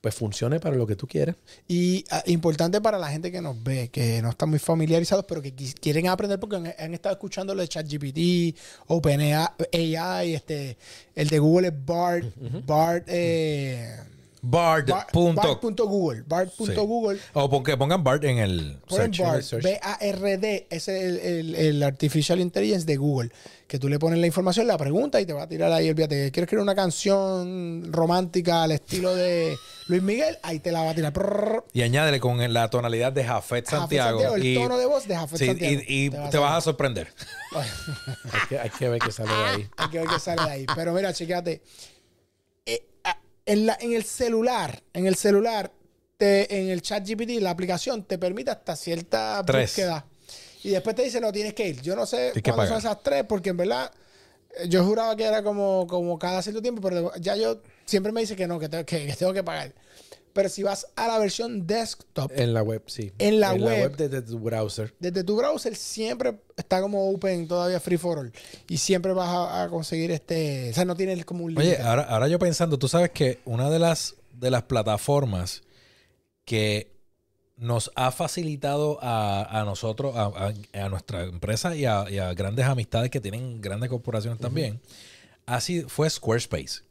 pues 0.00 0.14
funcione 0.14 0.60
para 0.60 0.76
lo 0.76 0.86
que 0.86 0.96
tú 0.96 1.06
quieres. 1.06 1.34
Y 1.68 2.04
ah, 2.10 2.22
importante 2.26 2.80
para 2.80 2.98
la 2.98 3.10
gente 3.10 3.30
que 3.30 3.40
nos 3.42 3.62
ve, 3.62 3.88
que 3.88 4.22
no 4.22 4.30
están 4.30 4.48
muy 4.48 4.58
familiarizados, 4.58 5.26
pero 5.28 5.42
que 5.42 5.54
quis- 5.54 5.74
quieren 5.78 6.08
aprender 6.08 6.40
porque 6.40 6.56
han, 6.56 6.72
han 6.78 6.94
estado 6.94 7.12
escuchando 7.14 7.54
lo 7.54 7.60
de 7.60 7.68
ChatGPT, 7.68 8.56
OpenAI, 8.86 10.34
este, 10.34 10.76
el 11.14 11.28
de 11.28 11.38
Google 11.38 11.68
es 11.68 11.74
BART, 11.84 12.24
BART, 12.66 13.04
eh. 13.08 13.96
Bart- 14.42 15.10
punto- 15.12 15.42
Bart.google, 15.60 16.22
Bart.google. 16.26 17.18
O 17.34 17.50
pon- 17.50 17.62
que 17.62 17.76
pongan 17.76 18.02
Bard 18.02 18.24
en 18.24 18.38
el 18.38 18.78
Ponen 18.88 19.12
search. 19.12 19.50
BARD. 19.52 19.62
B-A-R-D, 19.62 20.66
es 20.70 20.88
el, 20.88 21.18
el- 21.18 21.54
el 21.54 21.82
Artificial 21.82 22.40
Intelligence 22.40 22.86
de 22.86 22.96
Google. 22.96 23.30
Que 23.68 23.78
tú 23.78 23.88
le 23.88 24.00
pones 24.00 24.18
la 24.18 24.26
información, 24.26 24.66
la 24.66 24.76
pregunta 24.76 25.20
y 25.20 25.26
te 25.26 25.32
va 25.32 25.42
a 25.44 25.48
tirar 25.48 25.70
ahí, 25.72 25.88
olvídate, 25.88 26.16
¿quieres 26.32 26.46
escribir 26.48 26.62
una 26.62 26.74
canción 26.74 27.92
romántica 27.92 28.64
al 28.64 28.72
estilo 28.72 29.14
de 29.14 29.56
Luis 29.86 30.02
Miguel? 30.02 30.38
Ahí 30.42 30.58
te 30.58 30.72
la 30.72 30.82
va 30.82 30.90
a 30.90 30.94
tirar. 30.94 31.12
Y 31.72 31.82
añádele 31.82 32.18
con 32.18 32.52
la 32.52 32.68
tonalidad 32.68 33.12
de 33.12 33.22
Jafet 33.24 33.66
Santiago. 33.68 34.18
Santiago, 34.18 34.34
el 34.36 34.44
y, 34.46 34.54
tono 34.56 34.76
de 34.76 34.86
voz 34.86 35.06
de 35.06 35.14
Jafet 35.14 35.38
sí, 35.38 35.46
Santiago. 35.46 35.82
y, 35.86 36.06
y 36.06 36.10
Te 36.10 36.16
te, 36.16 36.18
vas 36.18 36.34
a 36.34 36.40
vas 36.40 36.52
a 36.58 36.60
sorprender. 36.62 37.12
Hay 37.54 38.48
que, 38.48 38.58
hay 38.58 38.70
que 38.70 38.88
ver 38.88 38.98
qué 39.00 39.12
sale 39.12 39.32
de 39.32 39.44
ahí. 39.44 39.68
Hay 39.76 39.88
que 39.90 39.98
ver 39.98 40.08
qué 40.08 40.18
sale 40.18 40.42
de 40.42 40.50
ahí. 40.50 40.66
Pero 40.74 40.92
mira, 40.92 41.12
checate. 41.12 41.62
En, 43.46 43.66
la- 43.66 43.78
en 43.80 43.92
el 43.92 44.04
celular, 44.04 44.82
en 44.92 45.06
el 45.06 45.16
celular, 45.16 45.72
te- 46.16 46.60
en 46.60 46.68
el 46.70 46.82
chat 46.82 47.06
GPT, 47.06 47.40
la 47.40 47.50
aplicación 47.50 48.04
te 48.04 48.18
permite 48.18 48.50
hasta 48.50 48.76
cierta 48.76 49.42
Tres. 49.46 49.70
búsqueda. 49.70 50.06
Y 50.62 50.70
después 50.70 50.94
te 50.94 51.02
dice, 51.02 51.20
no, 51.20 51.32
tienes 51.32 51.54
que 51.54 51.68
ir. 51.68 51.80
Yo 51.80 51.96
no 51.96 52.04
sé 52.06 52.32
cuándo 52.34 52.50
son 52.50 52.56
pagar. 52.56 52.78
esas 52.78 53.02
tres, 53.02 53.24
porque 53.26 53.50
en 53.50 53.56
verdad 53.56 53.90
eh, 54.58 54.68
yo 54.68 54.84
juraba 54.84 55.16
que 55.16 55.24
era 55.24 55.42
como, 55.42 55.86
como 55.86 56.18
cada 56.18 56.42
cierto 56.42 56.60
tiempo, 56.60 56.82
pero 56.82 57.12
ya 57.16 57.34
yo 57.36 57.62
siempre 57.86 58.12
me 58.12 58.20
dice 58.20 58.36
que 58.36 58.46
no, 58.46 58.58
que 58.58 58.68
tengo 58.68 58.84
que, 58.84 59.06
que 59.06 59.14
tengo 59.16 59.32
que 59.32 59.42
pagar. 59.42 59.72
Pero 60.32 60.48
si 60.48 60.62
vas 60.62 60.86
a 60.96 61.08
la 61.08 61.18
versión 61.18 61.66
desktop, 61.66 62.30
En 62.34 62.54
la 62.54 62.62
web, 62.62 62.82
sí. 62.86 63.12
En 63.18 63.40
la 63.40 63.52
web. 63.54 63.96
desde 63.96 64.22
tu 64.22 64.38
browser. 64.38 64.94
desde 65.00 65.24
tu 65.24 65.36
browser 65.36 65.74
siempre 65.74 66.38
está 66.56 66.80
como 66.80 67.10
open, 67.10 67.48
todavía 67.48 67.80
free 67.80 67.96
for 67.98 68.18
all. 68.18 68.32
Y 68.68 68.76
siempre 68.78 69.12
vas 69.12 69.28
a, 69.28 69.64
a 69.64 69.68
conseguir 69.68 70.10
este. 70.12 70.70
O 70.70 70.74
sea, 70.74 70.84
no 70.84 70.94
tienes 70.94 71.24
como 71.24 71.44
un 71.44 71.56
Oye, 71.58 71.64
límite. 71.70 71.82
ahora, 71.82 72.02
ahora 72.02 72.28
yo 72.28 72.38
pensando, 72.38 72.78
tú 72.78 72.86
sabes 72.88 73.10
que 73.10 73.40
una 73.44 73.68
de 73.70 73.78
las, 73.80 74.14
de 74.32 74.50
las 74.50 74.62
plataformas 74.62 75.62
que 76.44 76.92
nos 77.56 77.90
ha 77.94 78.10
facilitado 78.10 78.98
a, 79.02 79.60
a 79.60 79.64
nosotros, 79.64 80.14
a, 80.16 80.52
a- 80.72 80.88
nuestra 80.88 81.24
empresa 81.24 81.76
y 81.76 81.84
a, 81.84 82.06
y 82.08 82.18
a 82.18 82.32
grandes 82.34 82.64
amistades 82.64 83.10
que 83.10 83.20
tienen 83.20 83.60
grandes 83.60 83.90
corporaciones 83.90 84.38
también, 84.40 84.80
así 85.44 85.82
fue 85.82 86.08
Squarespace. 86.08 86.82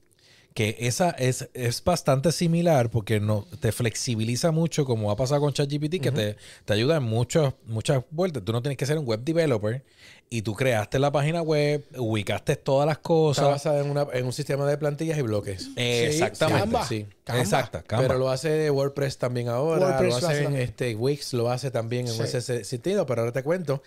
Que 0.54 0.76
esa 0.80 1.12
es, 1.12 1.48
es 1.54 1.82
bastante 1.84 2.32
similar 2.32 2.90
porque 2.90 3.20
no, 3.20 3.46
te 3.62 3.72
flexibiliza 3.72 4.52
mucho, 4.52 4.84
como 4.84 5.12
ha 5.12 5.16
pasado 5.16 5.42
con 5.42 5.54
ChatGPT, 5.54 6.02
que 6.02 6.12
te, 6.12 6.36
te 6.66 6.74
ayuda 6.74 6.98
en 6.98 7.04
muchas, 7.04 7.54
muchas 7.66 8.04
vueltas. 8.10 8.44
Tú 8.44 8.52
no 8.52 8.62
tienes 8.62 8.76
que 8.78 8.86
ser 8.86 8.98
un 8.98 9.06
web 9.06 9.22
developer 9.24 9.84
y 10.30 10.42
tú 10.42 10.56
creaste 10.56 10.98
la 11.00 11.12
página 11.12 11.42
web, 11.44 11.86
ubicaste 11.98 12.56
todas 12.56 12.88
las 12.88 12.98
Está 12.98 13.04
cosas. 13.08 13.46
basada 13.48 13.80
en, 13.82 13.92
una- 13.92 14.08
en 14.12 14.26
un 14.26 14.34
sistema 14.34 14.66
de 14.68 14.78
plantillas 14.78 15.18
y 15.20 15.22
bloques. 15.22 15.70
Exactamente. 15.76 16.62
Canva. 16.64 16.86
Sí. 16.86 17.06
Canva. 17.24 17.42
Exacto, 17.42 17.84
Canva. 17.86 18.08
Pero 18.08 18.20
lo 18.20 18.30
hace 18.30 18.70
WordPress 18.72 19.18
también 19.18 19.48
ahora. 19.50 19.86
WordPress 19.88 20.22
lo 20.22 20.28
hace 20.30 20.44
en 20.44 20.56
este, 20.56 20.96
Wix, 20.96 21.34
lo 21.34 21.50
hace 21.52 21.72
también 21.72 22.08
en 22.08 22.14
Sí. 22.14 22.24
ese 22.24 22.64
sentido. 22.64 23.06
Pero 23.06 23.22
ahora 23.22 23.32
te 23.34 23.44
cuento. 23.44 23.82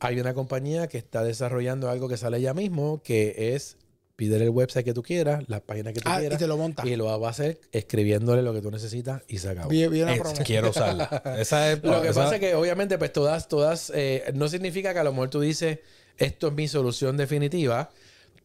Hay 0.00 0.18
una 0.18 0.34
compañía 0.34 0.88
que 0.88 0.98
está 0.98 1.22
desarrollando 1.22 1.88
algo 1.88 2.08
que 2.08 2.16
sale 2.16 2.40
ya 2.40 2.52
mismo, 2.52 3.00
que 3.02 3.54
es 3.54 3.76
pídele 4.16 4.44
el 4.44 4.50
website 4.50 4.84
que 4.84 4.94
tú 4.94 5.02
quieras, 5.02 5.44
la 5.48 5.60
página 5.60 5.92
que 5.92 6.00
tú 6.00 6.08
Ah, 6.10 6.16
y 6.16 6.20
quieras, 6.20 6.38
te 6.38 6.46
lo 6.46 6.56
monta. 6.56 6.86
y 6.86 6.96
lo 6.96 7.04
va 7.20 7.26
a 7.26 7.30
hacer 7.30 7.60
escribiéndole 7.70 8.42
lo 8.42 8.52
que 8.54 8.62
tú 8.62 8.70
necesitas 8.70 9.22
y 9.28 9.38
se 9.38 9.50
acabó. 9.50 9.68
Una 9.68 10.14
Eh, 10.14 10.18
promo. 10.18 10.36
quiero 10.44 10.70
usarla. 10.70 11.04
Esa 11.38 11.72
es, 11.72 11.82
Lo 11.84 12.00
que 12.02 12.08
esa- 12.08 12.22
pasa 12.24 12.34
es 12.36 12.40
que 12.40 12.54
obviamente 12.54 12.96
pues 12.98 13.12
todas, 13.12 13.46
todas, 13.48 13.92
eh, 13.94 14.24
no 14.34 14.48
significa 14.48 14.92
que 14.94 14.98
a 15.00 15.04
lo 15.04 15.12
mejor 15.12 15.30
tú 15.30 15.40
dices, 15.40 15.80
esto 16.16 16.48
es 16.48 16.52
mi 16.54 16.66
solución 16.66 17.16
definitiva, 17.18 17.90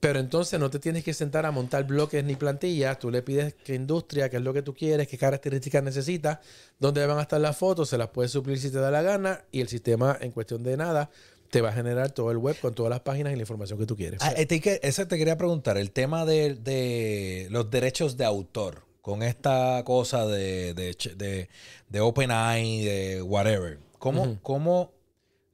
pero 0.01 0.19
entonces 0.19 0.59
no 0.59 0.69
te 0.71 0.79
tienes 0.79 1.03
que 1.03 1.13
sentar 1.13 1.45
a 1.45 1.51
montar 1.51 1.85
bloques 1.85 2.23
ni 2.23 2.35
plantillas, 2.35 2.97
tú 2.99 3.11
le 3.11 3.21
pides 3.21 3.53
qué 3.63 3.75
industria, 3.75 4.29
qué 4.29 4.37
es 4.37 4.41
lo 4.43 4.51
que 4.51 4.63
tú 4.63 4.73
quieres, 4.73 5.07
qué 5.07 5.17
características 5.17 5.83
necesitas, 5.83 6.39
dónde 6.79 7.05
van 7.05 7.19
a 7.19 7.21
estar 7.21 7.39
las 7.39 7.55
fotos, 7.55 7.87
se 7.87 7.97
las 7.99 8.09
puedes 8.09 8.31
suplir 8.31 8.59
si 8.59 8.71
te 8.71 8.79
da 8.79 8.89
la 8.89 9.03
gana 9.03 9.41
y 9.51 9.61
el 9.61 9.67
sistema 9.67 10.17
en 10.19 10.31
cuestión 10.31 10.63
de 10.63 10.75
nada 10.75 11.11
te 11.51 11.61
va 11.61 11.69
a 11.69 11.73
generar 11.73 12.11
todo 12.11 12.31
el 12.31 12.37
web 12.37 12.57
con 12.59 12.73
todas 12.73 12.89
las 12.89 13.01
páginas 13.01 13.33
y 13.33 13.35
la 13.35 13.41
información 13.43 13.77
que 13.77 13.85
tú 13.85 13.95
quieres. 13.95 14.21
Ah, 14.23 14.31
este 14.35 14.59
que- 14.61 14.79
ese 14.81 15.05
te 15.05 15.17
quería 15.17 15.37
preguntar, 15.37 15.77
el 15.77 15.91
tema 15.91 16.25
de, 16.25 16.55
de 16.55 17.47
los 17.51 17.69
derechos 17.69 18.17
de 18.17 18.25
autor, 18.25 18.83
con 19.01 19.21
esta 19.21 19.83
cosa 19.85 20.25
de, 20.25 20.73
de, 20.73 20.95
de, 21.15 21.49
de 21.89 21.99
OpenAI, 22.01 22.83
de 22.83 23.21
whatever. 23.21 23.79
¿Cómo, 23.99 24.37
cómo- 24.41 24.91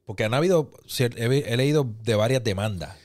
porque 0.06 0.24
han 0.24 0.32
habido, 0.34 0.70
he, 1.18 1.56
leído 1.56 1.86
de 2.02 2.14
varias 2.14 2.42
demandas. 2.42 2.96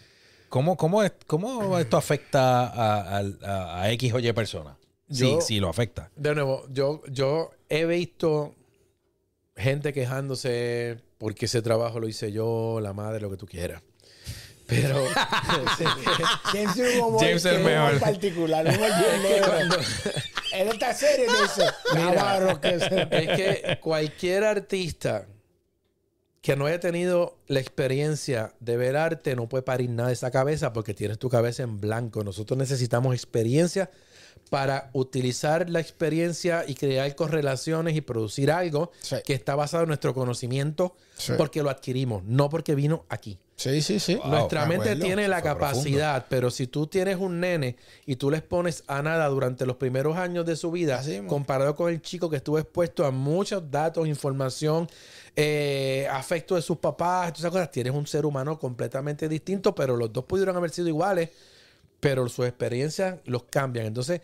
¿Cómo, 0.48 0.78
cómo, 0.78 1.02
cómo 1.28 1.80
esto 1.80 1.98
afecta 1.98 2.68
a, 2.68 3.18
al- 3.18 3.40
a- 3.44 3.82
a 3.82 3.92
X 3.92 4.14
o 4.14 4.20
Y 4.20 4.32
persona? 4.34 4.78
Sí, 5.10 5.36
sí, 5.42 5.60
lo 5.60 5.68
afecta. 5.68 6.12
De 6.16 6.34
nuevo, 6.34 6.66
yo, 6.72 7.02
yo 7.10 7.52
he 7.70 7.86
visto 7.86 8.56
gente 9.56 9.94
quejándose 9.94 10.98
porque 11.24 11.46
ese 11.46 11.62
trabajo 11.62 12.02
lo 12.02 12.10
hice 12.10 12.34
yo, 12.34 12.82
la 12.82 12.92
madre, 12.92 13.22
lo 13.22 13.32
que 13.32 13.38
tú 13.38 13.48
quieras. 13.48 13.82
Pero 14.68 15.06
James 16.52 16.74
tiene 16.74 17.00
un 17.00 17.18
James 17.18 17.46
es 17.46 17.64
mejor. 17.64 17.98
particular, 18.02 18.68
un 18.68 18.74
serio 20.94 21.26
y 21.26 21.34
te 21.34 21.42
dice, 21.44 21.66
"Navarro, 21.96 22.60
que 22.60 22.78
se-". 22.78 23.08
es 23.10 23.38
que 23.38 23.80
cualquier 23.82 24.44
artista 24.44 25.26
que 26.42 26.58
no 26.58 26.66
haya 26.66 26.82
tenido 26.82 27.38
la 27.48 27.62
experiencia 27.62 28.54
de 28.60 28.76
ver 28.76 28.98
arte 28.98 29.38
no 29.38 29.48
puede 29.48 29.64
parir 29.64 29.92
nada 29.92 30.10
de 30.10 30.16
esa 30.16 30.30
cabeza 30.30 30.74
porque 30.74 30.94
tienes 30.94 31.20
tu 31.20 31.30
cabeza 31.30 31.64
en 31.64 31.80
blanco. 31.80 32.26
Nosotros 32.26 32.58
necesitamos 32.58 33.14
experiencia 33.16 33.90
para 34.54 34.92
utilizar 34.94 35.68
la 35.72 35.80
experiencia 35.80 36.64
y 36.68 36.76
crear 36.76 37.16
correlaciones 37.16 37.96
y 37.96 38.02
producir 38.02 38.52
algo 38.52 38.92
Sí. 39.02 39.16
que 39.26 39.34
está 39.34 39.56
basado 39.56 39.82
en 39.82 39.88
nuestro 39.88 40.14
conocimiento 40.14 40.96
Sí. 41.18 41.34
porque 41.40 41.64
lo 41.64 41.72
adquirimos, 41.72 42.24
no 42.26 42.50
porque 42.50 42.76
vino 42.76 43.04
aquí. 43.10 43.40
Sí, 43.56 43.82
sí, 43.82 44.00
sí. 44.00 44.14
Wow, 44.14 44.28
Nuestra 44.28 44.68
mente 44.68 44.96
tiene 44.96 45.28
la 45.28 45.42
capacidad, 45.42 46.28
pero 46.30 46.52
si 46.52 46.68
tú 46.68 46.86
tienes 46.86 47.16
un 47.18 47.40
nene 47.40 47.78
y 48.06 48.16
tú 48.18 48.30
les 48.30 48.44
pones 48.44 48.84
a 48.86 49.02
nada 49.02 49.28
durante 49.30 49.66
los 49.66 49.78
primeros 49.78 50.18
años 50.18 50.46
de 50.46 50.56
su 50.56 50.70
vida, 50.70 51.00
Así 51.00 51.20
comparado 51.28 51.76
con 51.76 51.92
el 51.92 52.00
chico 52.04 52.30
que 52.30 52.36
estuvo 52.36 52.60
expuesto 52.60 53.08
a 53.08 53.10
muchos 53.10 53.72
datos, 53.72 54.08
información, 54.08 54.88
eh, 55.36 56.08
afecto 56.12 56.54
de 56.54 56.62
sus 56.62 56.78
papás, 56.78 57.30
todas 57.30 57.40
esas 57.40 57.52
cosas, 57.52 57.72
tienes 57.72 57.94
un 57.94 58.06
ser 58.06 58.24
humano 58.24 58.60
completamente 58.60 59.28
distinto, 59.28 59.74
pero 59.74 59.98
los 59.98 60.14
dos 60.14 60.26
pudieron 60.26 60.56
haber 60.56 60.70
sido 60.70 60.90
iguales, 60.90 61.30
pero 62.04 62.28
sus 62.30 62.46
experiencias 62.46 63.16
los 63.26 63.44
cambian. 63.46 63.86
Entonces, 63.88 64.22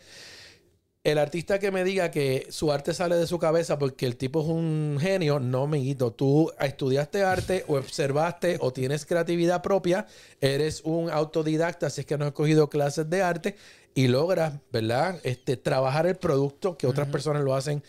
el 1.02 1.16
artista 1.16 1.58
que 1.58 1.70
me 1.70 1.82
diga 1.82 2.10
que 2.10 2.46
su 2.50 2.70
arte 2.70 2.92
sale 2.92 3.16
de 3.16 3.26
su 3.26 3.38
cabeza 3.38 3.78
porque 3.78 4.04
el 4.04 4.16
tipo 4.16 4.42
es 4.42 4.48
un 4.48 4.98
genio, 5.00 5.40
no, 5.40 5.62
amiguito. 5.62 6.12
Tú 6.12 6.52
estudiaste 6.60 7.22
arte 7.22 7.64
o 7.68 7.76
observaste 7.78 8.58
o 8.60 8.70
tienes 8.70 9.06
creatividad 9.06 9.62
propia, 9.62 10.06
eres 10.42 10.82
un 10.84 11.10
autodidacta, 11.10 11.88
si 11.88 12.02
es 12.02 12.06
que 12.06 12.18
no 12.18 12.26
has 12.26 12.32
cogido 12.32 12.68
clases 12.68 13.08
de 13.08 13.22
arte 13.22 13.56
y 13.94 14.08
logras, 14.08 14.52
¿verdad? 14.70 15.18
Este, 15.24 15.56
trabajar 15.56 16.06
el 16.06 16.16
producto 16.16 16.76
que 16.76 16.86
otras 16.86 17.08
personas 17.08 17.42
lo 17.42 17.54
hacen 17.54 17.82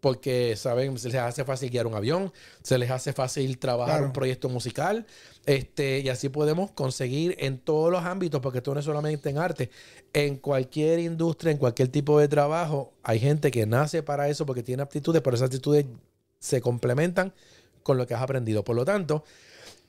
porque 0.00 0.54
saben, 0.56 0.96
se 0.98 1.08
les 1.08 1.16
hace 1.16 1.44
fácil 1.44 1.70
guiar 1.70 1.86
un 1.86 1.94
avión, 1.94 2.32
se 2.62 2.78
les 2.78 2.90
hace 2.90 3.12
fácil 3.12 3.58
trabajar 3.58 3.94
Claro. 3.96 4.06
un 4.06 4.12
proyecto 4.12 4.48
musical, 4.48 5.06
este, 5.48 6.00
y 6.00 6.10
así 6.10 6.28
podemos 6.28 6.72
conseguir 6.72 7.34
en 7.38 7.56
todos 7.56 7.90
los 7.90 8.04
ámbitos, 8.04 8.42
porque 8.42 8.58
esto 8.58 8.74
no 8.74 8.80
es 8.80 8.84
solamente 8.84 9.30
en 9.30 9.38
arte, 9.38 9.70
en 10.12 10.36
cualquier 10.36 10.98
industria, 10.98 11.52
en 11.52 11.56
cualquier 11.56 11.88
tipo 11.88 12.20
de 12.20 12.28
trabajo, 12.28 12.92
hay 13.02 13.18
gente 13.18 13.50
que 13.50 13.64
nace 13.64 14.02
para 14.02 14.28
eso 14.28 14.44
porque 14.44 14.62
tiene 14.62 14.82
aptitudes, 14.82 15.22
pero 15.22 15.36
esas 15.36 15.46
aptitudes 15.46 15.86
se 16.38 16.60
complementan 16.60 17.32
con 17.82 17.96
lo 17.96 18.06
que 18.06 18.12
has 18.12 18.20
aprendido. 18.20 18.62
Por 18.62 18.76
lo 18.76 18.84
tanto, 18.84 19.24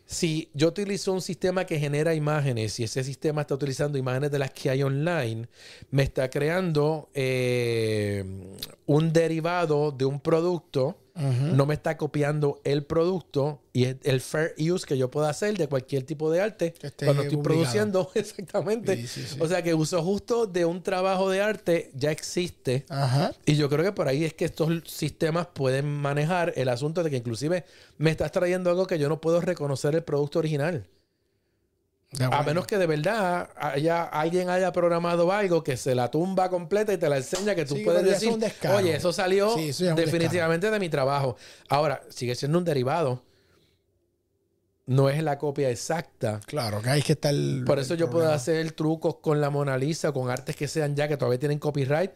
si 0.06 0.50
yo 0.54 0.70
utilizo 0.70 1.12
un 1.12 1.22
sistema 1.22 1.66
que 1.66 1.78
genera 1.78 2.14
imágenes 2.14 2.80
y 2.80 2.86
ese 2.86 3.04
sistema 3.04 3.42
está 3.42 3.56
utilizando 3.56 3.98
imágenes 3.98 4.32
de 4.32 4.40
las 4.40 4.52
que 4.52 4.70
hay 4.70 4.82
online, 4.82 5.50
me 5.92 6.04
está 6.04 6.30
creando 6.30 7.10
eh, 7.14 8.24
un 8.86 9.12
derivado 9.12 9.92
de 9.92 10.06
un 10.06 10.22
producto, 10.22 10.98
No 11.20 11.66
me 11.66 11.74
está 11.74 11.98
copiando 11.98 12.62
el 12.64 12.86
producto 12.86 13.62
y 13.74 13.86
es 13.86 13.98
el 14.04 14.22
fair 14.22 14.56
use 14.58 14.86
que 14.86 14.98
yo 14.98 15.12
pueda 15.12 15.30
hacer 15.30 15.58
de 15.58 15.68
cualquier 15.68 16.04
tipo 16.04 16.32
de 16.32 16.42
arte 16.42 16.74
cuando 17.04 17.24
estoy 17.24 17.38
produciendo 17.38 18.10
exactamente. 18.16 18.96
Sí, 18.96 19.08
sí, 19.08 19.26
sí. 19.28 19.38
O 19.40 19.48
sea 19.48 19.62
que 19.62 19.74
uso 19.74 20.02
justo 20.02 20.48
de 20.48 20.66
un 20.66 20.82
trabajo 20.82 21.30
de 21.30 21.42
arte 21.42 21.92
ya 21.94 22.12
existe. 22.12 22.86
Ajá. 22.90 23.34
Y 23.46 23.56
yo 23.56 23.70
creo 23.70 23.84
que 23.84 23.92
por 23.92 24.08
ahí 24.08 24.24
es 24.24 24.34
que 24.34 24.46
estos 24.46 24.70
sistemas 24.86 25.48
pueden 25.48 25.88
manejar 25.88 26.54
el 26.56 26.70
asunto 26.70 27.04
de 27.04 27.10
que 27.10 27.18
inclusive 27.18 27.66
me 27.98 28.12
estás 28.12 28.32
trayendo 28.32 28.70
algo 28.70 28.88
que 28.88 28.98
yo 28.98 29.10
no 29.10 29.20
puedo 29.20 29.42
reconocer 29.42 29.96
el 29.96 30.04
producto 30.04 30.40
original. 30.40 30.88
De 32.12 32.26
A 32.26 32.42
menos 32.42 32.66
que 32.66 32.80
de 32.80 32.88
verdad 32.88 33.50
haya, 33.56 34.04
alguien 34.04 34.50
haya 34.50 34.72
programado 34.72 35.32
algo 35.32 35.64
que 35.64 35.78
se 35.78 35.94
la 35.94 36.10
tumba 36.10 36.50
completa 36.50 36.92
y 36.92 36.98
te 36.98 37.08
la 37.08 37.18
enseña 37.18 37.54
que 37.54 37.66
tú 37.66 37.76
Sí, 37.76 37.84
puedes 37.84 38.04
decir, 38.04 38.36
es 38.42 38.72
oye, 38.72 38.96
eso 38.96 39.14
salió 39.14 39.54
Sí, 39.56 39.70
eso 39.70 39.84
ya 39.84 39.92
es 39.92 39.98
un 39.98 40.06
definitivamente 40.06 40.72
de 40.72 40.80
mi 40.80 40.90
trabajo. 40.90 41.36
Ahora, 41.68 42.02
sigue 42.10 42.34
siendo 42.34 42.58
un 42.58 42.66
derivado. 42.66 43.22
No 44.88 45.08
es 45.08 45.22
la 45.22 45.38
copia 45.38 45.70
exacta. 45.70 46.40
Claro, 46.48 46.82
que 46.82 46.90
hay 46.90 47.04
que 47.04 47.14
estar. 47.14 47.32
Por 47.64 47.78
eso 47.78 47.94
yo 47.94 48.10
puedo 48.10 48.32
hacer 48.32 48.72
trucos 48.72 49.18
con 49.22 49.40
la 49.40 49.52
Mona 49.52 49.78
Lisa, 49.78 50.12
con 50.12 50.32
artes 50.32 50.56
que 50.56 50.68
sean 50.68 50.96
ya 50.96 51.08
que 51.08 51.16
todavía 51.16 51.38
tienen 51.38 51.60
copyright, 51.60 52.10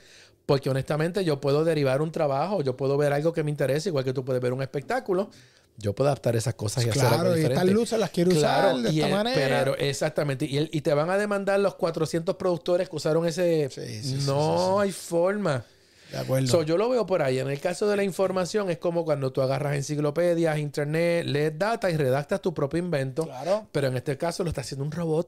porque 0.47 0.71
honestamente 0.71 1.23
yo 1.23 1.39
puedo 1.39 1.63
derivar 1.63 2.01
un 2.01 2.12
trabajo, 2.12 2.63
yo 2.63 2.75
puedo 2.75 2.97
ver 2.97 3.13
algo 3.13 3.32
que 3.32 3.43
me 3.43 3.51
interese, 3.51 3.89
igual 3.89 4.03
que 4.03 4.13
tú 4.13 4.25
puedes 4.25 4.41
ver 4.41 4.53
un 4.53 4.63
espectáculo. 4.63 5.29
Yo 5.77 5.93
puedo 5.93 6.09
adaptar 6.09 6.36
esas 6.36 6.53
cosas 6.53 6.86
y 6.86 6.89
hacer 6.89 7.01
algo 7.03 7.15
Claro, 7.17 7.31
y 7.31 7.36
diferente. 7.39 7.63
estas 7.63 7.73
luces 7.75 7.99
las 7.99 8.09
quiero 8.12 8.31
Claro, 8.31 8.69
usar 8.77 8.81
de 8.83 8.91
y 8.91 8.99
esta 9.01 9.07
el- 9.07 9.13
manera. 9.15 9.59
pero 9.59 9.77
exactamente. 9.77 10.45
Y, 10.45 10.57
el- 10.57 10.69
y 10.71 10.81
te 10.81 10.93
van 10.93 11.09
a 11.09 11.17
demandar 11.17 11.59
los 11.59 11.75
400 11.75 12.36
productores 12.36 12.89
que 12.89 12.95
usaron 12.95 13.25
ese. 13.25 13.69
Sí, 13.71 13.81
sí, 14.03 14.19
sí, 14.19 14.25
no 14.27 14.77
sí, 14.77 14.83
hay 14.83 14.91
forma. 14.91 15.65
de 16.12 16.19
acuerdo. 16.19 16.47
So, 16.47 16.62
yo 16.62 16.77
lo 16.77 16.88
veo 16.89 17.07
por 17.07 17.23
ahí. 17.23 17.39
En 17.39 17.49
el 17.49 17.59
caso 17.59 17.88
de 17.88 17.95
la 17.97 18.03
información, 18.03 18.69
es 18.69 18.77
como 18.77 19.03
cuando 19.03 19.31
tú 19.33 19.41
agarras 19.41 19.73
enciclopedias, 19.75 20.59
internet, 20.59 21.25
lees 21.25 21.57
data 21.57 21.89
y 21.89 21.97
redactas 21.97 22.39
tu 22.39 22.53
propio 22.53 22.77
invento. 22.77 23.23
claro, 23.25 23.65
Pero 23.71 23.88
en 23.88 23.97
este 23.97 24.15
caso 24.15 24.43
lo 24.43 24.49
está 24.49 24.62
haciendo 24.62 24.86
un 24.86 24.91
robot. 24.91 25.27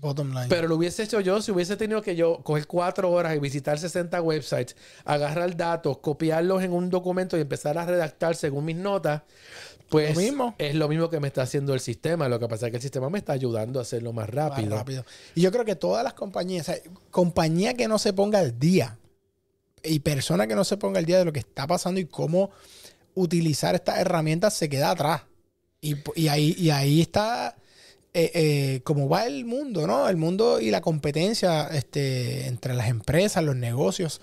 Bottom 0.00 0.30
line. 0.30 0.46
Pero 0.48 0.66
lo 0.68 0.76
hubiese 0.76 1.02
hecho 1.02 1.20
yo 1.20 1.40
si 1.42 1.50
hubiese 1.52 1.76
tenido 1.76 2.02
que 2.02 2.16
yo 2.16 2.40
coger 2.42 2.66
cuatro 2.66 3.10
horas 3.10 3.36
y 3.36 3.38
visitar 3.38 3.78
60 3.78 4.20
websites, 4.22 4.76
agarrar 5.04 5.56
datos, 5.56 5.98
copiarlos 5.98 6.62
en 6.62 6.72
un 6.72 6.90
documento 6.90 7.36
y 7.36 7.40
empezar 7.42 7.76
a 7.78 7.84
redactar 7.86 8.34
según 8.36 8.64
mis 8.64 8.76
notas, 8.76 9.22
pues 9.88 10.14
Lo 10.14 10.20
mismo. 10.20 10.54
es 10.58 10.74
lo 10.76 10.88
mismo 10.88 11.10
que 11.10 11.18
me 11.18 11.26
está 11.28 11.42
haciendo 11.42 11.74
el 11.74 11.80
sistema. 11.80 12.28
Lo 12.28 12.38
que 12.38 12.46
pasa 12.46 12.66
es 12.66 12.70
que 12.70 12.76
el 12.76 12.82
sistema 12.82 13.10
me 13.10 13.18
está 13.18 13.32
ayudando 13.32 13.78
a 13.80 13.82
hacerlo 13.82 14.12
más 14.12 14.26
Más 14.28 14.34
rápido. 14.34 14.76
rápido. 14.76 15.04
Y 15.34 15.40
yo 15.40 15.50
creo 15.50 15.64
que 15.64 15.74
todas 15.76 16.04
las 16.04 16.14
compañías, 16.14 16.68
o 16.68 16.72
sea, 16.72 16.80
compañía 17.10 17.74
que 17.74 17.88
no 17.88 17.98
se 17.98 18.12
ponga 18.12 18.38
al 18.38 18.58
día 18.58 18.98
y 19.82 19.98
persona 20.00 20.46
que 20.46 20.54
no 20.54 20.62
se 20.64 20.76
ponga 20.76 20.98
al 21.00 21.06
día 21.06 21.18
de 21.18 21.24
lo 21.24 21.32
que 21.32 21.40
está 21.40 21.66
pasando 21.66 21.98
y 22.00 22.04
cómo 22.06 22.50
utilizar 23.14 23.74
estas 23.74 23.98
herramientas 23.98 24.54
se 24.54 24.68
queda 24.68 24.92
atrás. 24.92 25.22
Y, 25.80 25.96
y 26.14 26.28
ahí, 26.28 26.54
y 26.56 26.70
ahí 26.70 27.00
está 27.00 27.56
eh, 28.12 28.30
eh, 28.34 28.80
cómo 28.82 29.08
va 29.08 29.26
el 29.26 29.44
mundo, 29.44 29.86
¿no? 29.86 30.08
El 30.08 30.16
mundo 30.16 30.60
y 30.60 30.70
la 30.70 30.80
competencia 30.80 31.68
este, 31.68 32.46
entre 32.48 32.74
las 32.74 32.88
empresas, 32.88 33.44
los 33.44 33.56
negocios. 33.56 34.20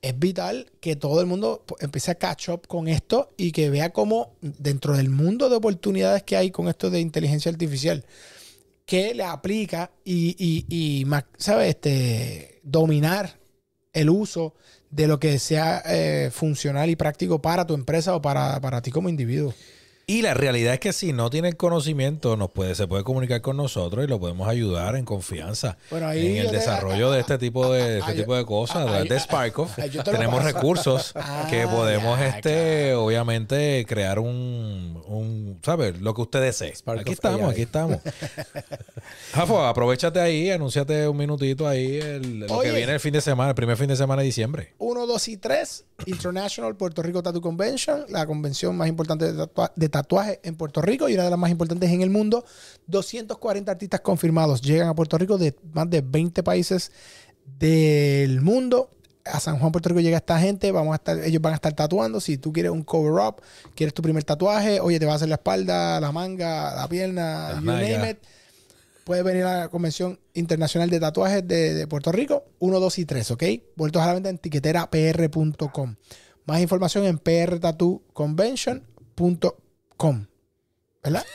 Es 0.00 0.16
vital 0.16 0.70
que 0.80 0.94
todo 0.94 1.20
el 1.20 1.26
mundo 1.26 1.64
pues, 1.66 1.82
empiece 1.82 2.12
a 2.12 2.14
catch 2.14 2.50
up 2.50 2.68
con 2.68 2.86
esto 2.86 3.30
y 3.36 3.50
que 3.50 3.70
vea 3.70 3.90
cómo 3.90 4.36
dentro 4.40 4.96
del 4.96 5.10
mundo 5.10 5.48
de 5.48 5.56
oportunidades 5.56 6.22
que 6.22 6.36
hay 6.36 6.52
con 6.52 6.68
esto 6.68 6.90
de 6.90 7.00
inteligencia 7.00 7.50
artificial, 7.50 8.04
que 8.86 9.12
le 9.14 9.24
aplica 9.24 9.90
y, 10.04 10.36
y, 10.38 10.66
y 10.68 11.04
¿sabes? 11.36 11.70
Este, 11.70 12.60
dominar 12.62 13.40
el 13.92 14.10
uso 14.10 14.54
de 14.90 15.08
lo 15.08 15.18
que 15.18 15.38
sea 15.40 15.82
eh, 15.84 16.30
funcional 16.32 16.88
y 16.88 16.96
práctico 16.96 17.42
para 17.42 17.66
tu 17.66 17.74
empresa 17.74 18.14
o 18.14 18.22
para, 18.22 18.60
para 18.60 18.80
ti 18.80 18.92
como 18.92 19.08
individuo. 19.08 19.52
Y 20.10 20.22
la 20.22 20.32
realidad 20.32 20.72
es 20.72 20.80
que 20.80 20.94
si 20.94 21.12
no 21.12 21.28
tiene 21.28 21.48
el 21.48 21.58
conocimiento, 21.58 22.34
nos 22.38 22.50
puede, 22.50 22.74
se 22.74 22.86
puede 22.88 23.04
comunicar 23.04 23.42
con 23.42 23.58
nosotros 23.58 24.02
y 24.02 24.08
lo 24.08 24.18
podemos 24.18 24.48
ayudar 24.48 24.96
en 24.96 25.04
confianza 25.04 25.76
Bueno, 25.90 26.06
ahí 26.08 26.28
en 26.38 26.44
el 26.46 26.50
te- 26.50 26.56
desarrollo 26.56 27.10
de 27.10 27.20
este 27.20 27.36
tipo 27.36 27.70
de, 27.74 27.98
este 27.98 28.12
ah, 28.12 28.14
tipo 28.14 28.34
de 28.34 28.46
cosas. 28.46 28.86
ah, 28.88 29.02
de 29.02 29.06
te 29.06 29.96
lo 29.98 30.02
tenemos 30.04 30.42
recursos 30.42 31.12
Ah, 31.14 31.46
que 31.50 31.66
podemos, 31.66 32.18
ya, 32.18 32.28
este, 32.28 32.94
obviamente, 32.94 33.84
crear 33.86 34.18
un, 34.18 35.02
un, 35.06 35.60
¿sabes? 35.62 36.00
Lo 36.00 36.14
que 36.14 36.22
usted 36.22 36.40
desee. 36.40 36.72
Aquí 36.86 37.12
estamos, 37.12 37.42
AI. 37.42 37.50
aquí 37.52 37.62
estamos. 37.62 37.98
Jafo, 39.34 39.62
aprovechate 39.66 40.20
ahí, 40.20 40.50
anúnciate 40.50 41.06
un 41.06 41.18
minutito 41.18 41.68
ahí 41.68 41.98
el- 41.98 42.40
lo 42.40 42.56
Oye. 42.56 42.70
que 42.70 42.76
viene 42.76 42.94
el 42.94 43.00
fin 43.00 43.12
de 43.12 43.20
semana, 43.20 43.50
el 43.50 43.54
primer 43.54 43.76
fin 43.76 43.88
de 43.88 43.96
semana 43.96 44.22
de 44.22 44.26
diciembre. 44.26 44.72
1, 44.78 45.06
2 45.06 45.28
y 45.28 45.36
3, 45.36 45.84
International 46.06 46.74
Puerto 46.76 47.02
Rico 47.02 47.22
Tattoo 47.22 47.42
Convention, 47.42 48.06
la 48.08 48.26
convención 48.26 48.74
más 48.74 48.88
importante 48.88 49.32
de, 49.34 49.46
de 49.76 49.88
tatuaje 50.02 50.40
en 50.42 50.54
Puerto 50.56 50.80
Rico 50.80 51.08
y 51.08 51.14
una 51.14 51.24
de 51.24 51.30
las 51.30 51.38
más 51.38 51.50
importantes 51.50 51.90
en 51.90 52.02
el 52.02 52.10
mundo. 52.10 52.44
240 52.86 53.70
artistas 53.70 54.00
confirmados 54.00 54.62
llegan 54.62 54.88
a 54.88 54.94
Puerto 54.94 55.18
Rico 55.18 55.38
de 55.38 55.54
más 55.72 55.90
de 55.90 56.00
20 56.00 56.42
países 56.42 56.92
del 57.58 58.40
mundo. 58.40 58.90
A 59.24 59.40
San 59.40 59.58
Juan, 59.58 59.72
Puerto 59.72 59.90
Rico 59.90 60.00
llega 60.00 60.16
esta 60.16 60.38
gente, 60.38 60.72
vamos 60.72 60.92
a 60.92 60.96
estar, 60.96 61.18
ellos 61.22 61.42
van 61.42 61.52
a 61.52 61.56
estar 61.56 61.72
tatuando. 61.74 62.20
Si 62.20 62.38
tú 62.38 62.52
quieres 62.52 62.72
un 62.72 62.82
cover 62.82 63.12
up, 63.26 63.42
quieres 63.74 63.92
tu 63.92 64.00
primer 64.00 64.24
tatuaje, 64.24 64.80
oye, 64.80 64.98
te 64.98 65.04
va 65.04 65.12
a 65.12 65.16
hacer 65.16 65.28
la 65.28 65.34
espalda, 65.34 66.00
la 66.00 66.12
manga, 66.12 66.74
la 66.74 66.88
pierna, 66.88 67.60
you 67.60 67.66
name 67.66 68.10
it. 68.10 68.18
Puedes 69.04 69.24
venir 69.24 69.44
a 69.44 69.58
la 69.60 69.68
Convención 69.68 70.18
Internacional 70.34 70.90
de 70.90 71.00
Tatuajes 71.00 71.46
de, 71.46 71.74
de 71.74 71.86
Puerto 71.86 72.12
Rico, 72.12 72.44
1, 72.58 72.80
2 72.80 72.98
y 72.98 73.04
3, 73.04 73.30
¿ok? 73.32 73.44
Vueltos 73.74 74.02
a 74.02 74.06
la 74.06 74.14
venta 74.14 74.28
en 74.28 74.38
tiqueterapr.com. 74.38 75.96
Más 76.44 76.60
información 76.60 77.04
en 77.04 77.18
prtattooconvention.com. 79.98 80.26
¿Verdad? 81.02 81.24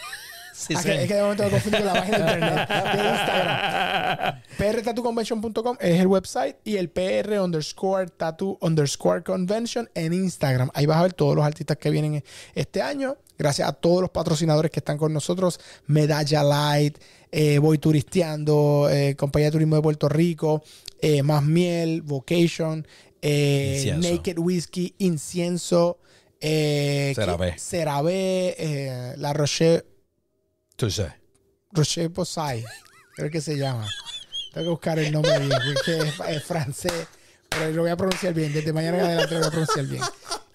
Sí, 0.56 0.76
Ah, 0.78 0.84
que- 0.84 1.02
es 1.02 1.08
que 1.10 1.14
de 1.16 1.22
momento 1.24 1.44
me 1.44 1.50
confundí 1.50 1.78
con 1.78 1.86
la 1.88 1.94
página 1.94 2.18
de 2.20 2.34
internet 2.36 2.70
de 2.70 3.10
Instagram. 3.10 4.42
prtattooconvention.com 4.58 5.78
es 5.82 6.00
el 6.00 6.08
website 6.08 6.56
y 6.64 6.78
el 6.78 6.90
pr 6.90 7.40
underscore 7.42 8.08
tattoo 8.08 8.58
underscore 8.62 9.24
convention 9.24 9.90
en 9.94 10.14
Instagram. 10.14 10.70
Ahí 10.74 10.86
vas 10.86 10.98
a 11.00 11.02
ver 11.02 11.14
todos 11.14 11.36
los 11.36 11.44
artistas 11.44 11.76
que 11.78 11.90
vienen 11.90 12.24
este 12.56 12.82
año. 12.82 13.18
Gracias 13.38 13.68
a 13.68 13.74
todos 13.74 14.00
los 14.02 14.12
patrocinadores 14.12 14.72
que 14.72 14.80
están 14.80 14.98
con 14.98 15.12
nosotros. 15.12 15.60
Medalla 15.88 16.44
Light, 16.44 16.98
eh, 17.32 17.58
Voy 17.58 17.78
Turisteando, 17.80 18.88
eh, 18.90 19.16
Compañía 19.18 19.48
de 19.48 19.52
Turismo 19.54 19.76
de 19.76 19.82
Puerto 19.82 20.08
Rico, 20.08 20.64
eh, 21.02 21.24
Más 21.24 21.44
Miel, 21.44 22.04
Vocation. 22.04 22.88
Naked 23.22 24.38
Whiskey, 24.38 24.94
Incienso, 25.00 25.98
eh, 26.44 27.14
eh, 28.58 29.14
La 29.18 29.34
Roche 29.34 29.86
Tú 30.76 30.90
sabes. 30.90 31.14
Rocher 31.72 32.12
Posay, 32.12 32.64
creo 33.16 33.32
que 33.32 33.42
se 33.42 33.58
llama. 33.58 33.88
Tengo 34.54 34.66
que 34.66 34.70
buscar 34.70 35.00
el 35.00 35.12
nombre 35.12 35.40
bien, 35.40 35.52
porque 35.74 36.08
es, 36.08 36.36
es 36.36 36.44
francés, 36.44 37.08
pero 37.50 37.72
lo 37.72 37.82
voy 37.82 37.92
a 37.92 37.98
pronunciar 37.98 38.34
bien. 38.34 38.54
Desde 38.54 38.72
mañana 38.74 39.00
en 39.00 39.06
adelante 39.06 39.34
lo 39.34 39.40
voy 39.40 39.48
a 39.48 39.52
pronunciar 39.52 39.86
bien. 39.86 40.04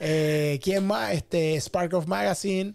Eh, 0.00 0.60
¿Quién 0.62 0.86
más? 0.86 1.12
Este, 1.12 1.56
Spark 1.60 1.94
of 1.94 2.06
Magazine, 2.06 2.74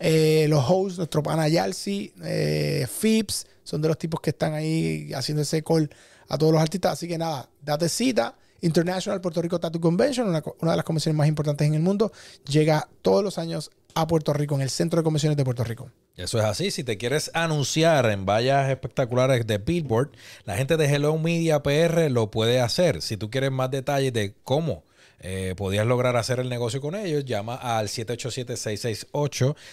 eh, 0.00 0.46
los 0.48 0.62
hosts, 0.68 0.98
nuestro 0.98 1.22
pana 1.22 1.48
Yalsi, 1.48 2.12
eh, 2.22 2.86
Phipps, 3.00 3.46
son 3.64 3.80
de 3.80 3.88
los 3.88 3.98
tipos 3.98 4.20
que 4.20 4.30
están 4.30 4.54
ahí 4.54 5.10
haciendo 5.14 5.42
ese 5.42 5.62
call 5.62 5.90
a 6.28 6.36
todos 6.36 6.52
los 6.52 6.60
artistas. 6.60 6.92
Así 6.92 7.08
que 7.08 7.16
nada, 7.16 7.48
date 7.62 7.88
cita. 7.88 8.36
International 8.60 9.20
Puerto 9.20 9.40
Rico 9.40 9.60
Tattoo 9.60 9.80
Convention, 9.80 10.28
una, 10.28 10.40
de 10.40 10.76
las 10.76 10.84
convenciones 10.84 11.16
más 11.16 11.28
importantes 11.28 11.66
en 11.66 11.74
el 11.74 11.80
mundo, 11.80 12.12
llega 12.48 12.88
todos 13.02 13.22
los 13.22 13.38
años 13.38 13.70
a 13.94 14.06
Puerto 14.06 14.32
Rico, 14.32 14.54
en 14.54 14.62
el 14.62 14.70
Centro 14.70 14.98
de 14.98 15.04
Convenciones 15.04 15.36
de 15.36 15.44
Puerto 15.44 15.64
Rico. 15.64 15.90
Eso 16.16 16.38
es 16.38 16.44
así. 16.44 16.70
Si 16.70 16.84
te 16.84 16.98
quieres 16.98 17.30
anunciar 17.34 18.06
en 18.06 18.26
vallas 18.26 18.68
espectaculares 18.70 19.46
de 19.46 19.58
Billboard, 19.58 20.10
la 20.44 20.56
gente 20.56 20.76
de 20.76 20.86
Hello 20.86 21.16
Media 21.18 21.62
PR 21.62 22.10
lo 22.10 22.30
puede 22.30 22.60
hacer. 22.60 23.02
Si 23.02 23.16
tú 23.16 23.30
quieres 23.30 23.52
más 23.52 23.70
detalles 23.70 24.12
de 24.12 24.34
cómo 24.44 24.84
eh, 25.20 25.54
podías 25.56 25.86
lograr 25.86 26.16
hacer 26.16 26.38
el 26.40 26.48
negocio 26.48 26.80
con 26.80 26.94
ellos, 26.94 27.24
llama 27.24 27.54
al 27.56 27.88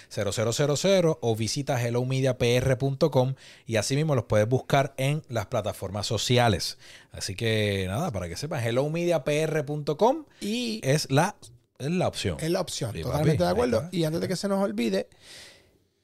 787-668-0000 0.09 1.17
o 1.21 1.35
visita 1.35 1.81
hellomediapr.com 1.81 3.35
y 3.65 3.75
así 3.77 3.95
mismo 3.95 4.15
los 4.15 4.25
puedes 4.25 4.47
buscar 4.47 4.93
en 4.97 5.21
las 5.29 5.45
plataformas 5.47 6.05
sociales. 6.07 6.77
Así 7.11 7.35
que 7.35 7.85
nada, 7.87 8.11
para 8.11 8.27
que 8.27 8.35
sepan, 8.37 8.63
hellomediapr.com 8.63 10.25
Y 10.41 10.81
es 10.83 11.09
la, 11.11 11.35
es 11.77 11.91
la 11.91 12.07
opción. 12.07 12.37
Es 12.39 12.49
la 12.49 12.61
opción, 12.61 12.93
Sí, 12.93 13.01
totalmente 13.01 13.37
papi, 13.43 13.43
de 13.43 13.49
acuerdo. 13.49 13.89
Y 13.91 14.03
antes 14.03 14.21
de 14.21 14.27
que 14.27 14.35
se 14.35 14.47
nos 14.47 14.63
olvide, 14.63 15.07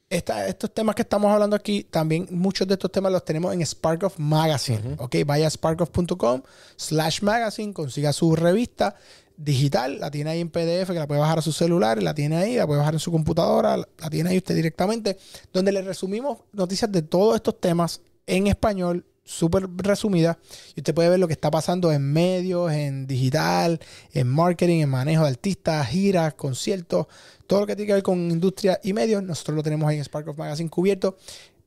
esta- 0.09 0.47
estos 0.47 0.73
temas 0.73 0.95
que 0.95 1.01
estamos 1.03 1.31
hablando 1.31 1.55
aquí, 1.55 1.83
también 1.89 2.27
muchos 2.31 2.67
de 2.67 2.73
estos 2.75 2.91
temas 2.91 3.11
los 3.11 3.23
tenemos 3.25 3.53
en 3.53 3.65
Sparkoff 3.65 4.17
Magazine. 4.19 4.95
Ok, 4.99 5.15
vaya 5.25 5.47
a 5.47 5.49
sparkoff.com 5.49 6.41
slash 6.75 7.21
magazine, 7.21 7.73
consiga 7.73 8.11
su 8.13 8.35
revista 8.35 8.95
digital, 9.43 9.99
la 9.99 10.11
tiene 10.11 10.29
ahí 10.29 10.39
en 10.39 10.49
PDF, 10.49 10.87
que 10.87 10.93
la 10.93 11.07
puede 11.07 11.19
bajar 11.19 11.39
a 11.39 11.41
su 11.41 11.51
celular, 11.51 12.01
la 12.01 12.13
tiene 12.13 12.37
ahí, 12.37 12.55
la 12.55 12.67
puede 12.67 12.79
bajar 12.79 12.93
en 12.93 12.99
su 12.99 13.11
computadora, 13.11 13.77
la 13.77 14.09
tiene 14.09 14.29
ahí 14.29 14.37
usted 14.37 14.55
directamente, 14.55 15.17
donde 15.51 15.71
le 15.71 15.81
resumimos 15.81 16.39
noticias 16.53 16.91
de 16.91 17.01
todos 17.01 17.35
estos 17.35 17.59
temas 17.59 18.01
en 18.27 18.47
español, 18.47 19.05
súper 19.23 19.67
resumida, 19.77 20.37
y 20.75 20.81
usted 20.81 20.93
puede 20.93 21.09
ver 21.09 21.19
lo 21.19 21.27
que 21.27 21.33
está 21.33 21.49
pasando 21.49 21.91
en 21.91 22.11
medios, 22.11 22.71
en 22.71 23.07
digital, 23.07 23.79
en 24.13 24.27
marketing, 24.27 24.81
en 24.81 24.89
manejo 24.89 25.23
de 25.23 25.29
artistas, 25.29 25.87
giras, 25.87 26.33
conciertos, 26.35 27.07
todo 27.47 27.61
lo 27.61 27.67
que 27.67 27.75
tiene 27.75 27.87
que 27.87 27.93
ver 27.93 28.03
con 28.03 28.31
industria 28.31 28.79
y 28.83 28.93
medios, 28.93 29.23
nosotros 29.23 29.57
lo 29.57 29.63
tenemos 29.63 29.89
ahí 29.89 29.97
en 29.97 30.03
Spark 30.03 30.27
of 30.27 30.37
Magazine 30.37 30.69
cubierto 30.69 31.17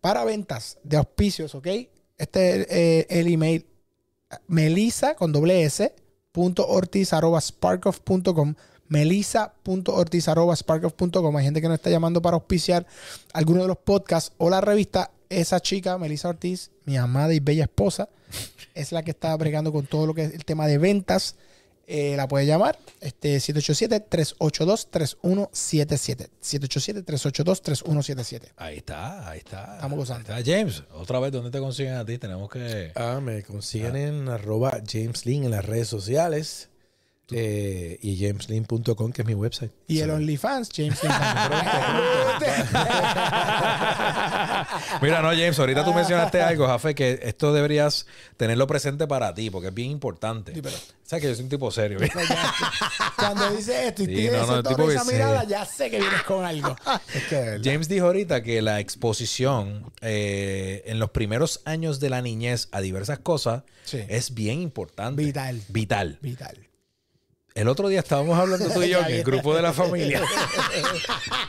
para 0.00 0.24
ventas 0.24 0.78
de 0.82 0.96
auspicios, 0.96 1.54
¿ok? 1.54 1.66
Este 2.16 2.60
es 2.60 2.66
eh, 2.70 3.06
el 3.08 3.26
email 3.26 3.66
melisa 4.46 5.14
con 5.14 5.32
doble 5.32 5.62
s 5.64 5.94
punto 6.34 6.66
ortiz 6.66 7.12
arroba 7.12 7.40
sparkoff.com 7.40 8.54
melisa.ortiz 8.88 10.28
arroba 10.28 10.56
sparkoff.com 10.56 11.36
hay 11.36 11.44
gente 11.44 11.60
que 11.60 11.68
nos 11.68 11.76
está 11.76 11.90
llamando 11.90 12.20
para 12.20 12.34
auspiciar 12.34 12.84
alguno 13.32 13.62
de 13.62 13.68
los 13.68 13.78
podcasts 13.78 14.32
o 14.36 14.50
la 14.50 14.60
revista 14.60 15.12
esa 15.28 15.60
chica, 15.60 15.96
Melissa 15.96 16.28
Ortiz, 16.28 16.70
mi 16.84 16.96
amada 16.96 17.34
y 17.34 17.40
bella 17.40 17.64
esposa, 17.64 18.08
es 18.74 18.92
la 18.92 19.02
que 19.02 19.12
está 19.12 19.36
bregando 19.36 19.72
con 19.72 19.86
todo 19.86 20.06
lo 20.06 20.14
que 20.14 20.24
es 20.24 20.34
el 20.34 20.44
tema 20.44 20.66
de 20.66 20.78
ventas. 20.78 21.36
Eh, 21.86 22.14
la 22.16 22.26
puede 22.28 22.46
llamar 22.46 22.78
este 23.00 23.36
787-382-3177. 23.36 26.28
787-382-3177. 26.42 28.52
Ahí 28.56 28.78
está, 28.78 29.28
ahí 29.28 29.38
está. 29.38 29.74
Estamos 29.74 29.98
gozando. 29.98 30.32
Ahí 30.32 30.42
está. 30.42 30.56
James, 30.56 30.82
otra 30.94 31.20
vez, 31.20 31.32
¿dónde 31.32 31.50
te 31.50 31.58
consiguen 31.58 31.94
a 31.94 32.04
ti? 32.04 32.18
Tenemos 32.18 32.50
que... 32.50 32.92
Ah, 32.94 33.20
me 33.22 33.42
consiguen 33.42 33.96
en 33.96 34.28
arroba 34.28 34.80
James 34.86 35.26
Lin 35.26 35.44
en 35.44 35.50
las 35.50 35.64
redes 35.64 35.88
sociales. 35.88 36.68
Eh, 37.30 37.98
y 38.02 38.16
jameslin.com, 38.18 39.12
que 39.12 39.22
es 39.22 39.26
mi 39.26 39.34
website. 39.34 39.72
Y 39.88 40.00
el 40.00 40.10
OnlyFans, 40.10 40.68
James. 40.74 40.98
Mira, 45.02 45.22
no, 45.22 45.28
James, 45.30 45.58
ahorita 45.58 45.84
tú 45.84 45.92
mencionaste 45.94 46.40
algo, 46.42 46.66
Jafe, 46.66 46.94
que 46.94 47.20
esto 47.22 47.52
deberías 47.52 48.06
tenerlo 48.36 48.66
presente 48.66 49.06
para 49.06 49.34
ti, 49.34 49.50
porque 49.50 49.68
es 49.68 49.74
bien 49.74 49.90
importante. 49.90 50.52
Dímelo. 50.52 50.76
¿Sabes 51.04 51.22
que 51.22 51.28
yo 51.28 51.34
soy 51.34 51.44
un 51.44 51.50
tipo 51.50 51.70
serio? 51.70 51.98
Cuando 53.16 53.50
dice 53.50 53.88
esto 53.88 54.02
y 54.04 54.06
Sí, 54.06 54.14
tiene 54.14 54.38
no, 54.38 54.46
no, 54.46 54.62
tipo 54.62 54.90
esa 54.90 55.04
mirada, 55.04 55.42
sí. 55.42 55.48
ya 55.48 55.64
sé 55.66 55.90
que 55.90 55.98
vienes 55.98 56.22
con 56.22 56.44
algo. 56.44 56.76
Es 57.14 57.24
que. 57.24 57.60
James 57.62 57.88
dijo 57.88 58.06
ahorita 58.06 58.42
que 58.42 58.62
la 58.62 58.80
exposición 58.80 59.92
eh, 60.00 60.82
en 60.86 60.98
los 60.98 61.10
primeros 61.10 61.60
años 61.64 62.00
de 62.00 62.10
la 62.10 62.22
niñez 62.22 62.68
a 62.72 62.80
diversas 62.80 63.18
cosas 63.18 63.62
Sí. 63.84 64.00
es 64.08 64.32
bien 64.32 64.62
importante. 64.62 65.22
Vital. 65.22 65.60
Vital. 65.68 66.18
Vital. 66.22 66.56
El 67.54 67.68
otro 67.68 67.86
día 67.86 68.00
estábamos 68.00 68.36
hablando 68.36 68.68
tú 68.68 68.82
y 68.82 68.88
yo 68.88 68.98
en 68.98 69.14
el 69.14 69.22
grupo 69.22 69.54
de 69.54 69.62
la 69.62 69.72
familia. 69.72 70.20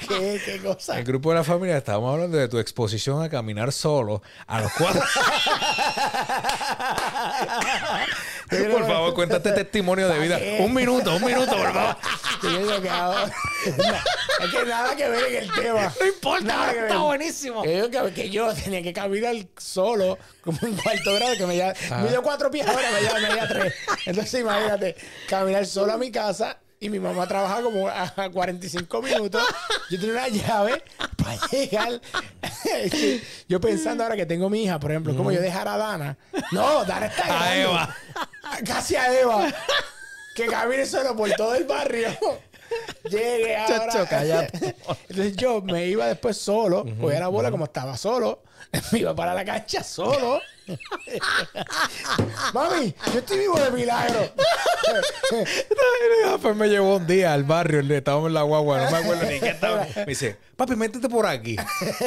¿Qué, 0.07 0.39
qué 0.45 0.61
cosa? 0.61 0.93
En 0.93 0.99
el 0.99 1.05
grupo 1.05 1.31
de 1.31 1.37
la 1.37 1.43
familia 1.43 1.77
estábamos 1.77 2.13
hablando 2.13 2.37
de 2.37 2.47
tu 2.47 2.59
exposición 2.59 3.23
a 3.23 3.29
caminar 3.29 3.71
solo 3.71 4.21
a 4.45 4.61
los 4.61 4.71
cuatro. 4.73 5.01
por 8.49 8.87
favor, 8.87 9.13
cuéntate 9.13 9.51
testimonio 9.51 10.07
de 10.07 10.19
vida. 10.19 10.39
Un 10.59 10.73
minuto, 10.73 11.15
un 11.15 11.23
minuto, 11.23 11.51
por 11.51 11.73
favor. 11.73 11.97
Es 14.37 14.51
que 14.51 14.65
nada 14.65 14.95
que 14.95 15.07
ver 15.07 15.25
en 15.25 15.43
el 15.43 15.53
tema. 15.53 15.93
No 15.99 16.05
importa, 16.05 16.71
está 16.71 16.97
buenísimo. 16.97 17.63
Que 17.63 17.77
yo, 17.77 17.89
que, 17.89 18.13
que 18.13 18.29
yo 18.29 18.53
tenía 18.53 18.83
que 18.83 18.93
caminar 18.93 19.35
solo 19.57 20.17
como 20.41 20.59
un 20.61 20.75
cuarto 20.75 21.13
grado 21.15 21.37
que 21.37 21.45
me 21.45 21.55
lleva, 21.55 21.73
mido 22.03 22.21
cuatro 22.21 22.51
pies 22.51 22.67
ahora, 22.67 22.91
me 22.91 23.01
lleva 23.01 23.19
media 23.19 23.47
tres. 23.47 23.73
Entonces 24.05 24.41
imagínate, 24.41 24.95
caminar 25.29 25.65
solo 25.65 25.93
a 25.93 25.97
mi 25.97 26.11
casa 26.11 26.59
y 26.79 26.89
mi 26.89 26.99
mamá 26.99 27.27
trabaja 27.27 27.61
como 27.61 27.87
a 27.87 28.11
45 28.31 29.01
minutos. 29.01 29.43
Yo 29.89 29.99
tenía 29.99 30.13
una 30.15 30.27
llave 30.27 30.83
para 31.17 31.37
llegar. 31.51 32.01
yo 33.47 33.61
pensando 33.61 34.03
ahora 34.03 34.15
que 34.15 34.25
tengo 34.25 34.49
mi 34.49 34.63
hija, 34.63 34.79
por 34.79 34.91
ejemplo, 34.91 35.15
como 35.15 35.31
yo 35.31 35.41
dejar 35.41 35.67
a 35.67 35.77
Dana. 35.77 36.17
No, 36.51 36.83
Dana 36.85 37.07
está 37.07 37.23
A 37.23 37.27
grande. 37.27 37.61
Eva. 37.61 37.95
Casi 38.63 38.95
a 38.95 39.19
Eva. 39.19 39.53
Que 40.35 40.47
camine 40.47 40.85
solo 40.85 41.15
por 41.15 41.31
todo 41.31 41.55
el 41.55 41.63
barrio. 41.63 42.09
Llegué 43.09 43.57
ahora. 43.57 43.87
Chacho, 43.87 44.05
cállate. 44.09 44.75
Entonces 45.09 45.35
yo 45.35 45.61
me 45.61 45.87
iba 45.87 46.07
después 46.07 46.37
solo, 46.37 46.85
cogía 46.99 47.19
la 47.19 47.27
bola 47.27 47.51
como 47.51 47.65
estaba 47.65 47.97
solo, 47.97 48.41
me 48.91 48.99
iba 48.99 49.15
para 49.15 49.33
la 49.33 49.45
cancha 49.45 49.83
solo. 49.83 50.41
Mami, 52.53 52.95
yo 53.13 53.19
estoy 53.19 53.37
vivo 53.37 53.59
de 53.59 53.69
milagro. 53.69 54.31
Pues 56.41 56.55
me 56.55 56.67
llevó 56.67 56.95
un 56.95 57.05
día 57.05 57.33
al 57.33 57.43
barrio, 57.43 57.81
estábamos 57.95 58.29
en 58.29 58.33
la 58.33 58.41
guagua, 58.41 58.83
no 58.83 58.89
me 58.91 58.97
acuerdo 58.97 59.25
ni 59.25 59.39
qué 59.39 59.49
estaba. 59.49 59.85
Me 59.95 60.05
dice, 60.05 60.37
papi, 60.55 60.75
métete 60.75 61.07
por 61.07 61.27
aquí. 61.27 61.55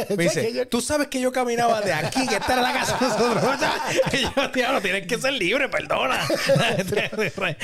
Me 0.08 0.24
dice, 0.24 0.66
tú 0.66 0.80
sabes 0.80 1.06
que 1.06 1.20
yo 1.20 1.30
caminaba 1.30 1.80
de 1.80 1.92
aquí, 1.92 2.26
que 2.26 2.34
esta 2.34 2.54
era 2.54 2.62
la 2.62 2.72
casa 2.72 2.98
de 2.98 3.06
nosotros. 3.06 3.44
Y 4.12 4.22
yo, 4.22 4.48
diablo, 4.52 4.80
tienes 4.80 5.06
que 5.06 5.18
ser 5.20 5.34
libre, 5.34 5.68
perdona. 5.68 6.26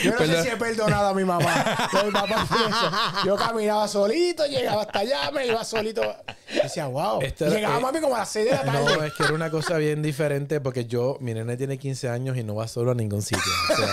Yo 0.01 0.13
no 0.13 0.19
sé 0.27 0.43
si 0.45 0.49
he 0.49 0.57
perdonado 0.57 1.09
a 1.09 1.15
mi 1.15 1.25
mamá. 1.25 1.89
Mi 2.05 2.11
papá 2.13 2.47
fue 2.47 2.69
eso. 2.69 2.93
Yo 3.25 3.37
caminaba 3.37 3.89
solito, 3.89 4.47
llegaba 4.47 4.83
hasta 4.83 4.99
allá, 5.01 5.31
me 5.31 5.47
iba 5.47 5.65
solito. 5.65 6.03
Y 6.53 6.59
decía, 6.63 6.87
wow. 6.87 7.21
Esto 7.23 7.47
era- 7.47 7.55
llegaba 7.55 7.79
eh, 7.79 7.81
mami 7.81 8.01
como 8.01 8.15
a 8.17 8.21
las 8.21 8.29
6 8.29 8.45
de 8.47 8.51
la 8.53 8.63
tarde. 8.65 8.97
No, 8.97 9.03
es 9.05 9.13
que 9.15 9.23
era 9.25 9.33
una 9.33 9.51
cosa 9.51 9.77
bien 9.79 10.03
diferente 10.03 10.61
porque 10.61 10.85
yo, 10.85 11.17
mi 11.21 11.33
nene 11.35 11.57
tiene 11.57 11.79
15 11.79 12.09
años 12.09 12.37
y 12.37 12.43
no 12.45 12.55
va 12.55 12.69
solo 12.69 12.91
a 12.93 12.95
ningún 12.95 13.23
sitio. 13.23 13.51
O 13.73 13.77
sea, 13.77 13.89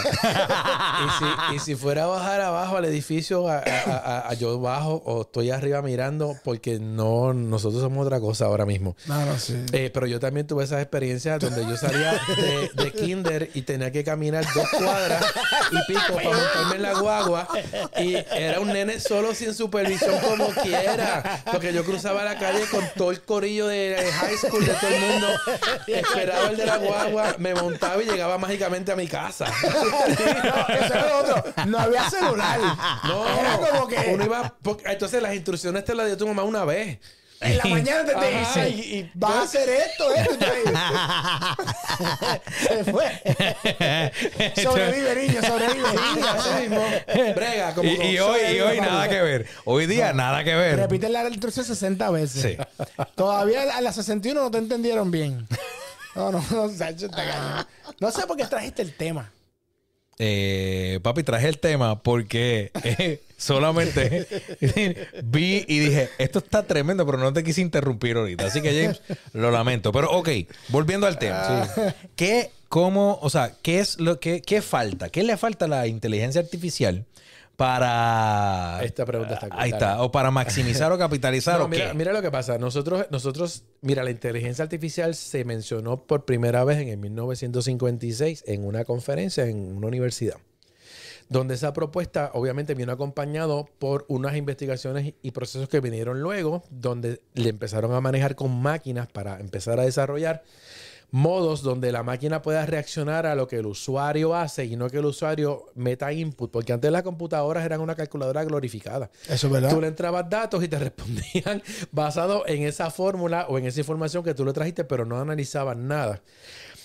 y, 1.06 1.10
si, 1.50 1.56
y 1.56 1.60
si 1.60 1.76
fuera 1.76 2.04
a 2.04 2.08
bajar 2.08 2.42
abajo 2.42 2.78
al 2.78 2.86
edificio, 2.86 3.48
a, 3.48 3.58
a- 3.60 3.62
a- 3.96 4.30
a- 4.30 4.34
yo 4.34 4.60
bajo 4.60 5.02
o 5.06 5.22
estoy 5.22 5.52
arriba 5.52 5.82
mirando 5.82 6.36
porque 6.44 6.80
no, 6.80 7.34
nosotros 7.34 7.82
somos 7.82 8.06
otra 8.06 8.20
cosa 8.20 8.46
ahora 8.46 8.66
mismo. 8.66 8.96
No, 9.06 9.26
no, 9.26 9.38
sí. 9.40 9.56
Eh, 9.72 9.90
pero 9.94 10.08
yo 10.08 10.20
también 10.20 10.46
tuve 10.48 10.64
esas 10.64 10.82
experiencias 10.82 11.40
donde 11.40 11.62
yo 11.66 11.78
salía 11.78 12.14
de, 12.36 12.70
de 12.84 12.92
kinder 12.92 13.50
y 13.54 13.62
tenía 13.62 13.92
que 13.92 14.04
caminar 14.04 14.46
dos 14.54 14.68
cuadras 14.70 15.24
y 15.72 15.78
pico 15.92 16.16
para 16.16 16.30
montarme 16.30 16.76
en 16.76 16.82
la 16.82 16.94
guagua 17.00 17.48
y 17.98 18.16
era 18.32 18.60
un 18.60 18.68
nene 18.68 19.00
solo 19.00 19.21
sin 19.34 19.54
supervisión 19.54 20.20
como 20.20 20.48
quiera 20.50 21.42
porque 21.52 21.72
yo 21.74 21.84
cruzaba 21.84 22.24
la 22.24 22.38
calle 22.38 22.66
con 22.70 22.84
todo 22.96 23.12
el 23.12 23.22
corillo 23.22 23.68
de 23.68 23.96
high 24.20 24.38
school 24.38 24.66
de 24.66 24.74
todo 24.74 24.90
el 24.90 25.00
mundo 25.00 25.28
esperaba 25.88 26.50
el 26.50 26.58
de 26.58 26.66
la 26.66 26.78
guagua 26.78 27.36
me 27.38 27.54
montaba 27.56 28.02
y 28.02 28.06
llegaba 28.06 28.38
mágicamente 28.38 28.92
a 28.92 28.96
mi 28.96 29.08
casa 29.08 29.46
No, 29.62 30.76
eso 30.76 30.94
era 30.94 31.08
lo 31.08 31.20
otro. 31.20 31.54
No 31.68 31.80
había 31.80 32.10
celular. 32.10 32.60
no 33.04 33.40
Era 33.40 33.58
como 33.58 33.88
que 33.88 34.12
uno 34.14 34.26
iba 34.26 34.54
entonces 34.86 35.22
las 35.22 35.34
instrucciones 35.34 35.86
te 35.86 35.96
las 35.96 36.08
dio 36.08 36.18
tu 36.18 36.28
mamá 36.28 36.44
una 36.44 36.66
vez 36.66 37.00
en 37.42 37.58
la 37.58 37.64
mañana 37.70 38.06
te, 38.06 38.14
te 38.14 38.36
Ajá, 38.38 38.64
dice, 38.66 38.70
y- 38.70 38.96
y- 39.00 39.12
vas 39.14 39.32
a 39.36 39.42
hacer 39.44 39.70
esto, 39.70 40.14
esto. 40.14 40.36
Se 42.68 42.84
fue. 42.92 43.22
sobrevive, 44.62 45.16
niño, 45.28 45.42
sobrevive. 45.42 45.88
Sí, 46.14 46.22
así 46.28 46.62
mismo. 46.62 46.84
brega 47.36 47.74
como 47.74 47.90
Y, 47.90 47.96
y 47.96 48.20
hoy, 48.20 48.42
y 48.56 48.60
hoy 48.60 48.80
nada 48.82 49.08
que 49.10 49.22
ver. 49.22 49.48
Hoy 49.66 49.86
día 49.88 50.14
nada 50.14 50.44
que 50.44 50.56
ver. 50.56 50.78
Repite 50.78 51.10
la 51.10 51.28
instrucción 51.28 51.66
60 51.66 52.10
veces. 52.12 52.42
Sí. 52.42 52.58
Todavía 53.16 53.76
a 53.76 53.82
las 53.82 53.96
61 53.96 54.40
no 54.42 54.52
te 54.52 54.58
entendieron 54.58 55.12
bien. 55.12 55.48
No, 56.16 56.32
no, 56.32 56.44
no, 56.52 56.66
está 56.66 56.88
cañón. 56.96 57.68
No 58.00 58.12
sé 58.12 58.26
por 58.28 58.38
qué 58.38 58.46
trajiste 58.46 58.82
el 58.82 58.94
tema. 58.96 59.32
Eh, 60.20 61.00
papi, 61.02 61.24
traje 61.24 61.48
el 61.48 61.58
tema 61.60 62.02
porque 62.04 62.72
eh, 62.84 63.22
solamente 63.42 64.28
vi 65.24 65.66
y 65.68 65.80
dije, 65.80 66.10
esto 66.18 66.40
está 66.40 66.64
tremendo, 66.64 67.06
pero 67.06 67.18
no 67.18 67.34
te 67.34 67.44
quise 67.44 67.62
interrumpir 67.62 68.18
ahorita. 68.18 68.46
Así 68.46 68.62
que, 68.62 68.70
James, 68.70 69.02
lo 69.34 69.50
lamento. 69.52 69.92
Pero, 69.92 70.12
ok, 70.12 70.30
volviendo 70.70 71.08
al 71.08 71.18
tema. 71.18 71.68
¿Qué, 72.16 72.52
cómo, 72.70 73.18
o 73.22 73.30
sea, 73.30 73.54
qué 73.62 73.80
es 73.80 74.00
lo 74.00 74.20
que, 74.20 74.42
qué 74.42 74.62
falta? 74.62 75.10
¿Qué 75.10 75.24
le 75.24 75.38
falta 75.38 75.66
a 75.66 75.68
la 75.68 75.88
inteligencia 75.88 76.40
artificial 76.40 77.06
para... 77.58 78.80
Esta 78.84 79.06
pregunta 79.06 79.34
está 79.34 79.48
Ahí 79.52 79.72
está. 79.72 80.02
O 80.04 80.12
para 80.12 80.30
maximizar 80.30 80.92
o 80.92 80.98
capitalizar 80.98 81.58
No, 81.58 81.66
o 81.66 81.68
mira, 81.68 81.90
qué. 81.90 81.94
mira 81.96 82.14
lo 82.14 82.22
que 82.22 82.32
pasa. 82.32 82.60
Nosotros, 82.60 83.08
nosotros, 83.10 83.64
mira, 83.82 84.04
la 84.04 84.12
inteligencia 84.12 84.64
artificial 84.64 85.16
se 85.16 85.46
mencionó 85.46 86.04
por 86.04 86.26
primera 86.26 86.64
vez 86.64 86.78
en 86.78 86.90
el 86.90 86.98
1956 86.98 88.44
en 88.46 88.66
una 88.66 88.86
conferencia 88.86 89.46
en 89.46 89.76
una 89.76 89.88
universidad. 89.88 90.38
Donde 91.32 91.54
esa 91.54 91.72
propuesta 91.72 92.32
obviamente 92.34 92.76
vino 92.76 92.92
acompañado 92.92 93.70
por 93.80 94.04
unas 94.10 94.36
investigaciones 94.36 95.14
y 95.22 95.32
procesos 95.32 95.70
que 95.70 95.80
vinieron 95.80 96.20
luego, 96.20 96.64
donde 96.70 97.22
le 97.36 97.48
empezaron 97.48 97.94
a 97.94 98.02
manejar 98.02 98.36
con 98.36 98.62
máquinas 98.62 99.08
para 99.08 99.40
empezar 99.40 99.80
a 99.80 99.84
desarrollar 99.84 100.44
modos 101.12 101.62
donde 101.62 101.92
la 101.92 102.04
máquina 102.04 102.42
pueda 102.42 102.66
reaccionar 102.66 103.26
a 103.26 103.36
lo 103.36 103.48
que 103.48 103.58
el 103.58 103.66
usuario 103.66 104.34
hace 104.34 104.66
y 104.66 104.76
no 104.78 104.90
que 104.90 104.98
el 104.98 105.06
usuario 105.06 105.66
meta 105.76 106.12
input, 106.12 106.50
porque 106.50 106.74
antes 106.74 106.92
las 106.92 107.04
computadoras 107.04 107.66
eran 107.66 107.82
una 107.82 107.96
calculadora 107.96 108.44
glorificada. 108.46 109.12
Eso 109.30 109.48
es 109.48 109.54
verdad. 109.54 109.70
Tú 109.70 109.82
le 109.82 109.88
entrabas 109.88 110.30
datos 110.30 110.64
y 110.64 110.68
te 110.68 110.80
respondían 110.80 111.62
basado 111.92 112.48
en 112.48 112.64
esa 112.64 112.90
fórmula 112.90 113.46
o 113.50 113.58
en 113.58 113.66
esa 113.66 113.82
información 113.82 114.24
que 114.24 114.34
tú 114.34 114.46
le 114.46 114.54
trajiste, 114.54 114.86
pero 114.86 115.06
no 115.06 115.20
analizaban 115.20 115.88
nada. 115.88 116.22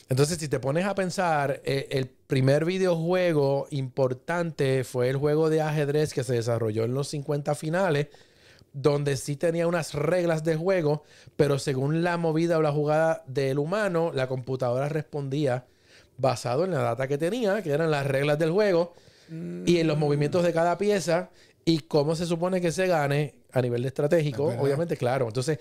Entonces, 0.09 0.39
si 0.39 0.49
te 0.49 0.61
pones 0.61 0.87
a 0.87 0.95
pensar, 0.95 1.61
eh, 1.65 1.89
el 1.91 2.07
primer 2.07 2.65
videojuego 2.65 3.67
importante 3.71 4.85
fue 4.85 5.09
el 5.09 5.17
juego 5.17 5.51
de 5.51 5.63
ajedrez 5.63 6.15
que 6.15 6.23
se 6.23 6.35
desarrolló 6.35 6.85
en 6.85 6.95
los 6.95 7.09
50 7.09 7.55
finales, 7.57 8.09
donde 8.73 9.17
sí 9.17 9.37
tenía 9.37 9.67
unas 9.67 9.95
reglas 9.95 10.45
de 10.45 10.55
juego, 10.55 11.03
pero 11.37 11.59
según 11.59 12.05
la 12.05 12.19
movida 12.19 12.59
o 12.59 12.63
la 12.63 12.73
jugada 12.73 13.25
del 13.27 13.59
humano, 13.59 14.13
la 14.15 14.29
computadora 14.29 14.89
respondía 14.89 15.67
basado 16.19 16.65
en 16.65 16.73
la 16.73 16.83
data 16.83 17.09
que 17.09 17.19
tenía, 17.19 17.63
que 17.63 17.71
eran 17.71 17.91
las 17.91 18.07
reglas 18.07 18.39
del 18.39 18.51
juego, 18.51 18.95
y 19.29 19.79
en 19.79 19.89
los 19.89 19.99
movimientos 19.99 20.45
de 20.45 20.53
cada 20.53 20.79
pieza, 20.79 21.31
y 21.65 21.81
cómo 21.81 22.15
se 22.15 22.27
supone 22.27 22.61
que 22.61 22.71
se 22.71 22.87
gane 22.87 23.35
a 23.51 23.61
nivel 23.61 23.83
de 23.83 23.89
estratégico, 23.89 24.45
obviamente, 24.45 24.97
claro. 24.97 25.27
Entonces, 25.27 25.59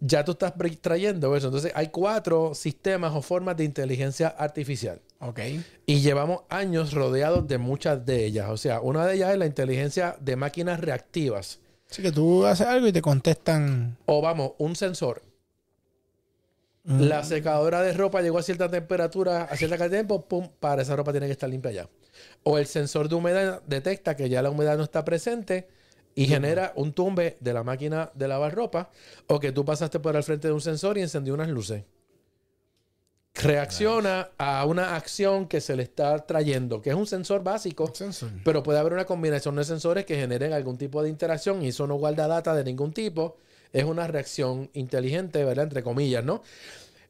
ya 0.00 0.24
tú 0.24 0.32
estás 0.32 0.54
trayendo 0.80 1.36
eso. 1.36 1.46
Entonces, 1.48 1.72
hay 1.74 1.88
cuatro 1.88 2.54
sistemas 2.54 3.12
o 3.14 3.22
formas 3.22 3.56
de 3.56 3.64
inteligencia 3.64 4.28
artificial. 4.28 5.00
Ok. 5.20 5.40
Y 5.86 6.00
llevamos 6.00 6.42
años 6.48 6.92
rodeados 6.92 7.46
de 7.48 7.58
muchas 7.58 8.04
de 8.04 8.24
ellas. 8.24 8.50
O 8.50 8.56
sea, 8.56 8.80
una 8.80 9.06
de 9.06 9.14
ellas 9.14 9.32
es 9.32 9.38
la 9.38 9.46
inteligencia 9.46 10.16
de 10.20 10.36
máquinas 10.36 10.80
reactivas. 10.80 11.60
Así 11.90 12.02
que 12.02 12.12
tú 12.12 12.44
haces 12.44 12.66
algo 12.66 12.86
y 12.86 12.92
te 12.92 13.02
contestan. 13.02 13.96
O 14.06 14.20
vamos, 14.20 14.52
un 14.58 14.76
sensor. 14.76 15.22
Mm. 16.84 17.02
La 17.02 17.24
secadora 17.24 17.80
de 17.82 17.92
ropa 17.94 18.20
llegó 18.20 18.38
a 18.38 18.42
cierta 18.42 18.70
temperatura, 18.70 19.44
a 19.44 19.56
cierta 19.56 19.78
cantidad 19.78 20.02
de 20.02 20.04
tiempo, 20.04 20.26
pum, 20.26 20.48
para 20.60 20.82
esa 20.82 20.94
ropa 20.94 21.12
tiene 21.12 21.26
que 21.26 21.32
estar 21.32 21.48
limpia 21.48 21.72
ya. 21.72 21.88
O 22.42 22.58
el 22.58 22.66
sensor 22.66 23.08
de 23.08 23.14
humedad 23.14 23.62
detecta 23.66 24.16
que 24.16 24.28
ya 24.28 24.42
la 24.42 24.50
humedad 24.50 24.76
no 24.76 24.84
está 24.84 25.04
presente 25.04 25.68
y 26.14 26.26
genera 26.26 26.72
un 26.76 26.92
tumbe 26.92 27.36
de 27.40 27.52
la 27.52 27.62
máquina 27.62 28.10
de 28.14 28.28
lavar 28.28 28.54
ropa. 28.54 28.90
O 29.26 29.40
que 29.40 29.52
tú 29.52 29.64
pasaste 29.64 30.00
por 30.00 30.16
al 30.16 30.22
frente 30.22 30.48
de 30.48 30.54
un 30.54 30.60
sensor 30.60 30.98
y 30.98 31.02
encendió 31.02 31.34
unas 31.34 31.48
luces. 31.48 31.84
Reacciona 33.34 34.30
a 34.38 34.64
una 34.64 34.94
acción 34.94 35.48
que 35.48 35.60
se 35.60 35.74
le 35.74 35.82
está 35.82 36.24
trayendo, 36.24 36.80
que 36.80 36.90
es 36.90 36.96
un 36.96 37.06
sensor 37.06 37.42
básico. 37.42 37.92
Sensor. 37.92 38.30
Pero 38.44 38.62
puede 38.62 38.78
haber 38.78 38.92
una 38.92 39.06
combinación 39.06 39.56
de 39.56 39.64
sensores 39.64 40.04
que 40.06 40.16
generen 40.16 40.52
algún 40.52 40.78
tipo 40.78 41.02
de 41.02 41.08
interacción 41.08 41.60
y 41.62 41.68
eso 41.68 41.86
no 41.88 41.96
guarda 41.96 42.28
data 42.28 42.54
de 42.54 42.62
ningún 42.62 42.92
tipo. 42.92 43.36
Es 43.72 43.84
una 43.84 44.06
reacción 44.06 44.70
inteligente, 44.72 45.44
¿verdad? 45.44 45.64
Entre 45.64 45.82
comillas, 45.82 46.24
¿no? 46.24 46.42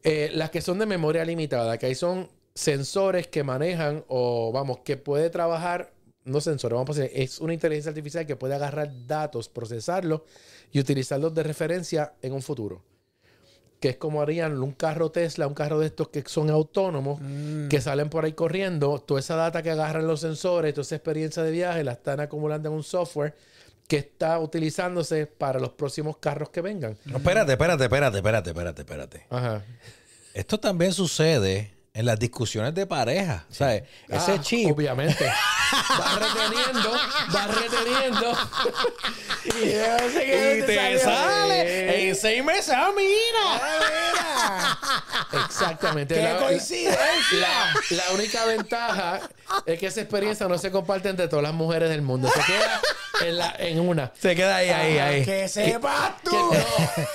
Eh, 0.03 0.31
las 0.33 0.51
que 0.51 0.63
son 0.63 0.79
de 0.79 0.87
memoria 0.87 1.27
limitada, 1.27 1.77
que 1.77 1.87
ahí 1.87 1.95
son 1.95 2.31
sensores 2.55 3.27
que 3.27 3.43
manejan 3.43 4.05
o, 4.09 4.51
vamos, 4.53 4.79
que 4.79 4.97
puede 4.97 5.29
trabajar, 5.29 5.93
no 6.25 6.41
sensores, 6.41 6.77
vamos 6.77 6.97
a 6.99 7.03
decir, 7.03 7.20
es 7.20 7.39
una 7.39 7.53
inteligencia 7.53 7.91
artificial 7.91 8.27
que 8.27 8.37
puede 8.37 8.55
agarrar 8.55 8.91
datos, 9.07 9.49
procesarlos 9.49 10.22
y 10.72 10.81
utilizarlos 10.81 11.35
de 11.35 11.43
referencia 11.43 12.14
en 12.22 12.33
un 12.33 12.43
futuro. 12.43 12.83
Que 13.81 13.91
es 13.91 13.97
como 13.97 14.22
harían 14.22 14.62
un 14.62 14.72
carro 14.72 15.11
Tesla, 15.11 15.47
un 15.47 15.53
carro 15.53 15.79
de 15.79 15.87
estos 15.87 16.09
que 16.09 16.22
son 16.27 16.49
autónomos, 16.49 17.20
que 17.68 17.81
salen 17.83 18.09
por 18.09 18.25
ahí 18.25 18.33
corriendo, 18.33 18.99
toda 18.99 19.20
esa 19.20 19.37
data 19.37 19.62
que 19.62 19.70
agarran 19.70 20.07
los 20.07 20.20
sensores, 20.20 20.72
toda 20.72 20.83
esa 20.83 20.97
experiencia 20.97 21.43
de 21.43 21.51
viaje, 21.51 21.85
la 21.85 21.93
están 21.93 22.20
acumulando 22.20 22.70
en 22.70 22.77
un 22.77 22.83
software 22.83 23.35
que 23.87 23.99
está 23.99 24.39
utilizándose 24.39 25.27
para 25.27 25.61
los 25.61 25.70
próximos 25.72 26.16
carros 26.16 26.49
que 26.49 26.62
vengan. 26.62 26.97
No, 27.05 27.18
espérate, 27.18 27.53
espérate, 27.53 27.85
espérate, 27.85 28.16
espérate, 28.16 28.51
espérate, 28.51 28.81
espérate. 28.81 29.27
Ajá. 29.29 29.62
Esto 30.33 30.59
también 30.59 30.95
sucede 30.95 31.74
en 31.97 32.07
las 32.07 32.18
discusiones 32.18 32.74
de 32.74 32.86
pareja. 32.86 33.45
¿Sabes? 33.51 33.84
Ese 34.09 34.32
Ah, 34.32 34.40
chip. 34.40 34.68
Obviamente. 34.72 35.24
va 36.01 36.18
reteniendo, 36.18 36.92
va 37.34 37.47
reteniendo. 37.47 38.32
Y 39.45 39.72
yo 39.72 40.11
sé 40.12 40.24
que 40.24 40.59
Y 40.59 40.61
te 40.62 40.66
te 40.66 40.99
sale 40.99 42.09
en 42.09 42.16
seis 42.16 42.42
meses. 42.45 42.74
¡Ah, 42.76 42.90
mira! 42.97 44.80
Exactamente. 45.45 46.16
¡Qué 46.16 46.22
La- 46.22 46.38
coincidencia! 46.38 46.99
La, 47.40 47.74
la 47.90 48.03
única 48.14 48.45
ventaja 48.45 49.20
es 49.64 49.78
que 49.78 49.86
esa 49.86 50.01
experiencia 50.01 50.49
no 50.49 50.59
se 50.59 50.72
comparte 50.72 51.09
entre 51.11 51.28
todas 51.28 51.45
las 51.45 51.55
mujeres 51.55 51.90
del 51.90 52.03
mundo. 52.03 52.28
Se 52.28 52.40
queda 52.40 52.80
en, 53.22 53.36
la- 53.38 53.55
en 53.59 53.78
una. 53.80 54.11
Se 54.20 54.34
queda 54.34 54.57
ahí, 54.57 54.68
ahí, 54.70 54.99
Ah, 54.99 55.07
ahí. 55.07 55.24
Que 55.24 55.47
sepas 55.49 56.20
tú. 56.24 56.51
Que- 56.51 56.59
no, 56.59 56.64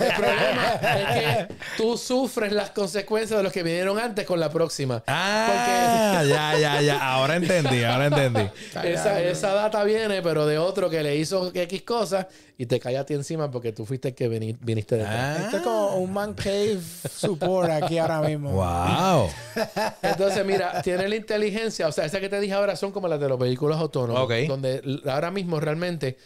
el 0.08 0.14
problema 0.16 0.74
es 0.82 1.48
que 1.48 1.56
tú 1.76 1.98
sufres 1.98 2.54
las 2.54 2.70
consecuencias 2.72 3.38
de 3.38 3.44
los 3.44 3.52
que 3.52 3.64
vinieron 3.64 4.00
antes 4.00 4.26
con 4.26 4.40
la 4.40 4.50
próxima. 4.50 4.69
Ah, 5.08 6.24
ya, 6.28 6.58
ya, 6.60 6.82
ya. 6.82 6.98
Ahora 7.14 7.36
entendí, 7.36 7.84
ahora 7.84 8.08
entendí. 8.08 8.50
Esa, 8.84 9.22
esa 9.22 9.54
data 9.54 9.84
viene, 9.84 10.22
pero 10.22 10.46
de 10.46 10.58
otro 10.58 10.90
que 10.90 11.02
le 11.04 11.16
hizo 11.16 11.52
X 11.54 11.82
cosas 11.84 12.28
y 12.58 12.66
te 12.66 12.80
cae 12.80 12.98
a 12.98 13.06
ti 13.06 13.14
encima 13.14 13.50
porque 13.50 13.72
tú 13.72 13.86
fuiste 13.86 14.10
el 14.10 14.16
que 14.16 14.30
vini- 14.30 14.58
viniste 14.60 14.96
de 14.98 15.06
Ah. 15.06 15.38
Esto 15.46 15.58
es 15.58 15.64
como 15.64 15.96
un 15.98 16.12
man 16.14 16.34
cave 16.34 16.80
support 17.10 17.70
aquí 17.70 17.98
ahora 17.98 18.22
mismo. 18.22 18.52
Wow. 18.52 19.30
Entonces, 20.02 20.46
mira, 20.46 20.82
tiene 20.82 21.08
la 21.08 21.16
inteligencia, 21.16 21.88
o 21.88 21.92
sea, 21.92 22.06
esa 22.06 22.20
que 22.20 22.30
te 22.30 22.40
dije 22.40 22.54
ahora 22.54 22.76
son 22.76 22.92
como 22.92 23.08
las 23.08 23.20
de 23.20 23.30
los 23.30 23.40
vehículos 23.40 23.80
autónomos, 23.80 24.22
Ok. 24.24 24.34
donde 24.48 24.82
ahora 25.10 25.32
mismo 25.32 25.60
realmente 25.60 26.18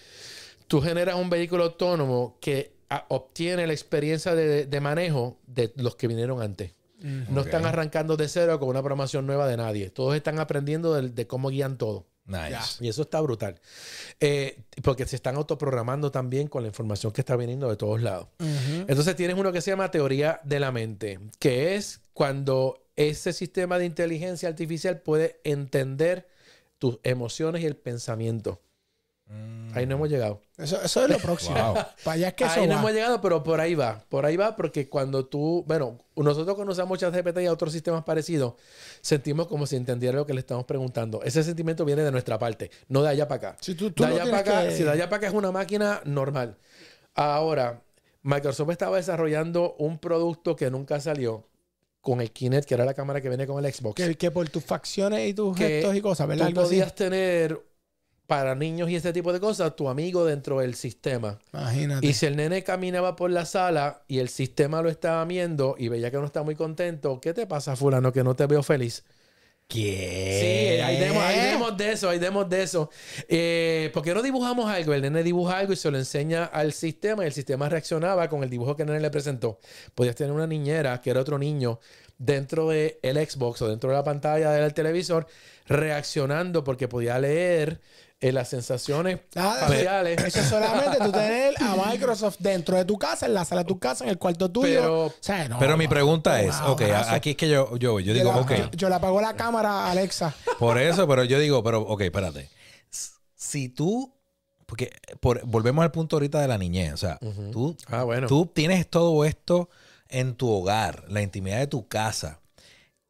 tú 0.67 0.81
generas 0.81 1.15
un 1.15 1.29
vehículo 1.29 1.63
autónomo 1.65 2.37
que 2.41 2.73
ah, 2.89 3.05
obtiene 3.09 3.67
la 3.67 3.73
experiencia 3.73 4.33
de, 4.35 4.65
de 4.65 4.79
manejo 4.81 5.37
de 5.45 5.71
los 5.75 5.95
que 5.95 6.07
vinieron 6.07 6.41
antes. 6.41 6.71
No 7.03 7.41
están 7.41 7.65
arrancando 7.65 8.15
de 8.17 8.27
cero 8.29 8.59
con 8.59 8.69
una 8.69 8.81
programación 8.81 9.27
nueva 9.27 9.47
de 9.47 9.57
nadie. 9.57 9.89
Todos 9.89 10.15
están 10.15 10.39
aprendiendo 10.39 10.93
de, 10.93 11.09
de 11.09 11.27
cómo 11.27 11.49
guían 11.49 11.77
todo. 11.77 12.07
Nice. 12.25 12.77
Y 12.79 12.87
eso 12.87 13.01
está 13.01 13.19
brutal. 13.19 13.59
Eh, 14.19 14.63
porque 14.81 15.05
se 15.05 15.17
están 15.17 15.35
autoprogramando 15.35 16.11
también 16.11 16.47
con 16.47 16.63
la 16.63 16.69
información 16.69 17.11
que 17.11 17.21
está 17.21 17.35
viniendo 17.35 17.69
de 17.69 17.75
todos 17.75 18.01
lados. 18.01 18.27
Entonces 18.39 19.15
tienes 19.15 19.35
uno 19.37 19.51
que 19.51 19.61
se 19.61 19.71
llama 19.71 19.91
teoría 19.91 20.39
de 20.43 20.59
la 20.59 20.71
mente, 20.71 21.19
que 21.39 21.75
es 21.75 21.99
cuando 22.13 22.85
ese 22.95 23.33
sistema 23.33 23.77
de 23.77 23.85
inteligencia 23.85 24.47
artificial 24.47 25.01
puede 25.01 25.41
entender 25.43 26.27
tus 26.79 26.99
emociones 27.03 27.61
y 27.61 27.65
el 27.65 27.75
pensamiento. 27.75 28.61
Ahí 29.73 29.87
no 29.87 29.95
hemos 29.95 30.07
llegado. 30.09 30.39
Eso, 30.57 30.79
eso 30.83 31.03
es 31.03 31.09
lo 31.09 31.17
próximo. 31.17 31.55
Wow. 31.55 31.73
Para 32.03 32.11
allá 32.13 32.27
es 32.27 32.33
que 32.35 32.43
eso 32.43 32.59
Ahí 32.59 32.67
no 32.67 32.75
va. 32.75 32.79
hemos 32.81 32.91
llegado, 32.91 33.21
pero 33.21 33.41
por 33.41 33.59
ahí 33.59 33.73
va. 33.73 34.03
Por 34.07 34.23
ahí 34.25 34.37
va 34.37 34.55
porque 34.55 34.87
cuando 34.87 35.25
tú, 35.25 35.63
bueno, 35.67 35.97
nosotros 36.15 36.53
cuando 36.55 36.73
usamos 36.73 36.99
ChatGPT 36.99 37.39
y 37.39 37.47
otros 37.47 37.73
sistemas 37.73 38.03
parecidos, 38.03 38.53
sentimos 39.01 39.47
como 39.47 39.65
si 39.65 39.75
entendiera 39.75 40.15
lo 40.17 40.27
que 40.27 40.33
le 40.35 40.41
estamos 40.41 40.65
preguntando. 40.65 41.23
Ese 41.23 41.43
sentimiento 41.43 41.85
viene 41.85 42.03
de 42.03 42.11
nuestra 42.11 42.37
parte, 42.37 42.69
no 42.87 43.01
de 43.01 43.09
allá 43.09 43.27
para 43.27 43.49
acá. 43.49 43.57
Si 43.61 43.73
tú, 43.73 43.89
tú 43.89 44.03
de 44.03 44.09
no 44.09 44.15
allá 44.15 44.25
para 44.29 44.43
tienes 44.43 44.59
acá, 44.59 44.69
que- 44.69 44.75
si 44.77 44.83
de 44.83 44.91
allá 44.91 45.05
para 45.09 45.17
acá 45.17 45.27
es 45.27 45.33
una 45.33 45.51
máquina 45.51 46.01
normal. 46.05 46.55
Ahora, 47.15 47.81
Microsoft 48.21 48.69
estaba 48.69 48.97
desarrollando 48.97 49.75
un 49.79 49.97
producto 49.97 50.55
que 50.55 50.69
nunca 50.69 50.99
salió 50.99 51.47
con 52.01 52.21
el 52.21 52.31
Kinect, 52.31 52.67
que 52.67 52.75
era 52.75 52.85
la 52.85 52.93
cámara 52.93 53.21
que 53.21 53.29
viene 53.29 53.47
con 53.47 53.63
el 53.63 53.73
Xbox. 53.73 53.95
que, 53.95 54.15
que 54.15 54.29
por 54.29 54.47
tus 54.49 54.63
facciones 54.63 55.27
y 55.29 55.33
tus 55.33 55.57
gestos 55.57 55.95
y 55.95 56.01
cosas, 56.01 56.27
¿verdad? 56.27 56.49
Tú 56.49 56.53
podías 56.55 56.93
tener 56.93 57.59
para 58.27 58.55
niños 58.55 58.89
y 58.89 58.95
este 58.95 59.13
tipo 59.13 59.33
de 59.33 59.39
cosas 59.39 59.75
tu 59.75 59.89
amigo 59.89 60.25
dentro 60.25 60.59
del 60.59 60.75
sistema. 60.75 61.39
Imagínate. 61.51 62.05
Y 62.05 62.13
si 62.13 62.25
el 62.25 62.35
nene 62.35 62.63
caminaba 62.63 63.15
por 63.15 63.29
la 63.31 63.45
sala 63.45 64.03
y 64.07 64.19
el 64.19 64.29
sistema 64.29 64.81
lo 64.81 64.89
estaba 64.89 65.23
viendo 65.25 65.75
y 65.77 65.89
veía 65.89 66.09
que 66.09 66.17
no 66.17 66.25
está 66.25 66.43
muy 66.43 66.55
contento, 66.55 67.19
¿qué 67.19 67.33
te 67.33 67.45
pasa, 67.47 67.75
fulano, 67.75 68.13
que 68.13 68.23
no 68.23 68.35
te 68.35 68.45
veo 68.47 68.63
feliz? 68.63 69.03
¿Qué? 69.67 70.77
Sí, 70.77 70.81
hay 70.81 70.97
demos, 70.97 71.77
de 71.77 71.91
eso, 71.91 72.09
hay 72.09 72.19
demos 72.19 72.49
de 72.49 72.63
eso. 72.63 72.89
Eh, 73.27 73.89
¿Por 73.93 74.03
qué 74.03 74.13
no 74.13 74.21
dibujamos 74.21 74.69
algo? 74.69 74.93
El 74.93 75.01
nene 75.01 75.23
dibuja 75.23 75.57
algo 75.57 75.73
y 75.73 75.75
se 75.75 75.89
lo 75.89 75.97
enseña 75.97 76.45
al 76.45 76.73
sistema 76.73 77.23
y 77.23 77.27
el 77.27 77.33
sistema 77.33 77.69
reaccionaba 77.69 78.27
con 78.29 78.43
el 78.43 78.49
dibujo 78.49 78.75
que 78.75 78.83
el 78.83 78.89
nene 78.89 78.99
le 78.99 79.09
presentó. 79.09 79.59
Podías 79.95 80.15
tener 80.15 80.33
una 80.33 80.47
niñera, 80.47 81.01
que 81.01 81.09
era 81.09 81.21
otro 81.21 81.39
niño, 81.39 81.79
dentro 82.17 82.69
del 82.69 83.27
Xbox 83.27 83.61
o 83.61 83.69
dentro 83.69 83.89
de 83.89 83.95
la 83.95 84.03
pantalla 84.03 84.51
del 84.51 84.73
televisor, 84.73 85.27
reaccionando 85.65 86.63
porque 86.63 86.87
podía 86.87 87.17
leer 87.17 87.79
eh, 88.23 88.31
las 88.31 88.49
sensaciones 88.49 89.19
Nada, 89.35 89.67
faciales. 89.67 90.23
Eso 90.23 90.39
es 90.39 90.45
solamente 90.47 90.97
tú 90.99 91.11
tener 91.11 91.53
a 91.61 91.75
Microsoft 91.91 92.37
dentro 92.39 92.77
de 92.77 92.85
tu 92.85 92.97
casa, 92.97 93.25
en 93.25 93.33
la 93.33 93.43
sala 93.45 93.61
de 93.63 93.67
tu 93.67 93.79
casa, 93.79 94.03
en 94.05 94.09
el 94.11 94.17
cuarto 94.17 94.49
tuyo. 94.49 94.79
Pero- 94.81 95.05
O 95.07 95.13
sea, 95.19 95.47
no, 95.49 95.59
Pero 95.59 95.75
mi 95.77 95.87
pregunta 95.87 96.31
un 96.33 96.37
es, 96.49 96.55
ok, 96.61 96.81
abrazo. 96.83 97.11
aquí 97.11 97.31
es 97.31 97.35
que 97.37 97.49
yo, 97.49 97.75
yo, 97.77 97.99
yo 97.99 98.13
digo, 98.13 98.31
la, 98.31 98.37
ok, 98.37 98.51
yo, 98.51 98.71
yo 98.71 98.89
le 98.89 98.95
apago 98.95 99.19
la 99.21 99.35
cámara 99.35 99.69
a 99.87 99.91
Alexa. 99.91 100.33
por 100.57 100.77
eso, 100.77 101.07
pero 101.07 101.23
yo 101.25 101.37
digo, 101.39 101.61
pero, 101.63 101.81
ok, 101.81 102.01
espérate. 102.01 102.49
Si 103.35 103.69
tú, 103.69 104.15
porque 104.65 104.91
por- 105.19 105.45
volvemos 105.45 105.83
al 105.83 105.91
punto 105.91 106.15
ahorita 106.15 106.39
de 106.39 106.47
la 106.47 106.57
niñez, 106.57 106.93
o 106.93 106.97
sea, 106.97 107.19
tú, 107.51 107.75
Ah, 107.87 108.03
bueno. 108.03 108.27
tú 108.27 108.45
tienes 108.45 108.89
todo 108.89 109.25
esto 109.25 109.69
en 110.07 110.35
tu 110.35 110.49
hogar, 110.49 111.03
la 111.09 111.21
intimidad 111.21 111.59
de 111.59 111.67
tu 111.67 111.87
casa. 111.87 112.39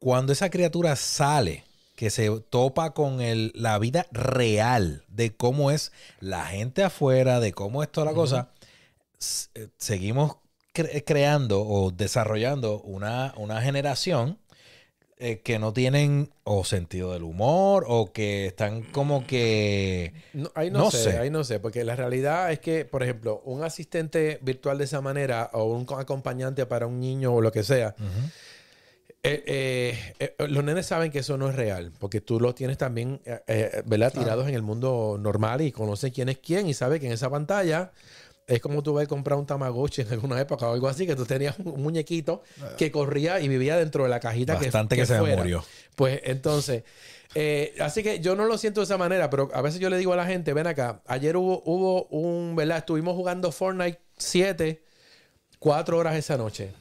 Cuando 0.00 0.32
esa 0.32 0.50
criatura 0.50 0.96
sale, 0.96 1.64
que 1.94 2.10
se 2.10 2.28
topa 2.50 2.92
con 2.92 3.20
el, 3.20 3.52
la 3.54 3.78
vida 3.78 4.06
real 4.12 5.04
de 5.08 5.34
cómo 5.34 5.70
es 5.70 5.92
la 6.20 6.46
gente 6.46 6.82
afuera, 6.82 7.40
de 7.40 7.52
cómo 7.52 7.82
es 7.82 7.90
toda 7.90 8.06
la 8.06 8.14
cosa, 8.14 8.48
s- 9.20 9.48
eh, 9.54 9.68
seguimos 9.78 10.36
cre- 10.74 11.04
creando 11.06 11.62
o 11.62 11.90
desarrollando 11.92 12.80
una, 12.80 13.32
una 13.36 13.60
generación 13.62 14.38
eh, 15.18 15.40
que 15.42 15.60
no 15.60 15.72
tienen 15.72 16.32
o 16.42 16.64
sentido 16.64 17.12
del 17.12 17.22
humor 17.22 17.84
o 17.86 18.12
que 18.12 18.46
están 18.46 18.82
como 18.82 19.24
que... 19.24 20.12
No, 20.32 20.50
ahí 20.56 20.72
no, 20.72 20.80
No 20.80 20.90
sé, 20.90 21.04
sé. 21.12 21.18
ahí 21.18 21.30
no 21.30 21.44
sé, 21.44 21.60
porque 21.60 21.84
la 21.84 21.94
realidad 21.94 22.50
es 22.50 22.58
que, 22.58 22.84
por 22.84 23.04
ejemplo, 23.04 23.40
un 23.44 23.62
asistente 23.62 24.40
virtual 24.42 24.78
de 24.78 24.84
esa 24.84 25.00
manera 25.00 25.50
o 25.52 25.64
un 25.66 25.86
acompañante 25.96 26.66
para 26.66 26.88
un 26.88 26.98
niño 26.98 27.32
o 27.32 27.40
lo 27.40 27.52
que 27.52 27.62
sea, 27.62 27.94
eh, 29.24 29.42
eh, 29.46 30.14
eh, 30.38 30.46
los 30.48 30.62
nenes 30.62 30.86
saben 30.86 31.10
que 31.10 31.18
eso 31.20 31.36
no 31.36 31.48
es 31.48 31.56
real, 31.56 31.92
porque 31.98 32.20
tú 32.20 32.38
los 32.38 32.54
tienes 32.54 32.78
también, 32.78 33.20
¿verdad? 33.86 34.12
Tirados 34.12 34.46
en 34.48 34.54
el 34.54 34.62
mundo 34.62 35.16
normal 35.20 35.62
y 35.62 35.72
conocen 35.72 36.12
quién 36.12 36.28
es 36.28 36.38
quién 36.38 36.68
y 36.68 36.74
sabe 36.74 37.00
que 37.00 37.06
en 37.06 37.12
esa 37.12 37.30
pantalla 37.30 37.90
es 38.46 38.60
como 38.60 38.82
tú 38.82 38.92
vas 38.92 39.04
a 39.04 39.06
comprar 39.06 39.38
un 39.38 39.46
Tamagotchi 39.46 40.02
en 40.02 40.08
alguna 40.12 40.38
época 40.38 40.68
o 40.68 40.74
algo 40.74 40.86
así, 40.88 41.06
que 41.06 41.16
tú 41.16 41.24
tenías 41.24 41.58
un 41.58 41.82
muñequito 41.82 42.42
que 42.76 42.90
corría 42.92 43.40
y 43.40 43.48
vivía 43.48 43.76
dentro 43.78 44.02
de 44.04 44.10
la 44.10 44.20
cajita 44.20 44.58
que- 44.58 44.66
Bastante 44.66 44.96
que, 44.96 45.06
se 45.06 45.14
me 45.14 45.20
fuera. 45.20 45.36
murió. 45.36 45.64
Pues 45.96 46.20
entonces, 46.24 46.82
eh, 47.34 47.74
así 47.80 48.02
que 48.02 48.20
yo 48.20 48.36
no 48.36 48.44
lo 48.44 48.58
siento 48.58 48.80
de 48.80 48.84
esa 48.84 48.98
manera, 48.98 49.30
pero 49.30 49.48
a 49.54 49.62
veces 49.62 49.80
yo 49.80 49.88
le 49.88 49.96
digo 49.96 50.12
a 50.12 50.16
la 50.16 50.26
gente, 50.26 50.52
ven 50.52 50.66
acá, 50.66 51.00
ayer 51.06 51.36
hubo, 51.38 51.62
hubo 51.64 52.04
un, 52.08 52.54
¿verdad? 52.54 52.78
Estuvimos 52.78 53.14
jugando 53.16 53.50
Fortnite 53.50 53.98
7, 54.18 54.82
4 55.58 55.96
horas 55.96 56.14
esa 56.16 56.36
noche. 56.36 56.72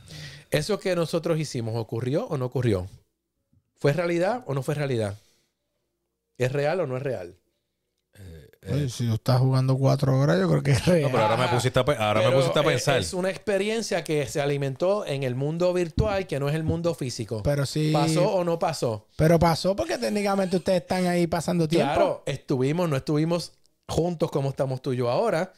¿Eso 0.53 0.79
que 0.79 0.95
nosotros 0.95 1.39
hicimos 1.39 1.75
ocurrió 1.75 2.27
o 2.27 2.37
no 2.37 2.45
ocurrió? 2.45 2.87
¿Fue 3.75 3.91
realidad 3.91 4.43
o 4.47 4.53
no 4.53 4.61
fue 4.63 4.75
realidad? 4.75 5.17
¿Es 6.37 6.51
real 6.51 6.79
o 6.79 6.87
no 6.87 6.97
es 6.97 7.03
real? 7.03 7.35
Oye, 8.71 8.87
si 8.89 9.07
tú 9.07 9.15
estás 9.15 9.39
jugando 9.39 9.75
cuatro 9.77 10.17
horas, 10.17 10.39
yo 10.39 10.47
creo 10.47 10.63
que 10.63 10.71
es 10.71 10.85
real. 10.85 11.01
No, 11.01 11.11
pero 11.11 11.23
ahora 11.23 11.37
me 11.37 11.47
pusiste 11.49 11.79
a, 11.79 11.83
pe- 11.83 11.97
ahora 11.97 12.21
me 12.21 12.27
Pero, 12.27 12.37
pusiste 12.37 12.59
a 12.59 12.61
eh, 12.61 12.65
pensar. 12.65 12.99
Es 12.99 13.13
una 13.13 13.29
experiencia 13.29 14.03
que 14.03 14.25
se 14.27 14.39
alimentó 14.39 15.05
en 15.05 15.23
el 15.23 15.35
mundo 15.35 15.73
virtual, 15.73 16.27
que 16.27 16.39
no 16.39 16.47
es 16.47 16.55
el 16.55 16.63
mundo 16.63 16.93
físico. 16.93 17.41
Pero 17.43 17.65
sí. 17.65 17.91
¿Pasó 17.91 18.31
o 18.31 18.43
no 18.43 18.59
pasó? 18.59 19.07
Pero 19.17 19.37
pasó 19.37 19.75
porque 19.75 19.97
técnicamente 19.97 20.57
ustedes 20.57 20.81
están 20.81 21.07
ahí 21.07 21.27
pasando 21.27 21.67
tiempo. 21.67 21.93
Claro, 21.93 22.23
estuvimos, 22.25 22.87
no 22.87 22.95
estuvimos 22.95 23.53
juntos 23.89 24.31
como 24.31 24.49
estamos 24.49 24.81
tú 24.81 24.93
y 24.93 24.97
yo 24.97 25.09
ahora. 25.09 25.51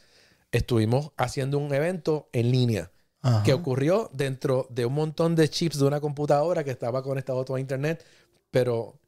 Estuvimos 0.50 1.12
haciendo 1.16 1.58
un 1.58 1.72
evento 1.74 2.28
en 2.32 2.50
línea 2.50 2.90
Ajá. 3.22 3.42
que 3.42 3.52
ocurrió 3.54 4.08
dentro 4.12 4.66
de 4.70 4.86
un 4.86 4.94
montón 4.94 5.34
de 5.34 5.48
chips 5.48 5.78
de 5.78 5.84
una 5.86 6.00
computadora 6.00 6.62
que 6.62 6.70
estaba 6.70 7.02
conectado 7.02 7.44
a 7.54 7.60
internet, 7.60 8.04
pero 8.50 9.00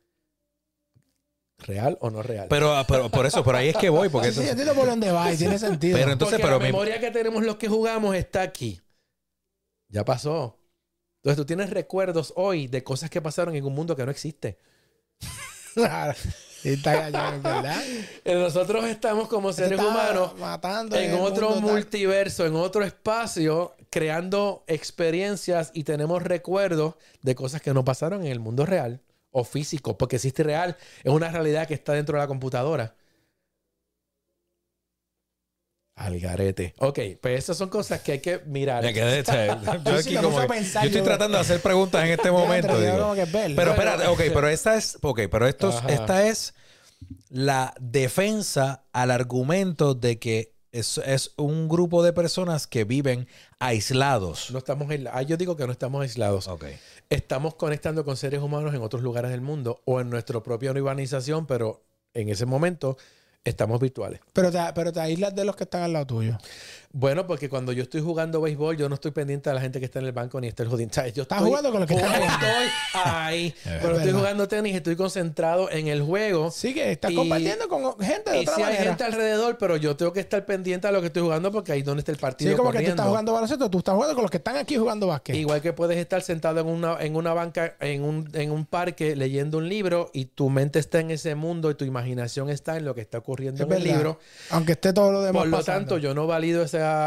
¿real 1.59 1.97
o 2.01 2.11
no 2.11 2.23
real? 2.23 2.47
Pero, 2.49 2.75
ah, 2.77 2.85
pero 2.87 3.11
por 3.11 3.27
eso, 3.27 3.45
por 3.45 3.55
ahí 3.55 3.69
es 3.69 3.77
que 3.77 3.89
voy, 3.91 4.09
porque 4.09 4.33
Sí, 4.33 4.41
entiendo 4.49 4.75
por 4.75 4.87
dónde 4.87 5.13
va 5.13 5.33
y 5.33 5.37
tiene 5.37 5.59
sentido. 5.59 5.97
Pero 5.99 6.13
entonces, 6.13 6.39
Porque 6.41 6.47
pero 6.49 6.59
la 6.59 6.65
mi- 6.67 6.73
memoria 6.73 6.99
que 7.01 7.11
tenemos 7.11 7.43
los 7.45 7.57
que 7.57 7.69
jugamos 7.69 8.15
está 8.17 8.43
aquí. 8.43 8.81
Ya 9.89 10.05
pasó. 10.05 10.59
Entonces 11.23 11.37
tú 11.37 11.47
tienes 11.47 11.71
recuerdos 11.71 12.33
hoy 12.37 12.67
de 12.69 12.83
cosas 12.85 13.11
que 13.11 13.21
pasaron 13.21 13.55
en 13.57 13.65
un 13.65 13.75
mundo 13.75 13.95
que 13.97 14.05
no 14.05 14.11
existe. 14.11 14.59
Está 16.65 17.11
cañón, 17.11 17.43
¿verdad? 17.43 17.81
Nosotros 18.25 18.85
estamos 18.87 19.29
como 19.29 19.53
seres 19.53 19.79
humanos 19.79 20.37
matando 20.39 20.97
en 20.97 21.15
otro 21.15 21.51
mundo, 21.51 21.67
tal. 21.69 21.77
multiverso, 21.77 22.47
en 22.47 22.57
otro 22.57 22.83
espacio, 22.85 23.75
creando 23.91 24.64
experiencias 24.66 25.70
y 25.74 25.84
tenemos 25.84 26.22
recuerdos 26.22 26.95
de 27.22 27.34
cosas 27.34 27.61
que 27.62 27.72
no 27.74 27.84
pasaron 27.84 28.22
en 28.24 28.32
el 28.32 28.41
mundo 28.41 28.66
real 28.66 29.01
o 29.30 29.45
físico, 29.45 29.99
porque 29.99 30.16
existe 30.16 30.43
real, 30.43 30.76
es 31.05 31.12
una 31.12 31.30
realidad 31.30 31.66
que 31.68 31.74
está 31.74 31.93
dentro 31.93 32.16
de 32.16 32.22
la 32.24 32.28
computadora. 32.28 32.95
Al 35.97 36.20
garete. 36.20 36.74
Ok, 36.78 36.99
pues 37.20 37.39
esas 37.41 37.57
son 37.57 37.68
cosas 37.70 38.01
que 38.03 38.12
hay 38.12 38.20
que 38.20 38.39
mirar. 38.47 38.84
me 38.84 38.93
quedé, 38.95 39.22
yo 39.84 39.97
aquí 39.97 40.14
como 40.16 40.47
que- 40.47 40.59
estoy 40.59 40.91
yo- 40.91 41.03
tratando 41.03 41.36
de 41.36 41.41
hacer 41.43 41.61
preguntas 41.61 42.05
en 42.05 42.11
este 42.12 42.30
momento. 42.30 42.80
Digo. 42.80 43.14
Pero 43.57 43.70
espérate, 43.72 44.07
ok, 44.07 44.20
pero 44.32 44.49
esta 44.49 44.76
es, 44.76 44.97
ok, 45.03 45.22
pero 45.28 45.49
esto, 45.49 45.70
es- 45.70 45.74
Ajá. 45.76 45.89
esta 45.93 46.26
es 46.28 46.55
la 47.30 47.74
defensa 47.80 48.84
al 48.93 49.11
argumento 49.11 49.95
de 49.95 50.20
que 50.20 50.55
es, 50.73 50.99
es 50.99 51.33
un 51.37 51.69
grupo 51.69 52.03
de 52.03 52.12
personas 52.12 52.66
que 52.66 52.85
viven 52.85 53.27
aislados. 53.59 54.51
No 54.51 54.59
estamos 54.59 54.89
aisla- 54.91 55.11
ah, 55.14 55.23
yo 55.23 55.37
digo 55.37 55.57
que 55.57 55.66
no 55.66 55.73
estamos 55.73 56.03
aislados. 56.03 56.49
Estamos 57.11 57.55
conectando 57.55 58.05
con 58.05 58.16
seres 58.16 58.41
humanos 58.43 58.75
en 58.75 58.83
otros 58.83 59.03
lugares 59.03 59.31
del 59.31 59.41
mundo 59.41 59.81
o 59.85 60.01
en 60.01 60.11
nuestra 60.11 60.43
propia 60.43 60.71
urbanización, 60.71 61.47
pero 61.47 61.83
en 62.14 62.29
ese 62.29 62.47
momento 62.47 62.97
Estamos 63.45 63.81
virtuales. 63.81 64.21
Pero 64.35 64.51
te, 64.51 64.59
pero 64.75 64.93
te 64.93 65.01
aíslas 65.01 65.35
de 65.35 65.45
los 65.45 65.57
que 65.57 65.64
están 65.64 65.83
al 65.83 65.93
lado 65.95 66.07
tuyo. 66.07 66.37
Bueno, 67.01 67.28
porque 67.28 67.49
cuando 67.49 67.70
yo 67.70 67.84
estoy 67.84 68.01
jugando 68.01 68.40
béisbol, 68.40 68.76
yo 68.76 68.88
no 68.88 68.96
estoy 68.96 69.12
pendiente 69.12 69.49
de 69.51 69.55
la 69.55 69.61
gente 69.61 69.78
que 69.78 69.84
está 69.84 70.01
en 70.01 70.07
el 70.07 70.11
banco 70.12 70.40
ni 70.40 70.49
está 70.49 70.64
el. 70.64 70.68
¿Sabes? 70.90 71.12
Yo 71.14 71.22
Estás 71.22 71.38
estoy- 71.38 71.49
jugando 71.49 71.70
con 71.70 71.78
los 71.78 71.88
que 71.88 71.94
están 71.94 72.11
jugando. 72.12 72.34
Estoy 72.34 72.68
ahí. 73.05 73.55
Cuando 73.62 73.88
estoy 73.90 73.99
verdad. 74.07 74.18
jugando 74.18 74.49
tenis, 74.49 74.74
estoy 74.74 74.96
concentrado 74.96 75.70
en 75.70 75.86
el 75.86 76.03
juego. 76.03 76.51
Sí, 76.51 76.74
que 76.74 76.90
estás 76.90 77.12
Y- 77.12 77.14
compartiendo 77.14 77.68
con 77.68 77.96
gente 78.01 78.32
de 78.32 78.38
Y 78.38 78.42
otra 78.42 78.55
si 78.57 78.62
hay 78.62 78.72
manera. 78.72 78.84
gente 78.90 79.05
alrededor, 79.05 79.59
pero 79.59 79.76
yo 79.76 79.94
tengo 79.94 80.12
que 80.12 80.18
estar 80.18 80.44
pendiente 80.44 80.88
a 80.88 80.90
lo 80.90 81.01
que 81.01 81.07
estoy 81.07 81.22
jugando 81.22 81.53
porque 81.53 81.70
ahí 81.70 81.78
es 81.80 81.84
donde 81.84 82.01
está 82.01 82.11
el 82.11 82.18
partido 82.18 82.51
Sí, 82.51 82.57
como 82.57 82.72
que 82.72 82.80
tú 82.80 82.90
estás 82.90 83.07
jugando 83.07 83.32
baloncesto, 83.32 83.70
tú 83.70 83.78
estás 83.78 83.94
jugando 83.94 84.14
con 84.16 84.22
los 84.22 84.30
que 84.32 84.38
están 84.38 84.57
aquí 84.57 84.76
jugando 84.76 85.07
básquet. 85.07 85.36
Igual 85.36 85.61
que 85.62 85.72
puedes 85.72 85.99
estar 85.99 86.20
sentado 86.22 86.59
en 86.59 86.66
una, 86.66 86.96
en 87.01 87.14
una 87.14 87.32
banca, 87.32 87.76
en 87.78 88.03
un, 88.03 88.28
en 88.32 88.51
un 88.51 88.66
parque, 88.66 89.14
leyendo 89.14 89.59
un 89.59 89.68
libro 89.68 90.11
y 90.12 90.24
tu 90.24 90.51
mente 90.51 90.80
está 90.80 90.99
en 90.99 91.12
ese 91.12 91.36
mundo 91.36 91.70
y 91.70 91.76
tu 91.76 91.84
imaginación 91.84 92.51
está 92.51 92.76
en 92.76 92.84
lo 92.84 92.96
que 92.96 93.03
está 93.03 93.18
ocurriendo 93.18 93.62
Es 93.62 93.70
en 93.70 93.76
el 93.76 93.84
libro. 93.84 94.18
Aunque 94.51 94.72
esté 94.72 94.92
todo 94.92 95.12
lo 95.12 95.22
demás 95.22 95.42
Por 95.42 95.49
lo 95.49 95.57
pasando. 95.59 95.78
tanto, 95.90 95.99
yo 95.99 96.12
no 96.12 96.26
valido 96.26 96.62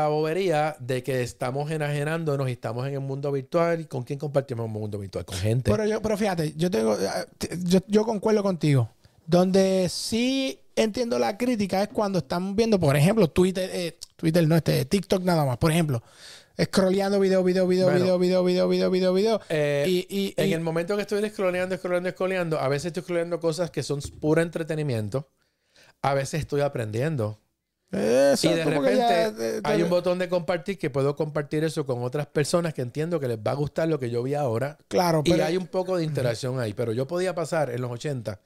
bobería 0.10 0.76
de 0.80 1.04
que 1.04 1.22
estamos 1.22 1.70
enajenándonos 1.72 2.50
y 2.50 2.54
estamos 2.54 2.88
en 2.88 2.94
el 2.96 3.00
mundo 3.00 3.32
virtual. 3.32 3.82
¿Y 3.82 3.86
con 3.86 4.04
quién 4.04 4.18
compartimos 4.20 4.66
el 4.66 4.72
mundo 4.72 4.98
virtual? 5.00 5.26
Con 5.26 5.38
gente. 5.38 5.70
Pero, 5.72 5.86
yo, 5.86 6.02
pero 6.02 6.18
fíjate, 6.18 6.54
yo 6.56 6.70
tengo. 6.72 6.96
eh, 6.96 7.58
Yo, 7.64 7.80
yo 7.88 8.06
concuerdo 8.06 8.44
contigo. 8.44 8.90
Donde 9.26 9.88
sí 9.90 10.60
entiendo 10.76 11.20
la 11.20 11.38
crítica 11.38 11.84
es 11.84 11.90
cuando 11.90 12.20
están 12.20 12.56
viendo, 12.56 12.80
por 12.80 12.96
ejemplo, 12.96 13.30
Twitter, 13.30 13.70
eh, 13.74 13.98
Twitter 14.16 14.48
no, 14.48 14.56
este, 14.56 14.84
TikTok 14.86 15.24
nada 15.24 15.46
más. 15.46 15.58
Por 15.58 15.72
ejemplo, 15.72 16.02
scrolleando 16.62 17.20
video, 17.20 17.44
video, 17.44 17.68
video, 17.68 17.86
Bueno. 17.86 18.18
video, 18.18 18.20
video, 18.20 18.44
video, 18.44 18.68
video, 18.68 18.90
video, 18.92 19.14
video. 19.14 19.42
Eh, 19.50 19.86
y, 19.88 20.08
y- 20.10 20.34
en 20.38 20.50
y- 20.50 20.54
el 20.54 20.62
momento 20.62 20.96
que 20.96 21.04
estoy 21.04 21.28
scrolleando, 21.30 21.78
scrolleando, 21.78 22.10
scrolleando, 22.12 22.60
a 22.60 22.68
veces 22.68 22.88
estoy 22.88 23.04
scrolleando 23.04 23.40
cosas 23.40 23.72
que 23.72 23.84
son 23.84 24.02
puro 24.20 24.42
entretenimiento. 24.42 25.30
A 26.02 26.14
veces 26.16 26.42
estoy 26.42 26.62
aprendiendo. 26.62 27.40
Eso, 27.92 28.50
Y 28.50 28.54
de 28.56 28.64
repente 28.64 28.96
ya, 28.96 29.28
eh, 29.28 29.62
hay 29.64 29.82
un 29.84 29.90
botón 29.90 30.18
de 30.18 30.30
compartir 30.30 30.78
que 30.78 30.90
puedo 30.90 31.16
compartir 31.18 31.64
eso 31.66 31.86
con 31.86 32.02
otras 32.04 32.26
personas 32.26 32.74
que 32.74 32.82
entiendo 32.82 33.20
que 33.20 33.28
les 33.28 33.38
va 33.38 33.52
a 33.52 33.56
gustar 33.56 33.90
lo 33.90 34.00
que 34.00 34.10
yo 34.10 34.24
vi 34.24 34.34
ahora. 34.34 34.78
Claro, 34.88 35.22
Y 35.26 35.32
pero. 35.32 35.44
hay 35.44 35.58
un 35.58 35.68
poco 35.68 35.98
de 35.98 36.06
interacción 36.06 36.60
ahí. 36.60 36.74
Pero 36.74 36.94
yo 36.94 37.06
podía 37.06 37.36
pasar 37.36 37.70
en 37.70 37.82
los 37.82 37.92
80 37.92 38.40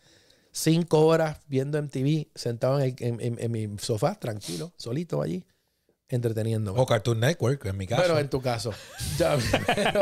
cinco 0.52 1.06
horas 1.06 1.38
viendo 1.48 1.78
MTV 1.78 2.28
sentado 2.34 2.80
en, 2.80 2.86
el- 2.86 2.96
en- 3.06 3.22
en- 3.22 3.38
en 3.40 3.52
mi 3.52 3.78
sofá, 3.78 4.16
tranquilo, 4.16 4.72
solito 4.78 5.22
allí, 5.22 5.44
entreteniéndome. 6.08 6.80
O 6.80 6.86
Cartoon 6.86 7.20
Network, 7.20 7.66
en 7.66 7.78
mi 7.78 7.86
caso. 7.86 8.02
Pero 8.02 8.18
en 8.20 8.30
tu 8.30 8.42
caso. 8.42 8.72
Ya, 9.20 9.36
pero, 9.76 10.00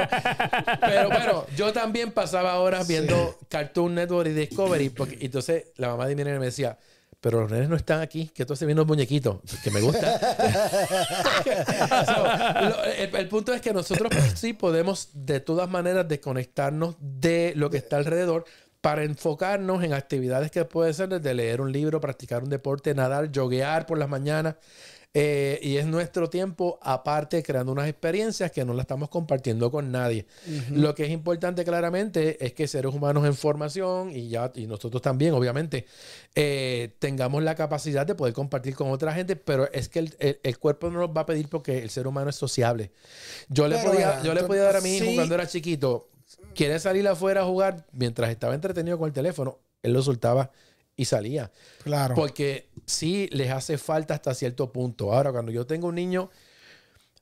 pero 0.79 1.07
bueno, 1.09 1.45
yo 1.57 1.73
también 1.73 2.11
pasaba 2.11 2.59
horas 2.59 2.87
viendo 2.87 3.37
Cartoon 3.49 3.95
Network 3.95 4.29
y 4.29 4.33
Discovery. 4.33 4.89
Porque, 4.89 5.17
y 5.19 5.25
entonces 5.25 5.65
la 5.77 5.89
mamá 5.89 6.07
de 6.07 6.15
mi 6.15 6.23
me 6.23 6.37
decía, 6.39 6.77
pero 7.24 7.39
los 7.39 7.49
nenes 7.49 7.69
no 7.69 7.78
están 7.78 8.01
aquí, 8.01 8.28
que 8.36 8.43
entonces 8.43 8.65
vienen 8.65 8.80
los 8.80 8.88
muñequitos, 8.88 9.38
que 9.63 9.71
me 9.71 9.80
gusta. 9.80 10.19
So, 12.05 12.24
lo- 12.69 12.84
el, 12.84 13.15
el 13.15 13.28
punto 13.30 13.53
es 13.53 13.61
que 13.61 13.74
nosotros 13.74 14.11
sí 14.36 14.51
podemos 14.53 15.09
de 15.13 15.39
todas 15.39 15.69
maneras 15.69 16.07
desconectarnos 16.07 16.95
de 16.99 17.53
lo 17.55 17.69
que 17.69 17.78
está 17.78 17.97
alrededor 17.97 18.43
para 18.82 19.03
enfocarnos 19.03 19.82
en 19.84 19.93
actividades 19.93 20.51
que 20.51 20.65
puede 20.65 20.93
ser 20.93 21.07
desde 21.07 21.34
leer 21.34 21.61
un 21.61 21.71
libro, 21.71 22.01
practicar 22.01 22.43
un 22.43 22.49
deporte, 22.49 22.93
nadar, 22.93 23.30
joguear 23.34 23.86
por 23.86 23.97
las 23.97 24.09
mañanas. 24.09 24.55
Eh, 25.16 25.59
y 25.61 25.78
es 25.78 25.86
nuestro 25.86 26.28
tiempo 26.28 26.80
aparte 26.82 27.43
creando 27.43 27.72
unas 27.72 27.88
experiencias 27.88 28.51
que 28.51 28.66
no 28.66 28.74
las 28.74 28.86
estamos 28.86 29.09
compartiendo 29.09 29.70
con 29.70 29.91
nadie. 29.91 30.26
Lo 30.72 30.95
que 30.95 31.03
es 31.05 31.11
importante 31.11 31.64
claramente 31.64 32.43
es 32.43 32.53
que 32.53 32.68
seres 32.68 32.91
humanos 32.91 33.24
en 33.28 33.36
formación 33.36 34.09
y 34.16 34.30
ya 34.30 34.51
y 34.55 34.66
nosotros 34.66 35.03
también 35.03 35.34
obviamente 35.36 35.86
eh, 36.34 36.95
tengamos 36.97 37.43
la 37.43 37.53
capacidad 37.53 38.07
de 38.07 38.16
poder 38.16 38.34
compartir 38.34 38.74
con 38.76 38.89
otra 38.89 39.14
gente, 39.14 39.36
pero 39.36 39.72
es 39.72 39.88
que 39.88 39.99
el, 39.99 40.16
el- 40.18 40.39
el 40.41 40.57
cuerpo 40.57 40.89
no 40.89 40.99
nos 41.01 41.09
va 41.16 41.22
a 41.22 41.26
pedir 41.28 41.47
porque 41.47 41.84
el 41.84 41.91
ser 41.91 42.07
humano 42.07 42.32
es 42.32 42.36
sociable. 42.36 42.91
Yo 43.49 43.68
le 43.68 43.78
podía, 43.78 44.24
yo 44.24 44.34
le 44.34 44.43
podía 44.43 44.64
dar 44.64 44.78
a 44.78 44.82
mi 44.82 44.95
hijo 44.97 45.05
sí. 45.05 45.16
cuando 45.16 45.36
era 45.36 45.45
chiquito, 45.45 46.09
quiere 46.55 46.80
salir 46.80 47.07
afuera 47.07 47.41
a 47.41 47.45
jugar 47.45 47.86
mientras 47.91 48.32
estaba 48.32 48.55
entretenido 48.55 48.97
con 48.97 49.07
el 49.09 49.14
teléfono, 49.14 49.59
él 49.84 49.93
lo 49.93 50.01
soltaba 50.01 50.49
y 50.95 51.05
salía. 51.05 51.51
Claro. 51.84 52.16
Porque 52.16 52.68
sí 52.86 53.27
les 53.31 53.51
hace 53.51 53.77
falta 53.77 54.13
hasta 54.13 54.34
cierto 54.34 54.71
punto. 54.71 55.13
Ahora, 55.13 55.31
cuando 55.31 55.51
yo 55.51 55.65
tengo 55.65 55.88
un 55.88 55.95
niño, 55.95 56.29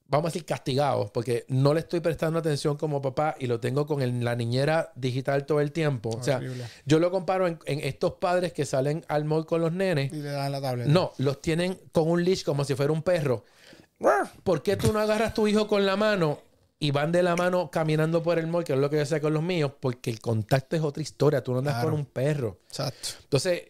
vamos 0.08 0.26
a 0.26 0.30
decir 0.30 0.46
castigado, 0.46 1.10
porque 1.14 1.46
no 1.48 1.74
le 1.74 1.80
estoy 1.80 2.02
prestando 2.02 2.40
atención 2.40 2.76
como 2.76 3.02
papá 3.02 3.36
y 3.40 3.48
lo 3.48 3.60
tengo 3.62 3.86
con 3.88 4.02
el- 4.02 4.24
la 4.24 4.36
niñera 4.36 4.92
digital 4.96 5.46
todo 5.46 5.62
el 5.62 5.72
tiempo. 5.72 6.10
O 6.10 6.22
sea, 6.24 6.42
yo 6.86 7.00
lo 7.00 7.10
comparo 7.12 7.48
en, 7.48 7.60
en 7.66 7.80
estos 7.80 8.14
padres 8.16 8.52
que 8.52 8.66
salen 8.66 9.06
al 9.08 9.24
mall 9.24 9.46
con 9.46 9.62
los 9.62 9.72
nenes. 9.72 10.12
Y 10.12 10.18
le 10.18 10.30
dan 10.32 10.52
la 10.52 10.60
tablet. 10.62 10.88
No, 10.88 11.14
los 11.18 11.42
tienen 11.42 11.80
con 11.94 12.10
un 12.10 12.24
leash 12.26 12.44
como 12.44 12.66
si 12.66 12.76
fuera 12.76 12.92
un 12.92 13.04
perro. 13.04 13.46
¿Por 14.44 14.64
qué 14.64 14.76
tú 14.78 14.92
no 14.92 15.00
agarras 15.00 15.32
a 15.32 15.34
tu 15.34 15.48
hijo 15.48 15.68
con 15.68 15.86
la 15.86 15.96
mano 15.96 16.40
y 16.80 16.90
van 16.92 17.12
de 17.12 17.22
la 17.22 17.36
mano 17.36 17.70
caminando 17.70 18.24
por 18.24 18.40
el 18.40 18.48
mall, 18.48 18.64
que 18.64 18.74
es 18.74 18.80
lo 18.80 18.90
que 18.90 18.98
yo 18.98 19.06
sé 19.06 19.22
con 19.22 19.32
los 19.34 19.44
míos? 19.44 19.72
Porque 19.80 20.10
el 20.10 20.20
contacto 20.20 20.76
es 20.76 20.82
otra 20.82 21.04
historia. 21.04 21.44
Tú 21.44 21.52
no 21.54 21.60
andas 21.60 21.76
Claro. 21.76 21.92
con 21.92 22.00
un 22.00 22.06
perro. 22.06 22.58
Exacto. 22.68 23.10
Entonces, 23.24 23.64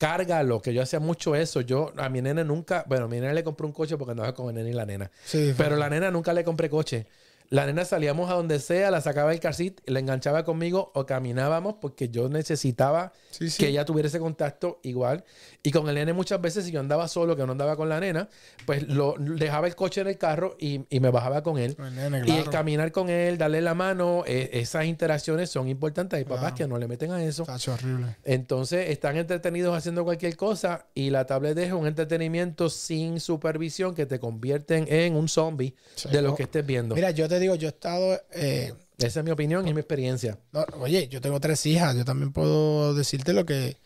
cárgalo, 0.00 0.62
que 0.62 0.72
yo 0.72 0.80
hacía 0.82 0.98
mucho 0.98 1.36
eso. 1.36 1.60
Yo 1.60 1.92
a 1.98 2.08
mi 2.08 2.22
nena 2.22 2.42
nunca, 2.42 2.84
bueno, 2.88 3.04
a 3.04 3.08
mi 3.08 3.20
nena 3.20 3.34
le 3.34 3.44
compré 3.44 3.66
un 3.66 3.72
coche 3.72 3.98
porque 3.98 4.12
andaba 4.12 4.34
con 4.34 4.48
el 4.48 4.54
nene 4.54 4.70
y 4.70 4.72
la 4.72 4.86
nena. 4.86 5.10
Sí, 5.26 5.54
Pero 5.58 5.76
la 5.76 5.90
nena 5.90 6.10
nunca 6.10 6.32
le 6.32 6.42
compré 6.42 6.70
coche. 6.70 7.06
La 7.50 7.66
nena 7.66 7.84
salíamos 7.84 8.30
a 8.30 8.34
donde 8.34 8.60
sea, 8.60 8.90
la 8.92 9.00
sacaba 9.00 9.30
del 9.30 9.40
car 9.40 9.54
seat, 9.54 9.74
la 9.86 9.98
enganchaba 9.98 10.44
conmigo 10.44 10.90
o 10.94 11.04
caminábamos 11.04 11.74
porque 11.80 12.08
yo 12.08 12.28
necesitaba 12.28 13.12
Sí, 13.30 13.50
sí. 13.50 13.58
que 13.58 13.68
ella 13.70 13.84
tuviera 13.84 14.08
ese 14.08 14.20
contacto 14.20 14.78
igual. 14.84 15.24
Y 15.62 15.72
con 15.72 15.86
el 15.90 15.94
nene 15.94 16.14
muchas 16.14 16.40
veces, 16.40 16.64
si 16.64 16.70
yo 16.70 16.80
andaba 16.80 17.06
solo, 17.06 17.36
que 17.36 17.44
no 17.44 17.52
andaba 17.52 17.76
con 17.76 17.88
la 17.90 18.00
nena, 18.00 18.30
pues 18.64 18.88
lo 18.88 19.14
dejaba 19.18 19.66
el 19.66 19.74
coche 19.76 20.00
en 20.00 20.06
el 20.06 20.16
carro 20.16 20.56
y, 20.58 20.86
y 20.88 21.00
me 21.00 21.10
bajaba 21.10 21.42
con 21.42 21.58
él. 21.58 21.76
Con 21.76 21.86
el 21.86 21.94
nene, 21.96 22.22
Y 22.26 22.30
el 22.38 22.48
caminar 22.48 22.90
con 22.92 23.10
él, 23.10 23.36
darle 23.36 23.60
la 23.60 23.74
mano, 23.74 24.24
eh, 24.26 24.48
esas 24.54 24.86
interacciones 24.86 25.50
son 25.50 25.68
importantes. 25.68 26.16
Hay 26.16 26.24
papás 26.24 26.40
Claro. 26.40 26.56
que 26.56 26.66
no 26.66 26.78
le 26.78 26.88
meten 26.88 27.12
a 27.12 27.22
eso. 27.22 27.44
Tacho, 27.44 27.74
horrible. 27.74 28.16
Entonces 28.24 28.88
están 28.88 29.18
entretenidos 29.18 29.76
haciendo 29.76 30.02
cualquier 30.04 30.34
cosa 30.36 30.86
y 30.94 31.10
la 31.10 31.26
tablet 31.26 31.58
es 31.58 31.72
un 31.72 31.86
entretenimiento 31.86 32.70
sin 32.70 33.20
supervisión 33.20 33.94
que 33.94 34.06
te 34.06 34.18
convierten 34.18 34.86
en 34.88 35.14
un 35.14 35.28
zombie 35.28 35.74
Sí, 35.94 36.08
de 36.08 36.22
lo 36.22 36.28
no. 36.30 36.34
que 36.36 36.44
estés 36.44 36.64
viendo. 36.64 36.94
Mira, 36.94 37.10
yo 37.10 37.28
te 37.28 37.38
digo, 37.38 37.54
yo 37.54 37.68
he 37.68 37.72
estado. 37.72 38.18
eh, 38.32 38.72
Esa 38.96 39.20
es 39.20 39.24
mi 39.24 39.30
opinión 39.30 39.68
y 39.68 39.74
mi 39.74 39.80
experiencia. 39.80 40.38
no, 40.52 40.64
oye, 40.80 41.06
yo 41.08 41.20
tengo 41.20 41.38
tres 41.38 41.64
hijas. 41.66 41.94
Yo 41.96 42.04
también 42.06 42.32
puedo 42.32 42.94
decirte 42.94 43.32
lo 43.34 43.44
que, 43.46 43.76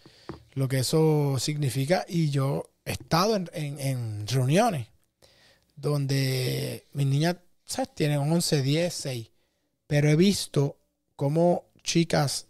lo 0.55 0.69
que 0.69 0.79
eso 0.79 1.37
significa. 1.39 2.05
Y 2.09 2.31
yo 2.31 2.71
he 2.85 2.93
estado 2.93 3.37
en, 3.37 3.51
en- 3.53 3.81
en 3.81 4.27
reuniones 4.27 4.89
donde 5.77 6.87
mis 6.93 7.07
niñas, 7.07 7.37
¿sabes? 7.65 7.95
Tienen 7.95 8.19
11, 8.19 8.63
10, 8.63 8.95
6. 8.95 9.31
Pero 9.87 10.09
he 10.09 10.17
visto 10.17 10.79
cómo 11.17 11.67
chicas 11.83 12.47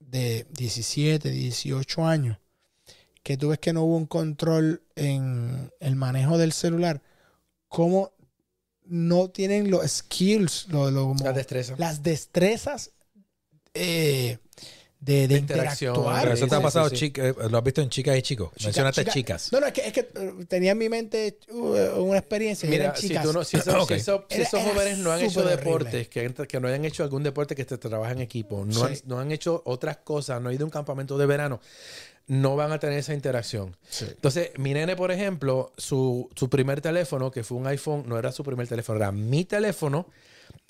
de 0.00 0.46
17, 0.50 1.30
18 1.30 2.04
años, 2.06 2.38
que 3.22 3.36
tú 3.36 3.48
ves 3.48 3.58
que 3.60 3.72
no 3.72 3.84
hubo 3.84 3.96
un 3.96 4.06
control 4.06 4.82
en 4.96 5.70
el 5.80 5.96
manejo 5.96 6.38
del 6.38 6.52
celular, 6.52 7.02
cómo 7.68 8.12
no 8.84 9.30
tienen 9.30 9.70
los 9.70 9.88
skills, 9.90 10.66
lo, 10.68 10.90
lo- 10.90 11.08
como- 11.08 11.24
La 11.24 11.32
destreza. 11.32 11.74
las 11.78 12.02
destrezas 12.02 12.90
eh, 13.74 14.38
de, 15.04 15.26
de 15.26 15.36
interacción, 15.36 15.96
interactuar. 15.96 16.22
Pero 16.22 16.34
eso 16.34 16.46
te 16.46 16.54
ha 16.54 16.60
pasado, 16.62 16.88
sí, 16.88 16.94
sí. 16.96 17.06
chica- 17.06 17.26
eh, 17.28 17.34
lo 17.50 17.58
has 17.58 17.64
visto 17.64 17.80
en 17.82 17.88
chicas 17.90 18.16
y 18.16 18.22
chicos. 18.22 18.50
Chica- 18.54 18.66
Mencionaste 18.68 19.00
chica- 19.02 19.12
chicas. 19.12 19.52
No, 19.52 19.58
no, 19.58 19.66
es 19.66 19.72
que, 19.72 19.80
es 19.88 19.92
que 19.92 20.00
eh, 20.00 20.32
tenía 20.46 20.70
en 20.72 20.78
mi 20.78 20.88
mente 20.88 21.38
uh, 21.50 22.00
una 22.04 22.18
experiencia. 22.18 22.70
Mira, 22.70 22.84
eran 22.84 22.96
si, 22.96 23.08
tú 23.18 23.32
no, 23.32 23.42
si, 23.42 23.56
esos, 23.58 23.74
Ok. 23.74 23.88
si 23.88 23.94
esos- 23.94 24.20
si 24.30 24.42
esos 24.42 24.62
jóvenes 24.62 24.98
no 24.98 25.10
han 25.10 25.20
hecho 25.20 25.42
deportes, 25.42 26.06
que, 26.08 26.32
que 26.32 26.60
no 26.60 26.68
hayan 26.68 26.84
hecho 26.84 27.02
algún 27.02 27.24
deporte 27.24 27.56
que 27.56 27.64
te 27.64 27.78
trabaja 27.78 28.12
en 28.12 28.20
equipo, 28.20 28.64
no, 28.64 28.84
han, 28.84 28.94
Sí. 28.96 29.02
no 29.06 29.18
han 29.18 29.32
hecho 29.32 29.60
otras 29.66 29.96
cosas, 29.96 30.40
no 30.40 30.48
han 30.50 30.54
ido 30.54 30.62
a 30.64 30.66
un 30.66 30.70
campamento 30.70 31.18
de 31.18 31.26
verano, 31.26 31.60
no 32.28 32.54
van 32.54 32.70
a 32.70 32.78
tener 32.78 32.98
esa 33.00 33.12
interacción. 33.12 33.76
Sí. 33.90 34.06
Entonces, 34.08 34.50
mi 34.56 34.72
nene, 34.72 34.94
por 34.94 35.10
ejemplo, 35.10 35.72
su, 35.76 36.28
su 36.36 36.48
primer 36.48 36.80
teléfono, 36.80 37.32
que 37.32 37.42
fue 37.42 37.58
un 37.58 37.66
iPhone, 37.66 38.04
no 38.06 38.16
era 38.20 38.30
su 38.30 38.44
primer 38.44 38.68
teléfono, 38.68 38.98
era 38.98 39.10
mi 39.10 39.44
teléfono, 39.44 40.06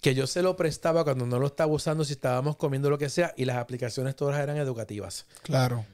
que 0.03 0.15
yo 0.17 0.27
se 0.27 0.43
lo 0.43 0.57
prestaba 0.57 1.05
cuando 1.05 1.25
no 1.27 1.39
lo 1.39 1.47
estaba 1.47 1.73
usando, 1.73 2.05
si 2.05 2.15
estábamos 2.15 2.57
comiendo 2.57 2.91
lo 2.91 2.99
que 2.99 3.09
sea, 3.09 3.33
y 3.37 3.45
las 3.45 3.57
aplicaciones 3.57 4.17
todas 4.17 4.39
eran 4.41 4.57
educativas. 4.57 5.27
Claro. 5.43 5.87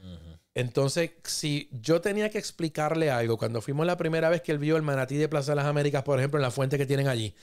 Entonces, 0.55 1.11
si 1.25 1.69
yo 1.71 2.01
tenía 2.01 2.31
que 2.31 2.39
explicarle 2.39 3.11
algo, 3.11 3.37
cuando 3.37 3.61
fuimos 3.61 3.87
la 3.87 3.99
primera 3.99 4.31
vez 4.31 4.41
que 4.41 4.51
él 4.51 4.59
vio 4.59 4.77
el 4.77 4.83
manatí 4.83 5.17
de 5.17 5.29
Plaza 5.29 5.53
de 5.53 5.57
las 5.57 5.67
Américas, 5.67 6.05
por 6.05 6.19
ejemplo, 6.19 6.39
en 6.39 6.43
la 6.43 6.51
fuente 6.51 6.79
que 6.79 6.87
tienen 6.87 7.07
allí, 7.07 7.35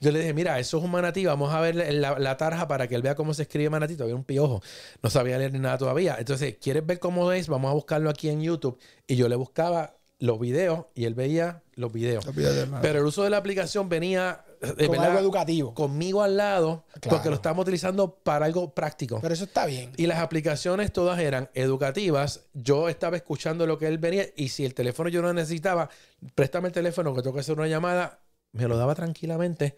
yo 0.00 0.10
le 0.12 0.20
dije, 0.20 0.32
mira, 0.32 0.58
eso 0.58 0.78
es 0.78 0.84
un 0.84 0.90
manatí, 0.90 1.26
vamos 1.26 1.52
a 1.52 1.60
ver 1.60 1.76
la, 1.76 2.18
la 2.18 2.36
tarja 2.38 2.66
para 2.66 2.88
que 2.88 2.94
él 2.94 3.02
vea 3.02 3.14
cómo 3.14 3.34
se 3.34 3.42
escribe 3.42 3.68
manatí, 3.68 3.94
todavía 3.94 4.16
un 4.16 4.24
piojo, 4.24 4.62
no 5.02 5.10
sabía 5.10 5.36
leer 5.36 5.52
ni 5.52 5.58
nada 5.58 5.76
todavía. 5.76 6.16
Entonces, 6.18 6.56
¿quieres 6.58 6.86
ver 6.86 7.00
cómo 7.00 7.30
es? 7.32 7.48
Vamos 7.48 7.70
a 7.70 7.74
buscarlo 7.74 8.08
aquí 8.08 8.30
en 8.30 8.42
YouTube. 8.42 8.78
Y 9.06 9.16
yo 9.16 9.28
le 9.28 9.36
buscaba 9.36 9.94
los 10.18 10.40
videos 10.40 10.86
y 10.94 11.04
él 11.04 11.14
veía 11.14 11.62
los 11.74 11.92
videos. 11.92 12.26
Olvídate, 12.26 12.60
hermano. 12.60 12.82
Pero 12.82 13.00
el 13.00 13.04
uso 13.04 13.24
de 13.24 13.30
la 13.30 13.36
aplicación 13.36 13.88
venía 13.88 14.44
de 14.64 14.88
verdad, 14.88 15.06
algo 15.06 15.20
educativo. 15.20 15.74
conmigo 15.74 16.22
al 16.22 16.36
lado, 16.36 16.84
porque 17.08 17.28
lo 17.28 17.36
estamos 17.36 17.62
utilizando 17.62 18.14
para 18.14 18.46
algo 18.46 18.74
práctico. 18.74 19.18
Pero 19.20 19.34
eso 19.34 19.44
está 19.44 19.66
bien. 19.66 19.92
Y 19.96 20.06
las 20.06 20.18
aplicaciones 20.18 20.92
todas 20.92 21.18
eran 21.20 21.50
educativas. 21.54 22.46
Yo 22.52 22.88
estaba 22.88 23.16
escuchando 23.16 23.66
lo 23.66 23.78
que 23.78 23.86
él 23.86 23.98
venía 23.98 24.26
y 24.36 24.48
si 24.48 24.64
el 24.64 24.74
teléfono 24.74 25.08
yo 25.08 25.22
no 25.22 25.32
necesitaba, 25.32 25.88
préstame 26.34 26.68
el 26.68 26.74
teléfono 26.74 27.14
que 27.14 27.22
tengo 27.22 27.34
que 27.34 27.40
hacer 27.40 27.56
una 27.58 27.68
llamada, 27.68 28.20
me 28.52 28.68
lo 28.68 28.76
daba 28.76 28.94
tranquilamente. 28.94 29.76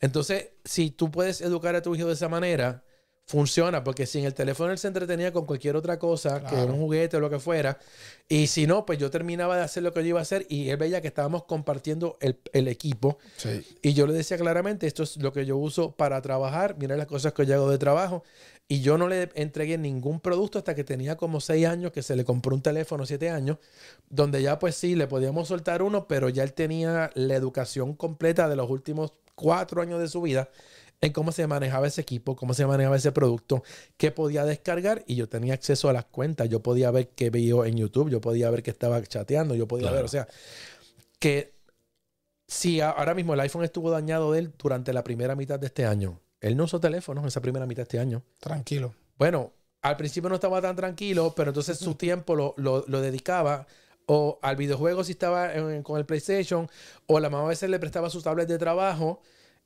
Entonces, 0.00 0.50
si 0.64 0.90
tú 0.90 1.10
puedes 1.10 1.40
educar 1.40 1.74
a 1.76 1.82
tu 1.82 1.94
hijo 1.94 2.06
de 2.06 2.14
esa 2.14 2.28
manera, 2.28 2.84
funciona, 3.30 3.84
porque 3.84 4.06
si 4.06 4.18
en 4.18 4.24
el 4.24 4.34
teléfono 4.34 4.72
él 4.72 4.78
se 4.78 4.88
entretenía 4.88 5.32
con 5.32 5.46
cualquier 5.46 5.76
otra 5.76 6.00
cosa, 6.00 6.40
que 6.40 6.48
Claro. 6.48 6.72
un 6.74 6.80
juguete 6.80 7.16
o 7.16 7.20
lo 7.20 7.30
que 7.30 7.38
fuera, 7.38 7.78
y 8.28 8.48
si 8.48 8.66
no, 8.66 8.84
pues 8.84 8.98
yo 8.98 9.08
terminaba 9.08 9.56
de 9.56 9.62
hacer 9.62 9.84
lo 9.84 9.92
que 9.92 10.00
yo 10.02 10.08
iba 10.08 10.18
a 10.18 10.22
hacer 10.22 10.46
y 10.48 10.68
él 10.70 10.76
veía 10.78 11.00
que 11.00 11.06
estábamos 11.06 11.44
compartiendo 11.44 12.18
el, 12.20 12.40
el 12.52 12.66
equipo. 12.66 13.18
Sí. 13.36 13.64
Y 13.82 13.94
yo 13.94 14.08
le 14.08 14.14
decía 14.14 14.36
claramente, 14.36 14.88
esto 14.88 15.04
es 15.04 15.16
lo 15.18 15.32
que 15.32 15.46
yo 15.46 15.56
uso 15.56 15.92
para 15.92 16.20
trabajar, 16.22 16.74
mira 16.76 16.96
las 16.96 17.06
cosas 17.06 17.32
que 17.32 17.46
yo 17.46 17.54
hago 17.54 17.70
de 17.70 17.78
trabajo. 17.78 18.24
Y 18.66 18.80
yo 18.80 18.98
no 18.98 19.06
le 19.08 19.28
entregué 19.34 19.78
ningún 19.78 20.18
producto 20.18 20.58
hasta 20.58 20.74
que 20.74 20.82
tenía 20.82 21.16
como 21.16 21.40
seis 21.40 21.66
años, 21.66 21.92
que 21.92 22.02
se 22.02 22.16
le 22.16 22.24
compró 22.24 22.54
un 22.56 22.62
teléfono, 22.62 23.06
siete 23.06 23.30
años, 23.30 23.58
donde 24.08 24.42
ya 24.42 24.58
pues 24.58 24.74
sí, 24.74 24.96
le 24.96 25.06
podíamos 25.06 25.46
soltar 25.48 25.82
uno, 25.82 26.08
pero 26.08 26.28
ya 26.28 26.42
él 26.42 26.52
tenía 26.52 27.10
la 27.14 27.34
educación 27.36 27.94
completa 27.94 28.48
de 28.48 28.56
los 28.56 28.68
últimos 28.70 29.12
cuatro 29.36 29.82
años 29.82 30.00
de 30.00 30.08
su 30.08 30.20
vida 30.20 30.50
en 31.02 31.12
cómo 31.12 31.32
se 31.32 31.46
manejaba 31.46 31.86
ese 31.86 32.00
equipo, 32.02 32.36
cómo 32.36 32.52
se 32.54 32.66
manejaba 32.66 32.96
ese 32.96 33.10
producto, 33.12 33.62
qué 33.96 34.10
podía 34.10 34.44
descargar 34.44 35.02
y 35.06 35.14
yo 35.14 35.28
tenía 35.28 35.54
acceso 35.54 35.88
a 35.88 35.92
las 35.92 36.04
cuentas, 36.04 36.48
yo 36.48 36.60
podía 36.60 36.90
ver 36.90 37.08
qué 37.08 37.30
veía 37.30 37.54
en 37.66 37.76
YouTube, 37.76 38.10
yo 38.10 38.20
podía 38.20 38.50
ver 38.50 38.62
que 38.62 38.70
estaba 38.70 39.02
chateando, 39.02 39.54
yo 39.54 39.66
podía 39.66 39.84
Claro. 39.84 39.96
ver, 39.96 40.04
o 40.04 40.08
sea, 40.08 40.28
que 41.18 41.54
si 42.46 42.80
ahora 42.80 43.14
mismo 43.14 43.34
el 43.34 43.40
iPhone 43.40 43.64
estuvo 43.64 43.90
dañado 43.90 44.32
de 44.32 44.40
él 44.40 44.52
durante 44.58 44.92
la 44.92 45.02
primera 45.04 45.34
mitad 45.36 45.58
de 45.58 45.66
este 45.66 45.86
año, 45.86 46.20
él 46.40 46.56
no 46.56 46.64
usó 46.64 46.80
teléfono 46.80 47.20
en 47.20 47.28
esa 47.28 47.40
primera 47.40 47.66
mitad 47.66 47.78
de 47.80 47.84
este 47.84 47.98
año. 48.00 48.22
Tranquilo. 48.38 48.94
Bueno, 49.18 49.52
al 49.82 49.96
principio 49.96 50.28
no 50.28 50.34
estaba 50.34 50.60
tan 50.60 50.76
tranquilo, 50.76 51.32
pero 51.36 51.50
entonces 51.50 51.78
su 51.78 51.94
tiempo 51.96 52.34
lo, 52.34 52.54
lo- 52.56 52.84
lo 52.88 53.00
dedicaba 53.00 53.66
o 54.06 54.38
al 54.42 54.56
videojuego 54.56 55.04
si 55.04 55.12
estaba 55.12 55.54
en- 55.54 55.82
con 55.82 55.98
el 55.98 56.04
PlayStation, 56.06 56.68
o 57.06 57.20
la 57.20 57.30
mamá 57.30 57.44
a 57.44 57.48
veces 57.48 57.70
le 57.70 57.78
prestaba 57.78 58.10
sus 58.10 58.24
tablets 58.24 58.48
de 58.48 58.58
trabajo 58.58 59.22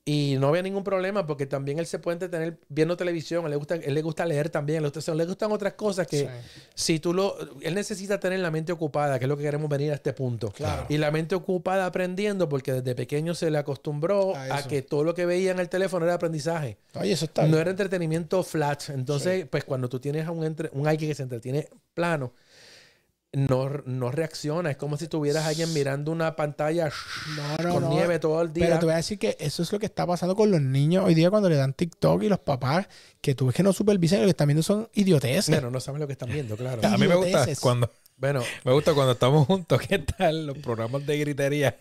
y 0.07 0.37
no 0.39 0.49
había 0.49 0.61
ningún 0.61 0.85
problema 0.85 1.27
porque 1.27 1.47
también 1.47 1.79
él 1.79 1.87
se 1.87 1.99
puede 1.99 2.17
entretener 2.17 2.59
viendo 2.69 2.95
televisión, 2.95 3.45
él 3.47 3.53
le 3.53 3.57
gusta, 3.57 3.77
él 3.77 3.95
le 3.95 4.03
gusta 4.03 4.27
leer 4.27 4.51
también, 4.51 4.83
le, 4.83 4.91
gusta- 4.91 5.15
le 5.15 5.25
gustan 5.25 5.51
otras 5.51 5.73
cosas 5.75 6.07
que 6.07 6.19
Sí. 6.19 6.27
si 6.75 7.01
tú 7.01 7.15
lo... 7.15 7.37
Él 7.63 7.75
necesita 7.75 8.21
tener 8.21 8.41
la 8.41 8.51
mente 8.51 8.71
ocupada, 8.71 9.19
que 9.19 9.25
es 9.25 9.29
lo 9.31 9.37
que 9.39 9.45
queremos 9.45 9.71
venir 9.71 9.93
a 9.93 9.95
este 9.95 10.13
punto. 10.13 10.51
Claro. 10.51 10.85
Y 10.91 10.99
la 10.99 11.11
mente 11.11 11.35
ocupada 11.35 11.87
aprendiendo 11.87 12.51
porque 12.51 12.75
desde 12.75 12.95
pequeño 12.95 13.35
se 13.35 13.51
le 13.51 13.57
acostumbró 13.57 14.35
A 14.37 14.63
que 14.69 14.83
todo 14.83 15.05
lo 15.05 15.15
que 15.15 15.25
veía 15.25 15.53
en 15.53 15.59
el 15.59 15.71
teléfono 15.71 16.05
era 16.05 16.15
aprendizaje. 16.15 16.77
Oye, 17.01 17.13
eso 17.13 17.25
está 17.25 17.47
No 17.47 17.59
era 17.59 17.71
entretenimiento 17.71 18.43
flat. 18.43 18.91
Entonces, 18.91 19.47
pues 19.51 19.65
cuando 19.65 19.89
tú 19.89 20.01
tienes 20.01 20.27
a 20.27 20.33
un, 20.33 20.45
entre- 20.45 20.69
un 20.75 20.87
alguien 20.87 21.11
que 21.11 21.15
se 21.15 21.23
entretiene 21.23 21.67
plano, 21.95 22.35
no, 23.35 23.69
no 23.85 24.11
reacciona. 24.11 24.71
Es 24.71 24.77
como 24.77 24.97
si 24.97 25.09
tuvieras 25.09 25.45
a 25.45 25.49
alguien 25.49 25.73
mirando 25.73 26.11
una 26.13 26.37
pantalla 26.37 26.91
No, 27.37 27.57
no, 27.65 27.75
con 27.75 27.83
no. 27.85 27.91
nieve 27.91 28.19
todo 28.19 28.41
el 28.43 28.53
día. 28.53 28.67
Pero 28.67 28.79
te 28.79 28.85
voy 28.87 28.93
a 28.95 28.97
decir 28.97 29.19
que 29.19 29.37
eso 29.41 29.63
es 29.63 29.73
lo 29.73 29.79
que 29.79 29.87
está 29.87 30.07
pasando 30.07 30.35
con 30.37 30.51
los 30.51 30.61
niños 30.61 31.05
hoy 31.05 31.15
día 31.15 31.31
cuando 31.31 31.49
le 31.49 31.57
dan 31.57 31.73
TikTok 31.75 32.23
y 32.23 32.29
los 32.29 32.39
papás 32.39 32.87
que 33.21 33.35
tú 33.35 33.47
ves 33.47 33.55
que 33.55 33.63
no 33.63 33.73
supervisan 33.73 34.19
y 34.19 34.23
lo 34.23 34.27
que 34.27 34.31
están 34.31 34.49
viendo 34.49 34.63
son 34.63 34.89
idioteces. 34.95 35.49
Bueno, 35.55 35.71
no 35.71 35.81
saben 35.81 36.01
lo 36.01 36.07
que 36.07 36.13
están 36.13 36.31
viendo, 36.31 36.57
claro. 36.57 36.81
A 36.87 36.97
mí 36.97 37.07
me 37.09 37.15
gusta 37.15 37.47
cuando 37.61 37.91
Bueno, 38.17 38.43
me 38.65 38.73
gusta 38.73 38.95
cuando 38.95 39.13
estamos 39.13 39.47
juntos. 39.47 39.81
¿Qué 39.89 39.99
tal 39.99 40.47
los 40.47 40.59
programas 40.59 41.05
de 41.07 41.19
gritería 41.19 41.77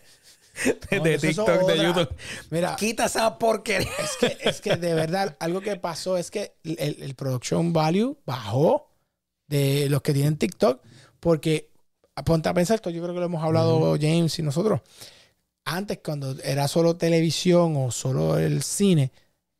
de, 0.90 0.98
No, 0.98 1.20
TikTok, 1.20 1.66
de. 1.66 1.78
YouTube? 1.82 2.08
Mira, 2.50 2.76
Quita 2.76 3.06
esa 3.06 3.38
porquería. 3.38 3.88
es 3.98 4.16
que, 4.20 4.48
es 4.48 4.60
que 4.60 4.76
de 4.76 4.94
verdad 4.94 5.36
algo 5.40 5.60
que 5.60 5.76
pasó 5.76 6.16
es 6.16 6.30
que 6.30 6.54
el, 6.64 6.96
el 7.02 7.14
production 7.14 7.72
value 7.72 8.16
bajó 8.24 8.88
de 9.48 9.88
los 9.90 10.00
que 10.02 10.12
tienen 10.14 10.36
TikTok 10.36 10.80
porque 11.24 11.70
ponte 12.22 12.50
a 12.50 12.54
pensar 12.54 12.74
esto, 12.74 12.90
yo 12.90 13.02
creo 13.02 13.14
que 13.14 13.20
lo 13.20 13.26
hemos 13.26 13.42
hablado 13.42 13.96
James 13.98 14.38
y 14.38 14.42
nosotros. 14.42 14.82
Antes 15.64 16.00
cuando 16.04 16.36
era 16.44 16.68
solo 16.68 16.96
televisión 16.96 17.74
o 17.78 17.90
solo 17.90 18.38
el 18.38 18.62
cine, 18.62 19.10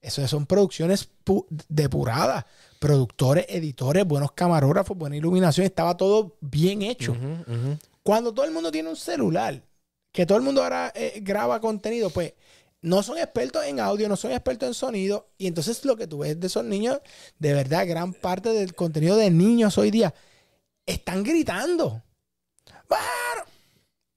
eso 0.02 0.28
son 0.28 0.44
producciones 0.44 1.08
pu- 1.24 1.46
depuradas, 1.70 2.44
productores, 2.78 3.46
editores, 3.48 4.04
buenos 4.04 4.32
camarógrafos, 4.32 4.94
buena 4.98 5.16
iluminación, 5.16 5.64
estaba 5.64 5.96
todo 5.96 6.36
bien 6.42 6.82
hecho. 6.82 7.16
Cuando 8.02 8.34
todo 8.34 8.44
el 8.44 8.52
mundo 8.52 8.70
tiene 8.70 8.90
un 8.90 8.96
celular, 8.96 9.62
que 10.12 10.26
todo 10.26 10.36
el 10.36 10.44
mundo 10.44 10.62
ahora 10.62 10.92
eh, 10.94 11.20
graba 11.22 11.58
contenido, 11.62 12.10
pues 12.10 12.34
no 12.82 13.02
son 13.02 13.16
expertos 13.16 13.64
en 13.64 13.80
audio, 13.80 14.06
no 14.10 14.16
son 14.16 14.32
expertos 14.32 14.66
en 14.68 14.74
sonido. 14.74 15.28
Y 15.38 15.46
entonces 15.46 15.82
lo 15.86 15.96
que 15.96 16.06
tú 16.06 16.18
ves 16.18 16.38
de 16.38 16.46
esos 16.48 16.66
niños, 16.66 16.98
de 17.38 17.54
verdad, 17.54 17.88
gran 17.88 18.12
parte 18.12 18.50
del 18.50 18.74
contenido 18.74 19.16
de 19.16 19.30
niños 19.30 19.78
hoy 19.78 19.90
día, 19.90 20.12
están 20.87 21.22
gritando. 21.22 22.03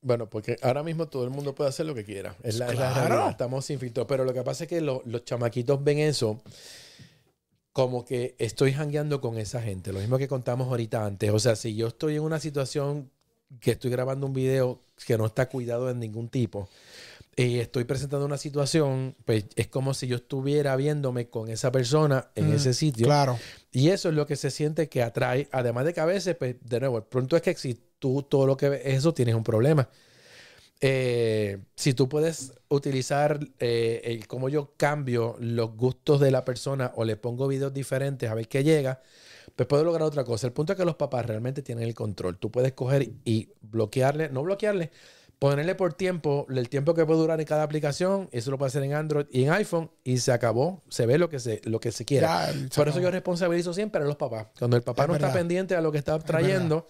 Bueno, 0.01 0.29
porque 0.29 0.57
ahora 0.61 0.83
mismo 0.83 1.07
todo 1.07 1.23
el 1.23 1.31
mundo 1.31 1.53
puede 1.55 1.69
hacer 1.69 1.85
lo 1.85 1.93
que 1.95 2.05
quiera. 2.05 2.35
Es 2.43 2.55
la, 2.57 2.67
es 2.67 2.77
la 2.79 2.93
Claro. 2.93 3.07
realidad. 3.09 3.31
Estamos 3.31 3.65
sin 3.65 3.79
filtro. 3.79 4.07
Pero 4.07 4.23
lo 4.23 4.33
que 4.33 4.43
pasa 4.43 4.63
es 4.63 4.69
que 4.69 4.79
lo- 4.79 5.01
los 5.05 5.25
chamaquitos 5.25 5.83
ven 5.83 5.99
eso 5.99 6.41
como 7.73 8.05
que 8.05 8.35
estoy 8.39 8.73
jangueando 8.73 9.19
con 9.21 9.37
esa 9.37 9.61
gente. 9.61 9.91
Lo 9.91 9.99
mismo 9.99 10.17
que 10.17 10.27
contamos 10.27 10.67
ahorita 10.69 11.05
antes. 11.05 11.29
O 11.31 11.39
sea, 11.39 11.55
si 11.55 11.75
yo 11.75 11.87
estoy 11.87 12.15
en 12.15 12.21
una 12.23 12.39
situación 12.39 13.11
que 13.59 13.71
estoy 13.71 13.91
grabando 13.91 14.25
un 14.27 14.33
video 14.33 14.79
que 15.05 15.17
no 15.17 15.25
está 15.25 15.49
cuidado 15.49 15.87
de 15.87 15.95
ningún 15.95 16.29
tipo 16.29 16.69
y 17.39 17.59
estoy 17.59 17.83
presentando 17.83 18.25
una 18.25 18.39
situación, 18.39 19.15
pues 19.23 19.45
es 19.55 19.67
como 19.67 19.93
si 19.93 20.07
yo 20.07 20.15
estuviera 20.15 20.75
viéndome 20.75 21.29
con 21.29 21.49
esa 21.49 21.71
persona 21.71 22.29
en 22.33 22.49
Mm, 22.49 22.53
ese 22.53 22.73
sitio. 22.73 23.05
Claro. 23.05 23.37
Y 23.71 23.89
eso 23.89 24.09
es 24.09 24.15
lo 24.15 24.25
que 24.25 24.35
se 24.35 24.49
siente 24.49 24.89
que 24.89 25.03
atrae. 25.03 25.47
Además 25.51 25.85
de 25.85 25.93
que 25.93 25.99
a 25.99 26.05
veces, 26.05 26.35
pues, 26.35 26.55
de 26.59 26.79
nuevo, 26.79 26.97
el 26.97 27.03
punto 27.03 27.35
es 27.35 27.43
que 27.43 27.53
si 27.53 27.79
tú 27.99 28.23
todo 28.23 28.47
lo 28.47 28.57
que 28.57 28.69
ves 28.69 28.81
eso, 28.85 29.13
tienes 29.13 29.35
un 29.35 29.43
problema. 29.43 29.87
Eh, 30.81 31.59
si 31.75 31.93
tú 31.93 32.09
puedes 32.09 32.53
utilizar 32.69 33.39
eh, 33.59 34.01
el 34.03 34.27
cómo 34.27 34.49
yo 34.49 34.73
cambio 34.75 35.35
los 35.39 35.75
gustos 35.75 36.19
de 36.19 36.31
la 36.31 36.43
persona 36.43 36.91
o 36.95 37.05
le 37.05 37.17
pongo 37.17 37.47
videos 37.47 37.71
diferentes 37.71 38.29
a 38.31 38.33
ver 38.33 38.47
qué 38.47 38.63
llega, 38.63 38.99
pues 39.55 39.67
puedo 39.67 39.83
lograr 39.83 40.07
otra 40.07 40.23
cosa. 40.23 40.47
El 40.47 40.53
punto 40.53 40.73
es 40.73 40.77
que 40.77 40.85
los 40.85 40.95
papás 40.95 41.25
realmente 41.27 41.61
tienen 41.61 41.83
el 41.83 41.93
control. 41.93 42.37
Tú 42.37 42.51
puedes 42.51 42.73
coger 42.73 43.09
y 43.25 43.49
bloquearle, 43.61 44.29
no 44.29 44.41
bloquearle, 44.41 44.89
ponerle 45.39 45.75
por 45.75 45.93
tiempo, 45.93 46.45
el 46.49 46.69
tiempo 46.69 46.93
que 46.93 47.05
puede 47.05 47.19
durar 47.19 47.39
en 47.39 47.45
cada 47.45 47.63
aplicación. 47.63 48.29
Eso 48.31 48.51
lo 48.51 48.57
puede 48.57 48.69
hacer 48.69 48.83
en 48.83 48.93
Android 48.93 49.25
y 49.31 49.43
en 49.43 49.51
iPhone 49.51 49.91
y 50.03 50.17
se 50.17 50.31
acabó. 50.31 50.83
Se 50.89 51.05
ve 51.05 51.17
lo 51.17 51.29
que 51.29 51.39
se, 51.39 51.61
lo 51.65 51.79
que 51.79 51.91
se 51.91 52.05
quiera. 52.05 52.51
Ya, 52.51 52.69
Por 52.75 52.87
eso 52.87 52.99
yo 52.99 53.11
responsabilizo 53.11 53.73
siempre 53.73 54.01
a 54.01 54.05
los 54.05 54.15
papás. 54.15 54.47
Cuando 54.57 54.77
el 54.77 54.83
papá 54.83 55.03
Es 55.03 55.09
no 55.09 55.15
está 55.15 55.31
pendiente 55.31 55.75
a 55.75 55.81
lo 55.81 55.91
que 55.91 55.99
está 55.99 56.17
trayendo, 56.19 56.87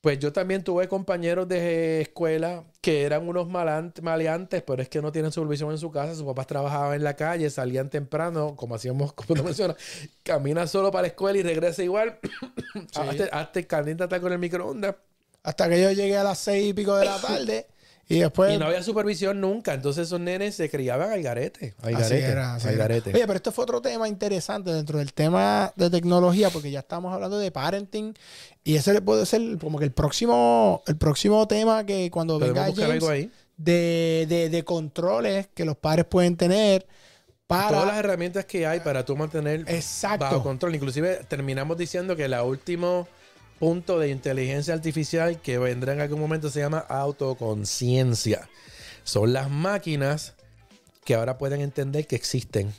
pues 0.00 0.18
yo 0.18 0.32
también 0.32 0.64
tuve 0.64 0.88
compañeros 0.88 1.46
de 1.46 2.00
escuela 2.00 2.64
que 2.80 3.02
eran 3.02 3.28
unos 3.28 3.48
maleantes, 3.48 4.62
pero 4.62 4.82
es 4.82 4.88
que 4.88 5.00
no 5.00 5.12
tienen 5.12 5.30
supervisión 5.30 5.70
en 5.70 5.78
su 5.78 5.90
casa. 5.90 6.14
Sus 6.14 6.24
papás 6.24 6.46
trabajaban 6.46 6.94
en 6.94 7.04
la 7.04 7.14
calle, 7.14 7.50
salían 7.50 7.90
temprano, 7.90 8.56
como 8.56 8.74
hacíamos, 8.74 9.12
como 9.14 9.34
tú 9.34 9.44
mencionas, 9.44 9.76
camina 10.22 10.66
solo 10.66 10.90
para 10.90 11.02
la 11.02 11.08
escuela 11.08 11.38
y 11.38 11.42
regresa 11.42 11.82
igual. 11.82 12.18
hazte, 12.96 13.28
hazte 13.30 13.66
caliéntate 13.66 14.20
con 14.20 14.32
el 14.32 14.38
microondas. 14.38 14.96
Hasta 15.42 15.68
que 15.68 15.80
yo 15.82 15.90
llegué 15.92 16.16
a 16.16 16.24
las 16.24 16.38
seis 16.38 16.68
y 16.70 16.72
pico 16.74 16.94
de 16.96 17.04
la 17.04 17.18
tarde 17.20 17.66
y 18.08 18.18
después... 18.20 18.54
Y 18.54 18.58
no 18.58 18.66
había 18.66 18.82
supervisión 18.82 19.40
nunca. 19.40 19.74
Entonces 19.74 20.06
esos 20.06 20.20
nenes 20.20 20.54
se 20.54 20.68
criaban 20.70 21.10
al 21.10 21.22
garete. 21.22 21.74
Al 21.82 21.94
Así 21.96 22.02
garete. 22.14 22.24
era, 22.30 22.54
así 22.54 22.68
al 22.68 22.74
era. 22.74 22.84
garete. 22.84 23.10
Oye, 23.14 23.26
pero 23.26 23.36
esto 23.36 23.50
fue 23.52 23.64
otro 23.64 23.80
tema 23.82 24.08
interesante 24.08 24.72
dentro 24.72 24.98
del 24.98 25.12
tema 25.12 25.72
de 25.76 25.90
tecnología, 25.90 26.50
porque 26.50 26.70
ya 26.70 26.80
estamos 26.80 27.12
hablando 27.12 27.38
de 27.38 27.50
parenting 27.50 28.14
y 28.62 28.76
ese 28.76 29.00
puede 29.02 29.26
ser 29.26 29.58
como 29.58 29.78
que 29.78 29.84
el 29.84 29.92
próximo, 29.92 30.82
el 30.86 30.96
próximo 30.96 31.48
tema 31.48 31.84
que 31.84 32.10
cuando 32.10 32.38
venga 32.38 32.64
James, 32.66 32.78
algo 32.90 33.08
ahí. 33.08 33.30
de, 33.56 34.26
de- 34.28 34.48
de 34.48 34.64
controles 34.64 35.48
que 35.54 35.64
los 35.64 35.76
padres 35.76 36.04
pueden 36.04 36.36
tener 36.36 36.86
Todas 37.48 37.70
las 37.72 37.82
para... 37.84 37.98
herramientas 37.98 38.44
que 38.46 38.66
hay 38.66 38.80
para 38.80 39.04
tú 39.04 39.14
mantener 39.16 39.64
Exacto. 39.68 40.24
bajo 40.24 40.42
control. 40.42 40.74
Inclusive 40.74 41.20
terminamos 41.28 41.76
diciendo 41.76 42.14
que 42.16 42.24
el 42.26 42.34
último 42.34 43.06
punto 43.62 44.00
de 44.00 44.08
inteligencia 44.08 44.74
artificial 44.74 45.40
que 45.40 45.56
vendrá 45.56 45.92
en 45.92 46.00
algún 46.00 46.18
momento 46.18 46.50
se 46.50 46.58
llama 46.58 46.80
autoconciencia. 46.80 48.48
Son 49.04 49.32
las 49.32 49.52
máquinas 49.52 50.34
que 51.04 51.14
ahora 51.14 51.38
pueden 51.38 51.60
entender 51.60 52.08
que 52.08 52.16
existen. 52.16 52.74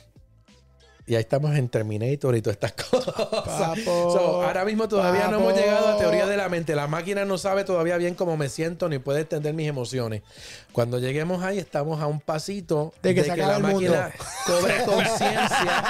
Y 1.06 1.16
ahí 1.16 1.20
estamos 1.20 1.54
en 1.54 1.68
Terminator 1.68 2.34
y 2.34 2.40
todas 2.40 2.54
estas 2.56 2.72
cosas. 2.90 3.14
Papo, 3.14 4.10
So, 4.10 4.42
ahora 4.42 4.64
mismo 4.64 4.88
todavía 4.88 5.28
no 5.28 5.36
hemos 5.38 5.54
llegado 5.54 5.88
a 5.88 5.98
teoría 5.98 6.26
de 6.26 6.36
la 6.36 6.48
mente. 6.48 6.74
La 6.74 6.86
máquina 6.86 7.26
no 7.26 7.36
sabe 7.36 7.64
todavía 7.64 7.98
bien 7.98 8.14
cómo 8.14 8.38
me 8.38 8.48
siento 8.48 8.88
ni 8.88 8.98
puede 8.98 9.20
entender 9.20 9.52
mis 9.52 9.68
emociones. 9.68 10.22
Cuando 10.72 10.98
lleguemos 10.98 11.42
ahí, 11.42 11.58
estamos 11.58 12.00
a 12.00 12.06
un 12.06 12.20
pasito 12.20 12.94
De 13.02 13.14
que 13.14 13.22
se 13.22 13.36
la 13.36 13.56
el 13.56 13.62
mundo. 13.62 13.90
máquina 13.90 14.12
cobre 14.46 14.82
conciencia. 14.84 15.82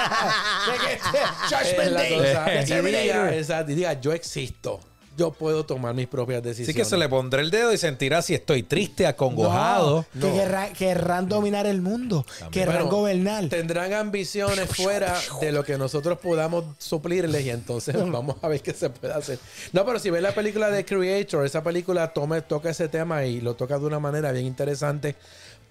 De 0.67 0.77
que 0.85 0.99
Judgment 1.55 2.93
Day, 2.93 3.09
exacto, 3.37 3.71
y 3.71 3.75
diga, 3.75 3.93
yo 4.01 4.11
existo. 4.11 4.79
Yo 5.17 5.31
puedo 5.31 5.65
tomar 5.65 5.93
mis 5.93 6.07
propias 6.07 6.39
Así 6.39 6.49
decisiones. 6.49 6.75
que 6.75 6.85
se 6.85 6.97
le 6.97 7.07
pondré 7.09 7.41
el 7.41 7.51
dedo 7.51 7.71
y 7.73 7.77
sentirá 7.77 8.21
si 8.21 8.33
estoy 8.33 8.63
triste, 8.63 9.07
acongojado. 9.07 10.05
No, 10.13 10.27
que 10.27 10.33
querrá- 10.39 10.73
querrán 10.73 11.29
dominar 11.29 11.65
el 11.65 11.81
mundo. 11.81 12.25
Querrán 12.51 12.83
Bueno, 12.83 12.89
gobernar. 12.97 13.47
Tendrán 13.49 13.93
ambiciones 13.93 14.69
fuera 14.69 15.15
de 15.41 15.51
lo 15.51 15.63
que 15.63 15.77
nosotros 15.77 16.19
podamos 16.19 16.65
suplirles 16.77 17.45
y 17.45 17.49
entonces 17.49 17.95
vamos 18.11 18.35
a 18.41 18.47
ver 18.47 18.61
qué 18.61 18.73
se 18.73 18.89
puede 18.89 19.13
hacer. 19.13 19.39
No, 19.73 19.85
pero 19.85 19.99
si 19.99 20.09
ves 20.09 20.21
la 20.21 20.33
película 20.33 20.69
de 20.69 20.83
Creator, 20.85 21.45
esa 21.45 21.63
película 21.63 22.13
toma, 22.13 22.41
toca 22.41 22.69
ese 22.69 22.87
tema 22.89 23.25
y 23.25 23.41
lo 23.41 23.55
toca 23.55 23.79
de 23.79 23.85
una 23.85 23.99
manera 23.99 24.31
bien 24.31 24.45
interesante 24.45 25.15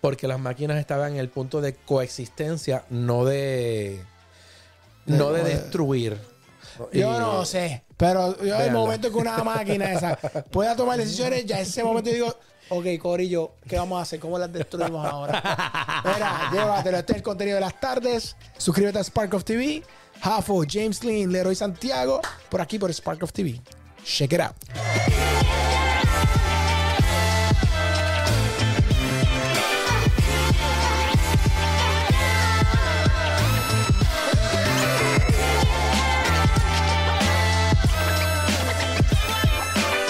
porque 0.00 0.26
las 0.28 0.38
máquinas 0.38 0.78
estaban 0.78 1.12
en 1.12 1.18
el 1.18 1.28
punto 1.28 1.60
de 1.60 1.74
coexistencia, 1.74 2.84
no 2.90 3.24
de 3.24 4.00
no 5.06 5.32
de 5.32 5.44
destruir. 5.44 6.16
Yo 6.92 7.14
Y- 7.14 7.18
no 7.18 7.44
sé. 7.44 7.84
Pero 7.96 8.42
yo 8.42 8.54
en 8.56 8.62
el 8.62 8.72
momento 8.72 9.10
que 9.10 9.16
una 9.16 9.42
máquina 9.44 9.92
esa 9.92 10.16
pueda 10.50 10.74
tomar 10.76 10.98
decisiones, 10.98 11.46
ya 11.46 11.56
en 11.56 11.62
ese 11.62 11.84
momento 11.84 12.10
yo 12.10 12.14
digo, 12.14 12.38
ok, 12.68 12.86
Corillo, 13.00 13.52
¿qué 13.68 13.76
vamos 13.76 13.98
a 13.98 14.02
hacer? 14.02 14.18
¿Cómo 14.20 14.38
las 14.38 14.52
destruimos 14.52 15.06
ahora? 15.06 16.02
Mira, 16.04 16.50
llévatelo. 16.52 16.98
Este 16.98 17.12
es 17.12 17.16
el 17.18 17.22
contenido 17.22 17.56
de 17.56 17.60
las 17.60 17.78
tardes. 17.80 18.36
Suscríbete 18.58 18.98
a 18.98 19.04
Spark 19.04 19.34
of 19.34 19.44
TV. 19.44 19.82
Hafo, 20.22 20.62
James 20.68 21.02
Lynn, 21.04 21.32
Leroy 21.32 21.54
Santiago. 21.54 22.20
Por 22.48 22.60
aquí 22.60 22.78
por 22.78 22.92
Spark 22.92 23.22
of 23.22 23.32
TV. 23.32 23.60
Check 24.04 24.32
it 24.32 24.40
out. 24.40 24.54